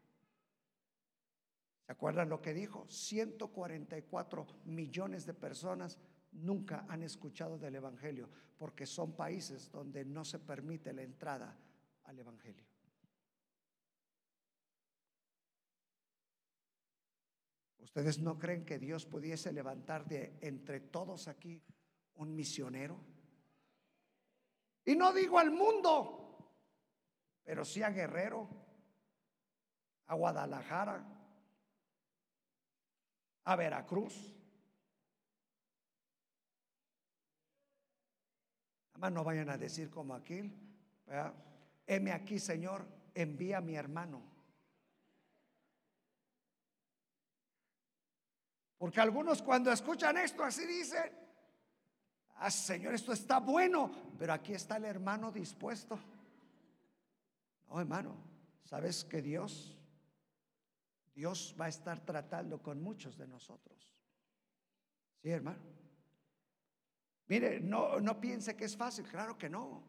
¿Se 1.91 1.95
acuerdan 1.95 2.29
lo 2.29 2.41
que 2.41 2.55
dijo? 2.55 2.87
144 2.89 4.47
millones 4.67 5.27
de 5.27 5.35
personas 5.35 5.99
nunca 6.31 6.87
han 6.89 7.03
escuchado 7.03 7.59
del 7.59 7.75
Evangelio 7.75 8.31
porque 8.57 8.87
son 8.87 9.17
países 9.17 9.69
donde 9.73 10.05
no 10.05 10.25
se 10.25 10.39
permite 10.39 10.93
la 10.93 11.03
entrada 11.03 11.59
al 12.05 12.17
Evangelio. 12.17 12.65
¿Ustedes 17.81 18.21
no 18.21 18.39
creen 18.39 18.65
que 18.65 18.79
Dios 18.79 19.05
pudiese 19.05 19.53
levantar 19.53 20.07
de 20.07 20.39
entre 20.43 20.79
todos 20.79 21.27
aquí 21.27 21.61
un 22.15 22.37
misionero. 22.37 23.01
Y 24.85 24.95
no 24.95 25.13
digo 25.13 25.41
al 25.41 25.51
mundo, 25.51 26.55
pero 27.43 27.65
sí 27.65 27.83
a 27.83 27.91
Guerrero, 27.91 28.49
a 30.07 30.15
Guadalajara, 30.15 31.17
a 33.51 33.57
Veracruz. 33.57 34.15
Además 38.93 39.13
no 39.13 39.25
vayan 39.25 39.51
a 39.51 39.59
decir 39.59 39.91
como 39.91 40.15
aquel, 40.15 40.53
heme 41.85 42.13
aquí 42.13 42.39
Señor, 42.39 42.87
envía 43.13 43.59
a 43.59 43.61
mi 43.61 43.75
hermano. 43.75 44.23
Porque 48.79 49.01
algunos 49.01 49.43
cuando 49.43 49.73
escuchan 49.73 50.17
esto 50.19 50.45
así 50.45 50.65
dicen, 50.65 51.11
ah 52.37 52.51
Señor, 52.53 52.95
esto 52.95 53.13
está 53.13 53.41
bueno, 53.41 53.91
pero 54.17 54.33
aquí 54.33 54.53
está 54.53 54.77
el 54.77 54.85
hermano 54.85 55.33
dispuesto. 55.33 55.99
No, 57.69 57.81
hermano, 57.81 58.15
¿sabes 58.65 59.05
que 59.05 59.21
Dios, 59.21 59.77
Dios 61.15 61.55
va 61.61 61.67
a 61.67 61.69
estar 61.69 62.05
tratando 62.05 62.63
con 62.63 62.83
muchos 62.83 63.17
de 63.17 63.27
nosotros? 63.27 63.95
Sí, 65.23 65.31
hermano. 65.31 65.61
Mire, 67.27 67.61
no, 67.61 68.01
no 68.01 68.21
piense 68.21 68.57
que 68.57 68.65
es 68.65 68.77
fácil, 68.77 69.07
claro 69.07 69.39
que 69.39 69.49
no. 69.49 69.85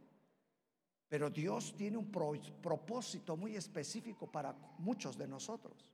Pero 1.08 1.30
Dios 1.30 1.76
tiene 1.76 1.98
un 1.98 2.10
propósito 2.10 3.36
muy 3.36 3.56
específico 3.56 4.32
para 4.32 4.54
muchos 4.78 5.18
de 5.18 5.28
nosotros. 5.28 5.92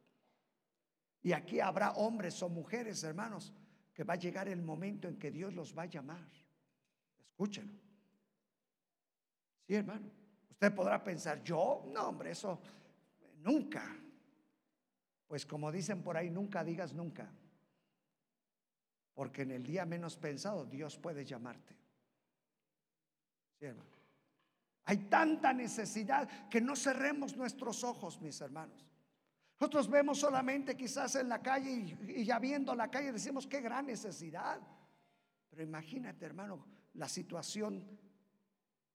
Y 1.24 1.34
aquí 1.34 1.60
habrá 1.60 1.92
hombres 1.94 2.42
o 2.44 2.50
mujeres, 2.50 3.04
hermanos, 3.04 3.54
que 3.94 4.04
va 4.04 4.14
a 4.14 4.18
llegar 4.18 4.48
el 4.48 4.62
momento 4.62 5.08
en 5.08 5.18
que 5.18 5.32
Dios 5.32 5.54
los 5.54 5.76
va 5.76 5.84
a 5.84 5.88
llamar. 5.88 6.30
Escúchenlo. 7.20 7.80
Sí, 9.66 9.76
hermano. 9.76 10.12
Usted 10.52 10.74
podrá 10.74 11.04
pensar, 11.04 11.44
yo, 11.44 11.84
no, 11.94 12.10
hombre, 12.10 12.32
eso 12.32 12.60
nunca. 13.42 13.96
Pues 15.28 15.46
como 15.46 15.72
dicen 15.72 16.02
por 16.02 16.18
ahí, 16.18 16.30
nunca 16.30 16.64
digas 16.64 16.94
nunca. 16.94 17.30
Porque 19.14 19.42
en 19.42 19.52
el 19.52 19.64
día 19.64 19.86
menos 19.86 20.18
pensado 20.18 20.66
Dios 20.66 20.98
puede 20.98 21.26
llamarte. 21.26 21.76
Hermano. 23.60 23.98
Hay 24.86 25.10
tanta 25.10 25.52
necesidad 25.52 26.48
que 26.50 26.62
no 26.62 26.74
cerremos 26.74 27.36
nuestros 27.36 27.84
ojos, 27.84 28.22
mis 28.22 28.40
hermanos. 28.40 28.88
Nosotros 29.60 29.90
vemos 29.90 30.20
solamente 30.20 30.78
quizás 30.78 31.16
en 31.16 31.28
la 31.28 31.42
calle 31.42 31.98
y, 32.08 32.24
ya 32.24 32.40
viendo 32.40 32.74
la 32.74 32.90
calle 32.90 33.12
decimos 33.12 33.48
qué 33.48 33.60
gran 33.60 33.88
necesidad. 33.88 34.62
Pero 35.50 35.62
imagínate, 35.62 36.26
hermano, 36.26 36.66
la 36.94 37.10
situación 37.10 37.86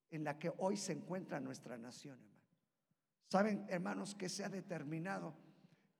en 0.09 0.23
la 0.23 0.39
que 0.39 0.51
hoy 0.57 0.77
se 0.77 0.93
encuentra 0.93 1.39
nuestra 1.39 1.77
nación, 1.77 2.17
hermano. 2.17 2.33
Saben, 3.29 3.65
hermanos, 3.69 4.15
que 4.15 4.29
se 4.29 4.43
ha 4.43 4.49
determinado 4.49 5.35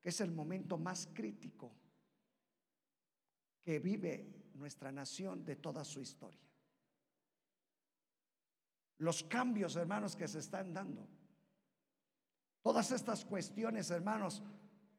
que 0.04 0.10
es 0.10 0.22
el 0.22 0.32
momento 0.32 0.78
más 0.78 1.10
crítico 1.12 1.74
que 3.64 3.80
vive 3.80 4.52
nuestra 4.54 4.92
nación 4.92 5.44
de 5.44 5.56
toda 5.56 5.84
su 5.84 6.00
historia. 6.00 6.48
Los 9.00 9.24
cambios, 9.24 9.76
hermanos, 9.76 10.16
que 10.16 10.28
se 10.28 10.38
están 10.38 10.72
dando 10.74 11.10
Todas 12.64 12.92
estas 12.92 13.26
cuestiones, 13.26 13.92
hermanos, 13.92 14.42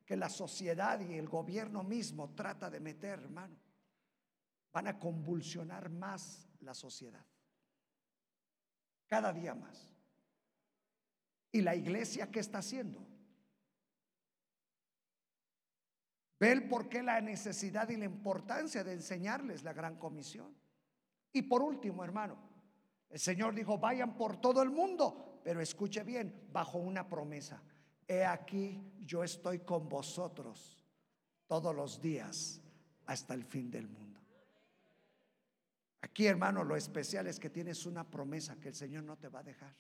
que 0.05 0.17
la 0.17 0.29
sociedad 0.29 1.01
y 1.01 1.15
el 1.15 1.29
gobierno 1.29 1.83
mismo 1.83 2.35
trata 2.35 2.69
de 2.69 2.79
meter, 2.79 3.21
hermano, 3.21 3.57
van 4.71 4.87
a 4.87 4.99
convulsionar 4.99 5.89
más 5.89 6.47
la 6.61 6.75
sociedad. 6.75 7.25
Cada 9.07 9.33
día 9.33 9.55
más. 9.55 9.95
¿Y 11.53 11.63
la 11.63 11.75
iglesia 11.75 12.31
qué 12.31 12.41
está 12.41 12.59
haciendo? 12.59 13.14
Ve 16.45 16.53
el 16.53 16.69
por 16.69 16.91
qué 16.91 17.03
la 17.03 17.21
necesidad 17.23 17.89
y 17.89 17.97
la 17.97 18.05
importancia 18.05 18.85
de 18.85 18.93
enseñarles 18.93 19.63
la 19.63 19.73
gran 19.73 19.97
comisión. 19.97 20.55
Y 21.33 21.43
por 21.43 21.63
último, 21.63 22.05
hermano, 22.05 22.37
el 23.09 23.19
Señor 23.19 23.55
dijo, 23.55 23.79
vayan 23.79 24.17
por 24.17 24.37
todo 24.37 24.63
el 24.63 24.71
mundo 24.71 25.35
pero 25.45 25.61
escuche 25.61 26.03
bien, 26.03 26.49
bajo 26.51 26.79
una 26.79 27.07
promesa. 27.07 27.63
He 28.09 28.25
aquí, 28.25 28.83
yo 29.01 29.23
estoy 29.23 29.61
con 29.61 29.89
vosotros 29.89 30.83
todos 31.47 31.77
los 31.77 32.01
días 32.01 32.63
hasta 33.05 33.35
el 33.35 33.45
fin 33.45 33.71
del 33.71 33.87
mundo. 33.87 34.21
Aquí, 36.01 36.27
hermano, 36.27 36.65
lo 36.65 36.77
especial 36.77 37.27
es 37.27 37.39
que 37.39 37.51
tienes 37.51 37.85
una 37.85 38.11
promesa 38.11 38.57
que 38.57 38.69
el 38.69 38.75
Señor 38.75 39.05
no 39.05 39.19
te 39.19 39.29
va 39.29 39.41
a 39.41 39.43
dejar. 39.43 39.75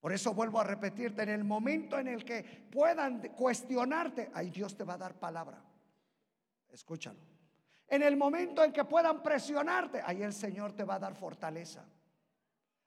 Por 0.00 0.12
eso 0.12 0.34
vuelvo 0.34 0.60
a 0.60 0.64
repetirte, 0.64 1.22
en 1.22 1.30
el 1.30 1.44
momento 1.44 1.98
en 1.98 2.08
el 2.08 2.24
que 2.24 2.42
puedan 2.70 3.20
cuestionarte, 3.34 4.30
ahí 4.34 4.50
Dios 4.50 4.76
te 4.76 4.84
va 4.84 4.94
a 4.94 4.98
dar 4.98 5.14
palabra. 5.14 5.62
Escúchalo. 6.68 7.18
En 7.88 8.02
el 8.02 8.16
momento 8.16 8.62
en 8.62 8.72
que 8.72 8.84
puedan 8.84 9.22
presionarte, 9.22 10.02
ahí 10.04 10.22
el 10.22 10.32
Señor 10.32 10.72
te 10.72 10.84
va 10.84 10.96
a 10.96 10.98
dar 10.98 11.14
fortaleza. 11.14 11.84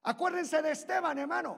Acuérdense 0.04 0.62
de 0.62 0.72
Esteban, 0.72 1.18
hermano. 1.18 1.58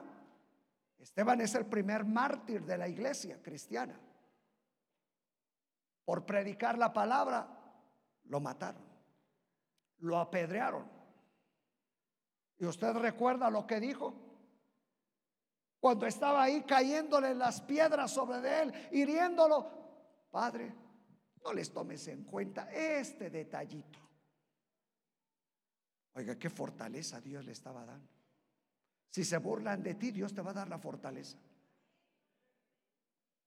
Esteban 0.98 1.40
es 1.40 1.54
el 1.54 1.66
primer 1.66 2.04
mártir 2.04 2.64
de 2.64 2.78
la 2.78 2.88
iglesia 2.88 3.42
cristiana. 3.42 3.98
Por 6.04 6.24
predicar 6.24 6.78
la 6.78 6.92
palabra, 6.92 7.46
lo 8.24 8.40
mataron. 8.40 8.82
Lo 9.98 10.18
apedrearon. 10.18 10.88
¿Y 12.58 12.66
usted 12.66 12.92
recuerda 12.94 13.50
lo 13.50 13.66
que 13.66 13.80
dijo? 13.80 14.14
Cuando 15.82 16.06
estaba 16.06 16.44
ahí 16.44 16.62
cayéndole 16.62 17.34
las 17.34 17.60
piedras 17.60 18.12
sobre 18.12 18.62
él, 18.62 18.72
hiriéndolo. 18.92 19.68
Padre, 20.30 20.72
no 21.42 21.52
les 21.52 21.72
tomes 21.72 22.06
en 22.06 22.22
cuenta 22.22 22.72
este 22.72 23.30
detallito. 23.30 23.98
Oiga, 26.14 26.38
qué 26.38 26.48
fortaleza 26.50 27.20
Dios 27.20 27.44
le 27.44 27.50
estaba 27.50 27.84
dando. 27.84 28.08
Si 29.10 29.24
se 29.24 29.38
burlan 29.38 29.82
de 29.82 29.96
ti, 29.96 30.12
Dios 30.12 30.32
te 30.32 30.40
va 30.40 30.52
a 30.52 30.54
dar 30.54 30.68
la 30.68 30.78
fortaleza. 30.78 31.36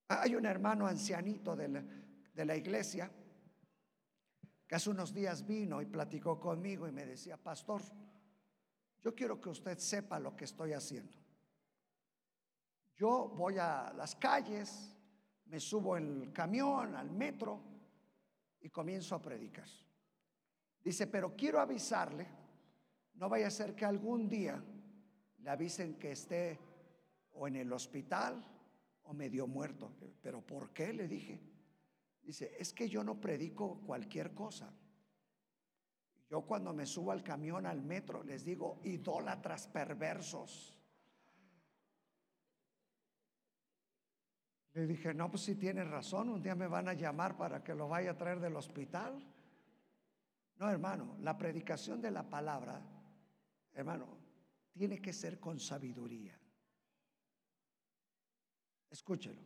Hay 0.08 0.34
un 0.34 0.44
hermano 0.44 0.86
ancianito 0.86 1.56
de 1.56 1.68
la, 1.68 1.82
de 2.34 2.44
la 2.44 2.54
iglesia 2.54 3.10
que 4.66 4.74
hace 4.74 4.90
unos 4.90 5.14
días 5.14 5.46
vino 5.46 5.80
y 5.80 5.86
platicó 5.86 6.38
conmigo 6.38 6.86
y 6.86 6.92
me 6.92 7.06
decía, 7.06 7.38
pastor, 7.38 7.80
yo 9.02 9.14
quiero 9.14 9.40
que 9.40 9.48
usted 9.48 9.78
sepa 9.78 10.20
lo 10.20 10.36
que 10.36 10.44
estoy 10.44 10.74
haciendo. 10.74 11.25
Yo 12.96 13.28
voy 13.36 13.58
a 13.58 13.92
las 13.94 14.16
calles, 14.16 14.96
me 15.46 15.60
subo 15.60 15.96
en 15.96 16.22
el 16.22 16.32
camión, 16.32 16.96
al 16.96 17.10
metro 17.10 17.60
y 18.60 18.70
comienzo 18.70 19.14
a 19.14 19.22
predicar. 19.22 19.68
Dice, 20.82 21.06
pero 21.06 21.36
quiero 21.36 21.60
avisarle, 21.60 22.26
no 23.14 23.28
vaya 23.28 23.48
a 23.48 23.50
ser 23.50 23.74
que 23.74 23.84
algún 23.84 24.28
día 24.28 24.62
le 25.38 25.50
avisen 25.50 25.98
que 25.98 26.12
esté 26.12 26.58
o 27.32 27.46
en 27.46 27.56
el 27.56 27.72
hospital 27.72 28.42
o 29.02 29.12
medio 29.12 29.46
muerto. 29.46 29.92
Pero 30.22 30.40
¿por 30.40 30.70
qué? 30.72 30.92
Le 30.92 31.06
dije. 31.06 31.40
Dice, 32.22 32.56
es 32.58 32.72
que 32.72 32.88
yo 32.88 33.04
no 33.04 33.20
predico 33.20 33.80
cualquier 33.86 34.34
cosa. 34.34 34.72
Yo 36.28 36.42
cuando 36.42 36.72
me 36.72 36.86
subo 36.86 37.12
al 37.12 37.22
camión, 37.22 37.66
al 37.66 37.82
metro, 37.82 38.24
les 38.24 38.44
digo, 38.44 38.80
idólatras 38.82 39.68
perversos. 39.68 40.75
Le 44.76 44.86
dije, 44.86 45.14
no, 45.14 45.30
pues 45.30 45.42
si 45.44 45.54
tienes 45.54 45.88
razón, 45.88 46.28
un 46.28 46.42
día 46.42 46.54
me 46.54 46.66
van 46.66 46.86
a 46.86 46.92
llamar 46.92 47.34
para 47.34 47.64
que 47.64 47.74
lo 47.74 47.88
vaya 47.88 48.10
a 48.10 48.16
traer 48.18 48.40
del 48.40 48.56
hospital. 48.56 49.26
No, 50.58 50.68
hermano, 50.68 51.16
la 51.20 51.34
predicación 51.34 52.02
de 52.02 52.10
la 52.10 52.28
palabra, 52.28 52.82
hermano, 53.72 54.06
tiene 54.74 55.00
que 55.00 55.14
ser 55.14 55.40
con 55.40 55.58
sabiduría. 55.58 56.38
Escúchelo. 58.90 59.40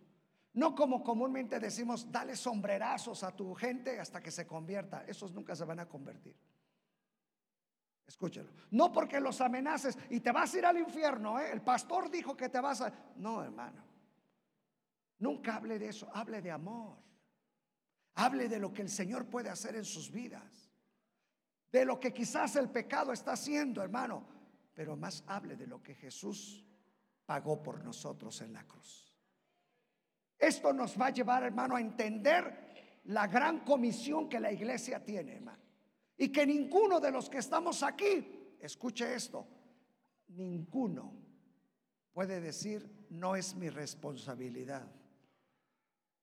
No 0.55 0.75
como 0.75 1.05
comúnmente 1.05 1.61
decimos, 1.61 2.11
dale 2.11 2.35
sombrerazos 2.35 3.23
a 3.23 3.31
tu 3.31 3.55
gente 3.55 4.01
hasta 4.01 4.21
que 4.21 4.33
se 4.33 4.49
convierta. 4.49 5.05
Esos 5.07 5.33
nunca 5.33 5.55
se 5.55 5.65
van 5.65 5.79
a 5.79 5.89
convertir. 5.89 6.35
Escúchelo. 8.05 8.51
No 8.73 8.91
porque 8.91 9.21
los 9.21 9.41
amenaces 9.41 9.97
y 10.11 10.19
te 10.19 10.33
vas 10.33 10.53
a 10.53 10.59
ir 10.59 10.67
al 10.67 10.79
infierno. 10.79 11.39
¿eh? 11.39 11.53
El 11.53 11.63
pastor 11.63 12.11
dijo 12.11 12.37
que 12.37 12.49
te 12.49 12.61
vas 12.61 12.81
a... 12.81 12.93
No, 13.15 13.45
hermano. 13.45 13.90
Nunca 15.21 15.57
hable 15.57 15.79
de 15.79 15.89
eso. 15.89 16.11
Hable 16.13 16.43
de 16.43 16.51
amor. 16.51 16.99
Hable 18.17 18.49
de 18.49 18.59
lo 18.59 18.73
que 18.73 18.83
el 18.83 18.91
Señor 18.91 19.27
puede 19.27 19.49
hacer 19.49 19.77
en 19.77 19.85
sus 19.85 20.11
vidas. 20.11 20.73
De 21.71 21.85
lo 21.85 22.01
que 22.01 22.13
quizás 22.13 22.57
el 22.57 22.69
pecado 22.69 23.13
está 23.13 23.33
haciendo, 23.33 23.81
hermano 23.83 24.41
pero 24.81 24.97
más 24.97 25.23
hable 25.27 25.57
de 25.57 25.67
lo 25.67 25.83
que 25.83 25.95
Jesús 25.95 26.65
pagó 27.27 27.63
por 27.63 27.85
nosotros 27.85 28.41
en 28.41 28.55
la 28.55 28.67
cruz. 28.67 29.15
Esto 30.39 30.73
nos 30.73 30.99
va 30.99 31.09
a 31.09 31.11
llevar, 31.11 31.43
hermano, 31.43 31.77
a 31.77 31.83
entender 31.83 33.01
la 33.05 33.27
gran 33.27 33.61
comisión 33.61 34.27
que 34.27 34.41
la 34.41 34.51
iglesia 34.51 35.05
tiene, 35.05 35.35
hermano. 35.35 35.63
Y 36.17 36.31
que 36.31 36.47
ninguno 36.47 36.99
de 36.99 37.11
los 37.11 37.29
que 37.29 37.37
estamos 37.37 37.83
aquí, 37.83 38.57
escuche 38.59 39.15
esto, 39.15 39.47
ninguno 40.29 41.13
puede 42.15 42.41
decir, 42.41 43.07
no 43.11 43.37
es 43.37 43.55
mi 43.55 43.69
responsabilidad, 43.69 44.91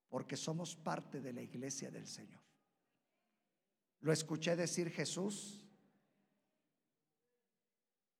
porque 0.09 0.37
somos 0.37 0.75
parte 0.75 1.21
de 1.21 1.33
la 1.33 1.41
iglesia 1.41 1.91
del 1.91 2.07
Señor. 2.07 2.41
Lo 4.01 4.11
escuché 4.11 4.55
decir 4.55 4.89
Jesús. 4.89 5.65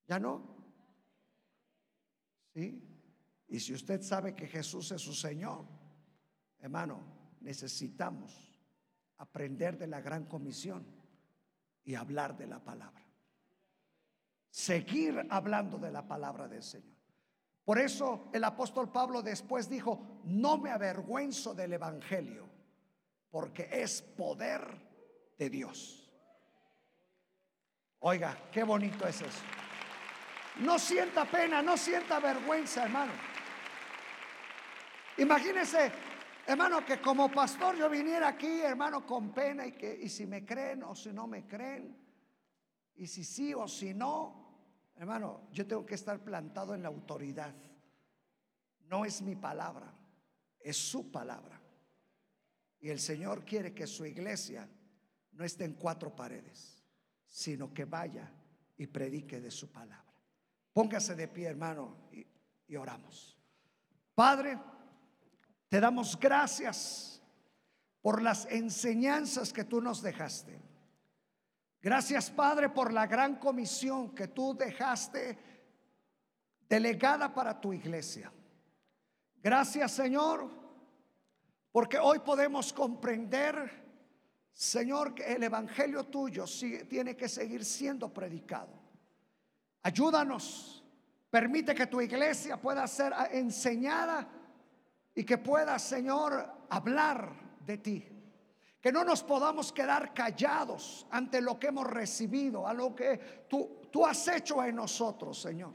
¿Ya 0.07 0.19
no? 0.19 0.55
¿Sí? 2.53 2.83
Y 3.49 3.59
si 3.59 3.73
usted 3.73 4.01
sabe 4.01 4.35
que 4.35 4.47
Jesús 4.47 4.91
es 4.91 5.01
su 5.01 5.13
Señor, 5.13 5.65
hermano, 6.59 7.01
necesitamos 7.41 8.57
aprender 9.17 9.77
de 9.77 9.88
la 9.88 10.01
gran 10.01 10.25
comisión 10.25 10.85
y 11.83 11.95
hablar 11.95 12.38
de 12.38 12.47
la 12.47 12.63
palabra. 12.63 13.05
Seguir 14.49 15.25
hablando 15.29 15.77
de 15.77 15.91
la 15.91 16.07
palabra 16.07 16.47
del 16.47 16.63
Señor. 16.63 16.96
Por 17.68 17.80
eso 17.80 18.30
el 18.32 18.45
apóstol 18.45 18.93
Pablo 18.93 19.22
después 19.22 19.68
dijo, 19.68 20.22
no 20.24 20.57
me 20.57 20.72
avergüenzo 20.72 21.53
del 21.53 21.74
Evangelio, 21.74 22.47
porque 23.30 23.68
es 23.70 24.01
poder 24.01 24.61
de 25.38 25.49
Dios. 25.49 26.09
Oiga, 27.99 28.38
qué 28.53 28.63
bonito 28.63 29.05
es 29.05 29.20
eso. 29.20 29.41
No 30.61 30.80
sienta 30.80 31.26
pena, 31.26 31.61
no 31.61 31.76
sienta 31.76 32.22
vergüenza, 32.22 32.86
hermano. 32.86 33.11
Imagínese, 35.18 35.91
hermano, 36.45 36.86
que 36.86 37.01
como 37.01 37.30
pastor 37.30 37.76
yo 37.76 37.89
viniera 37.89 38.30
aquí, 38.30 38.61
hermano, 38.61 39.05
con 39.05 39.34
pena 39.34 39.68
y 39.68 39.74
que 39.74 39.93
y 39.93 40.07
si 40.07 40.26
me 40.26 40.45
creen 40.45 40.84
o 40.84 40.95
si 40.95 41.11
no 41.11 41.28
me 41.28 41.45
creen, 41.45 42.01
y 42.95 43.07
si 43.07 43.26
sí 43.26 43.53
o 43.53 43.68
si 43.68 43.93
no, 43.93 44.46
hermano, 44.97 45.47
yo 45.51 45.65
tengo 45.65 45.85
que 45.85 45.95
estar 45.95 46.23
plantado 46.23 46.73
en 46.73 46.81
la 46.81 46.89
autoridad. 46.89 47.53
No 48.85 49.05
es 49.05 49.21
mi 49.21 49.35
palabra, 49.35 49.93
es 50.59 50.77
su 50.77 51.11
palabra. 51.11 51.61
Y 52.79 52.89
el 52.89 52.99
Señor 52.99 53.43
quiere 53.45 53.73
que 53.73 53.87
su 53.87 54.05
iglesia 54.05 54.69
no 55.31 55.43
esté 55.43 55.65
en 55.65 55.73
cuatro 55.73 56.15
paredes, 56.15 56.83
sino 57.27 57.73
que 57.73 57.85
vaya 57.85 58.31
y 58.77 58.87
predique 58.87 59.39
de 59.39 59.51
su 59.51 59.71
palabra. 59.71 60.03
Póngase 60.73 61.15
de 61.15 61.27
pie, 61.27 61.47
hermano, 61.47 62.09
y, 62.11 62.75
oramos. 62.75 63.37
Padre, 64.13 64.59
te 65.69 65.79
damos 65.79 66.19
gracias 66.19 67.21
por 68.01 68.21
las 68.21 68.45
enseñanzas 68.45 69.51
que 69.51 69.63
tú 69.63 69.81
nos 69.81 70.01
dejaste. 70.01 70.66
Gracias, 71.82 72.32
Padre, 72.32 72.69
por 72.69 72.91
la 72.91 73.07
gran 73.07 73.36
comisión 73.36 74.13
que 74.15 74.28
tú 74.30 74.55
dejaste 74.55 75.38
delegada 76.67 77.34
para 77.34 77.59
tu 77.59 77.71
iglesia. 77.71 78.32
Gracias, 79.41 79.91
Señor, 79.91 80.49
porque 81.71 81.99
hoy 81.99 82.19
podemos 82.19 82.73
comprender, 82.73 83.71
Señor, 84.51 85.13
que 85.13 85.34
el 85.34 85.43
Evangelio 85.43 86.05
tuyo 86.05 86.45
tiene 86.89 87.15
que 87.15 87.30
seguir 87.30 87.63
siendo 87.63 88.13
predicado. 88.13 88.73
Ayúdanos. 89.84 90.84
Permite 91.30 91.75
que 91.75 91.88
tu 91.88 92.01
iglesia 92.01 92.59
pueda 92.59 92.88
ser 92.88 93.13
enseñada 93.32 94.28
y 95.13 95.23
que 95.23 95.38
pueda, 95.38 95.78
Señor, 95.78 96.65
hablar 96.69 97.57
de 97.65 97.78
ti. 97.78 98.16
Que 98.88 98.93
no 98.93 99.03
nos 99.03 99.21
podamos 99.21 99.73
quedar 99.73 100.13
callados 100.13 101.05
ante 101.11 101.41
lo 101.41 101.59
que 101.59 101.67
hemos 101.67 101.85
recibido, 101.85 102.65
a 102.65 102.73
lo 102.73 102.95
que 102.95 103.45
tú, 103.49 103.81
tú 103.91 104.05
has 104.05 104.25
hecho 104.29 104.63
en 104.63 104.77
nosotros, 104.77 105.41
Señor. 105.41 105.73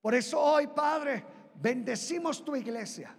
Por 0.00 0.14
eso 0.14 0.40
hoy, 0.40 0.68
Padre, 0.68 1.22
bendecimos 1.54 2.42
tu 2.42 2.56
iglesia. 2.56 3.14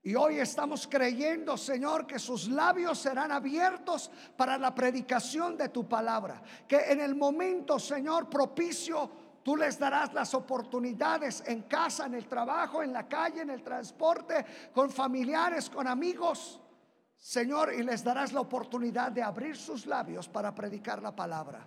Y 0.00 0.14
hoy 0.14 0.38
estamos 0.38 0.86
creyendo, 0.86 1.56
Señor, 1.56 2.06
que 2.06 2.20
sus 2.20 2.46
labios 2.46 3.00
serán 3.00 3.32
abiertos 3.32 4.12
para 4.36 4.56
la 4.58 4.72
predicación 4.72 5.56
de 5.56 5.68
tu 5.68 5.88
palabra. 5.88 6.40
Que 6.68 6.92
en 6.92 7.00
el 7.00 7.16
momento, 7.16 7.80
Señor, 7.80 8.30
propicio, 8.30 9.10
tú 9.42 9.56
les 9.56 9.76
darás 9.76 10.14
las 10.14 10.34
oportunidades 10.34 11.42
en 11.48 11.62
casa, 11.62 12.06
en 12.06 12.14
el 12.14 12.28
trabajo, 12.28 12.80
en 12.80 12.92
la 12.92 13.08
calle, 13.08 13.40
en 13.40 13.50
el 13.50 13.64
transporte, 13.64 14.46
con 14.72 14.88
familiares, 14.88 15.68
con 15.68 15.88
amigos. 15.88 16.60
Señor, 17.18 17.74
y 17.74 17.82
les 17.82 18.04
darás 18.04 18.32
la 18.32 18.40
oportunidad 18.40 19.10
de 19.10 19.22
abrir 19.22 19.56
sus 19.56 19.86
labios 19.86 20.28
para 20.28 20.54
predicar 20.54 21.02
la 21.02 21.14
palabra. 21.14 21.66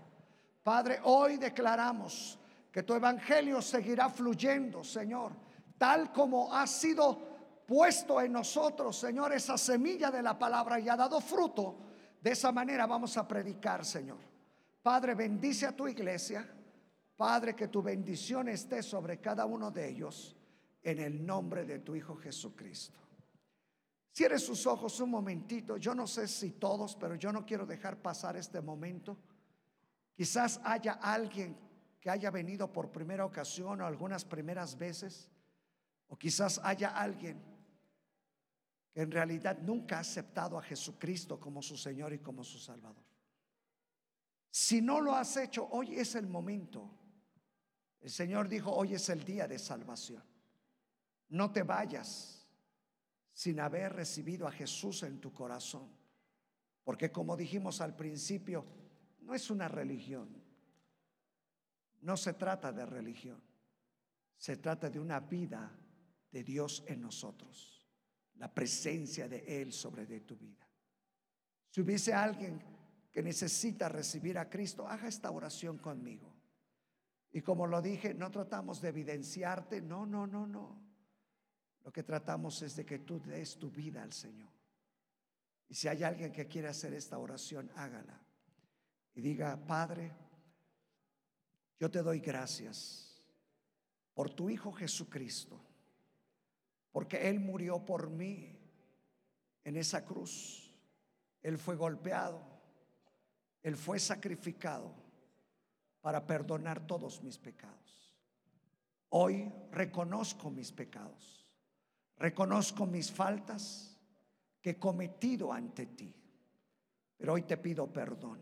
Padre, 0.64 1.00
hoy 1.04 1.38
declaramos 1.38 2.40
que 2.72 2.84
tu 2.84 2.94
evangelio 2.94 3.62
seguirá 3.62 4.10
fluyendo, 4.10 4.84
Señor, 4.84 5.34
tal 5.78 6.12
como 6.14 6.54
ha 6.54 6.66
sido 6.66 7.32
puesto 7.68 8.22
en 8.22 8.32
nosotros, 8.32 8.98
Señor, 8.98 9.34
esa 9.34 9.58
semilla 9.58 10.10
de 10.10 10.24
la 10.24 10.40
palabra 10.40 10.80
y 10.80 10.88
ha 10.88 10.96
dado 10.96 11.20
fruto, 11.20 11.78
de 12.22 12.32
esa 12.32 12.52
manera 12.52 12.86
vamos 12.86 13.18
a 13.18 13.28
predicar, 13.28 13.84
Señor. 13.84 14.20
Padre, 14.82 15.16
bendice 15.16 15.66
a 15.66 15.76
tu 15.76 15.88
iglesia. 15.88 16.48
Padre, 17.18 17.56
que 17.56 17.68
tu 17.68 17.84
bendición 17.84 18.48
esté 18.48 18.82
sobre 18.82 19.20
cada 19.20 19.46
uno 19.46 19.70
de 19.70 19.90
ellos 19.90 20.36
en 20.82 21.00
el 21.00 21.26
nombre 21.26 21.66
de 21.66 21.80
tu 21.80 21.96
Hijo 21.96 22.16
Jesucristo. 22.16 23.01
Cierre 24.14 24.40
sus 24.40 24.68
ojos 24.68 25.00
un 25.00 25.10
momentito. 25.10 25.78
Yo 25.78 25.96
no 25.96 26.06
sé 26.06 26.28
si 26.28 26.52
todos, 26.52 26.96
pero 26.96 27.16
yo 27.16 27.32
no 27.32 27.46
quiero 27.46 27.66
dejar 27.66 28.02
pasar 28.02 28.36
este 28.36 28.62
momento. 28.62 29.18
Quizás 30.14 30.60
haya 30.64 30.94
alguien 30.94 31.58
que 32.00 32.10
haya 32.10 32.30
venido 32.30 32.72
por 32.72 32.92
primera 32.92 33.26
ocasión 33.26 33.80
o 33.80 33.86
algunas 33.86 34.26
primeras 34.26 34.78
veces. 34.78 35.30
O 36.10 36.18
quizás 36.18 36.60
haya 36.64 36.90
alguien 36.90 37.42
que 38.92 39.02
en 39.02 39.12
realidad 39.12 39.60
nunca 39.62 39.98
ha 39.98 40.02
aceptado 40.02 40.58
a 40.58 40.62
Jesucristo 40.62 41.40
como 41.40 41.62
su 41.62 41.78
Señor 41.78 42.12
y 42.12 42.20
como 42.20 42.44
su 42.44 42.60
Salvador. 42.60 43.06
Si 44.50 44.82
no 44.82 45.00
lo 45.00 45.16
has 45.16 45.38
hecho, 45.38 45.70
hoy 45.72 45.96
es 45.96 46.16
el 46.16 46.28
momento. 46.28 46.90
El 48.02 48.10
Señor 48.10 48.50
dijo, 48.50 48.74
hoy 48.74 48.96
es 48.96 49.08
el 49.08 49.24
día 49.24 49.48
de 49.48 49.58
salvación. 49.58 50.24
No 51.30 51.54
te 51.54 51.64
vayas 51.64 52.41
sin 53.42 53.60
haber 53.60 53.94
recibido 53.94 54.48
a 54.48 54.52
Jesús 54.52 55.02
en 55.02 55.20
tu 55.20 55.34
corazón. 55.34 55.90
Porque 56.84 57.12
como 57.12 57.36
dijimos 57.36 57.82
al 57.82 57.96
principio, 57.96 58.64
no 59.22 59.34
es 59.34 59.50
una 59.50 59.68
religión. 59.68 60.30
No 62.02 62.18
se 62.18 62.34
trata 62.34 62.72
de 62.72 62.86
religión. 62.86 63.42
Se 64.38 64.58
trata 64.58 64.92
de 64.92 65.00
una 65.00 65.20
vida 65.22 65.76
de 66.32 66.44
Dios 66.44 66.84
en 66.86 67.02
nosotros 67.02 67.84
la 68.36 68.54
presencia 68.54 69.28
de 69.28 69.60
Él 69.60 69.74
sobre 69.74 70.06
de 70.06 70.20
tu 70.20 70.38
vida. 70.38 70.70
Si 71.72 71.82
hubiese 71.82 72.14
alguien 72.14 72.62
que 73.12 73.24
necesita 73.24 73.90
recibir 73.90 74.38
a 74.38 74.52
Cristo, 74.52 74.88
haga 74.88 75.08
esta 75.08 75.32
oración 75.32 75.80
conmigo. 75.80 76.32
Y 77.32 77.42
como 77.42 77.66
lo 77.66 77.82
dije, 77.82 78.14
no 78.14 78.30
tratamos 78.30 78.82
de 78.82 78.90
evidenciarte, 78.90 79.82
no, 79.82 80.06
no, 80.06 80.28
no, 80.28 80.46
no. 80.46 80.91
Lo 81.84 81.92
que 81.92 82.04
tratamos 82.04 82.62
es 82.62 82.76
de 82.76 82.86
que 82.86 83.00
tú 83.00 83.20
des 83.20 83.58
tu 83.58 83.70
vida 83.70 84.04
al 84.04 84.14
Señor. 84.14 84.52
Y 85.68 85.76
si 85.76 85.88
hay 85.88 86.04
alguien 86.04 86.32
que 86.32 86.48
quiere 86.48 86.68
hacer 86.68 86.94
esta 86.94 87.18
oración, 87.18 87.72
hágala. 87.76 88.20
Y 89.14 89.22
diga, 89.22 89.58
Padre, 89.66 90.12
yo 91.80 91.90
te 91.90 92.04
doy 92.04 92.20
gracias 92.20 93.26
por 94.14 94.30
tu 94.30 94.50
Hijo 94.50 94.72
Jesucristo 94.72 95.60
porque 96.92 97.30
Él 97.30 97.40
murió 97.40 97.84
por 97.86 98.10
mí 98.10 98.58
en 99.64 99.78
esa 99.78 100.06
cruz. 100.06 100.74
Él 101.42 101.58
fue 101.58 101.76
golpeado, 101.76 102.42
Él 103.64 103.76
fue 103.76 104.00
sacrificado 104.00 104.94
para 106.02 106.26
perdonar 106.26 106.86
todos 106.86 107.22
mis 107.24 107.38
pecados. 107.38 108.16
Hoy 109.10 109.52
reconozco 109.72 110.50
mis 110.50 110.72
pecados, 110.72 111.41
reconozco 112.22 112.86
mis 112.86 113.12
faltas 113.12 113.98
que 114.62 114.72
he 114.72 114.80
cometido 114.80 115.52
ante 115.52 115.88
ti, 115.88 116.16
pero 117.18 117.34
hoy 117.34 117.42
te 117.42 117.58
pido 117.58 117.92
perdón. 117.92 118.40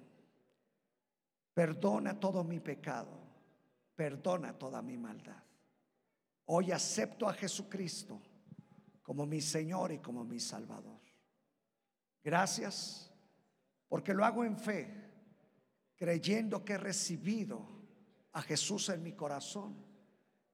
Perdona 1.53 2.19
todo 2.19 2.43
mi 2.43 2.59
pecado, 2.59 3.17
perdona 3.95 4.57
toda 4.57 4.81
mi 4.81 4.97
maldad. 4.97 5.43
Hoy 6.45 6.71
acepto 6.71 7.27
a 7.27 7.33
Jesucristo 7.33 8.21
como 9.01 9.25
mi 9.25 9.39
Señor 9.39 9.93
y 9.93 9.99
como 9.99 10.25
mi 10.25 10.39
Salvador. 10.39 10.99
Gracias 12.21 13.09
porque 13.87 14.13
lo 14.13 14.25
hago 14.25 14.43
en 14.43 14.57
fe, 14.57 14.93
creyendo 15.95 16.65
que 16.65 16.73
he 16.73 16.77
recibido 16.77 17.65
a 18.33 18.41
Jesús 18.41 18.89
en 18.89 19.03
mi 19.03 19.13
corazón 19.13 19.75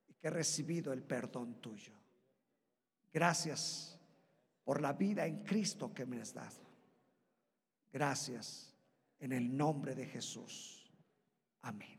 y 0.08 0.14
que 0.14 0.28
he 0.28 0.32
recibido 0.32 0.94
el 0.94 1.04
perdón 1.04 1.60
tuyo. 1.60 2.05
Gracias 3.16 3.98
por 4.66 4.82
la 4.82 4.92
vida 4.92 5.26
en 5.26 5.42
Cristo 5.42 5.94
que 5.94 6.06
me 6.06 6.20
has 6.20 6.34
dado. 6.34 6.60
Gracias 7.90 8.76
en 9.20 9.32
el 9.32 9.56
nombre 9.56 9.96
de 9.96 10.06
Jesús. 10.06 10.92
Amén. 11.62 11.98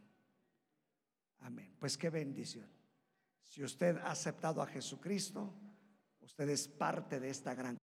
Amén. 1.38 1.74
Pues 1.80 1.96
qué 1.96 2.10
bendición. 2.10 2.68
Si 3.42 3.64
usted 3.64 3.96
ha 3.96 4.10
aceptado 4.10 4.60
a 4.60 4.66
Jesucristo, 4.66 5.54
usted 6.20 6.50
es 6.50 6.68
parte 6.68 7.18
de 7.18 7.30
esta 7.30 7.54
gran 7.54 7.78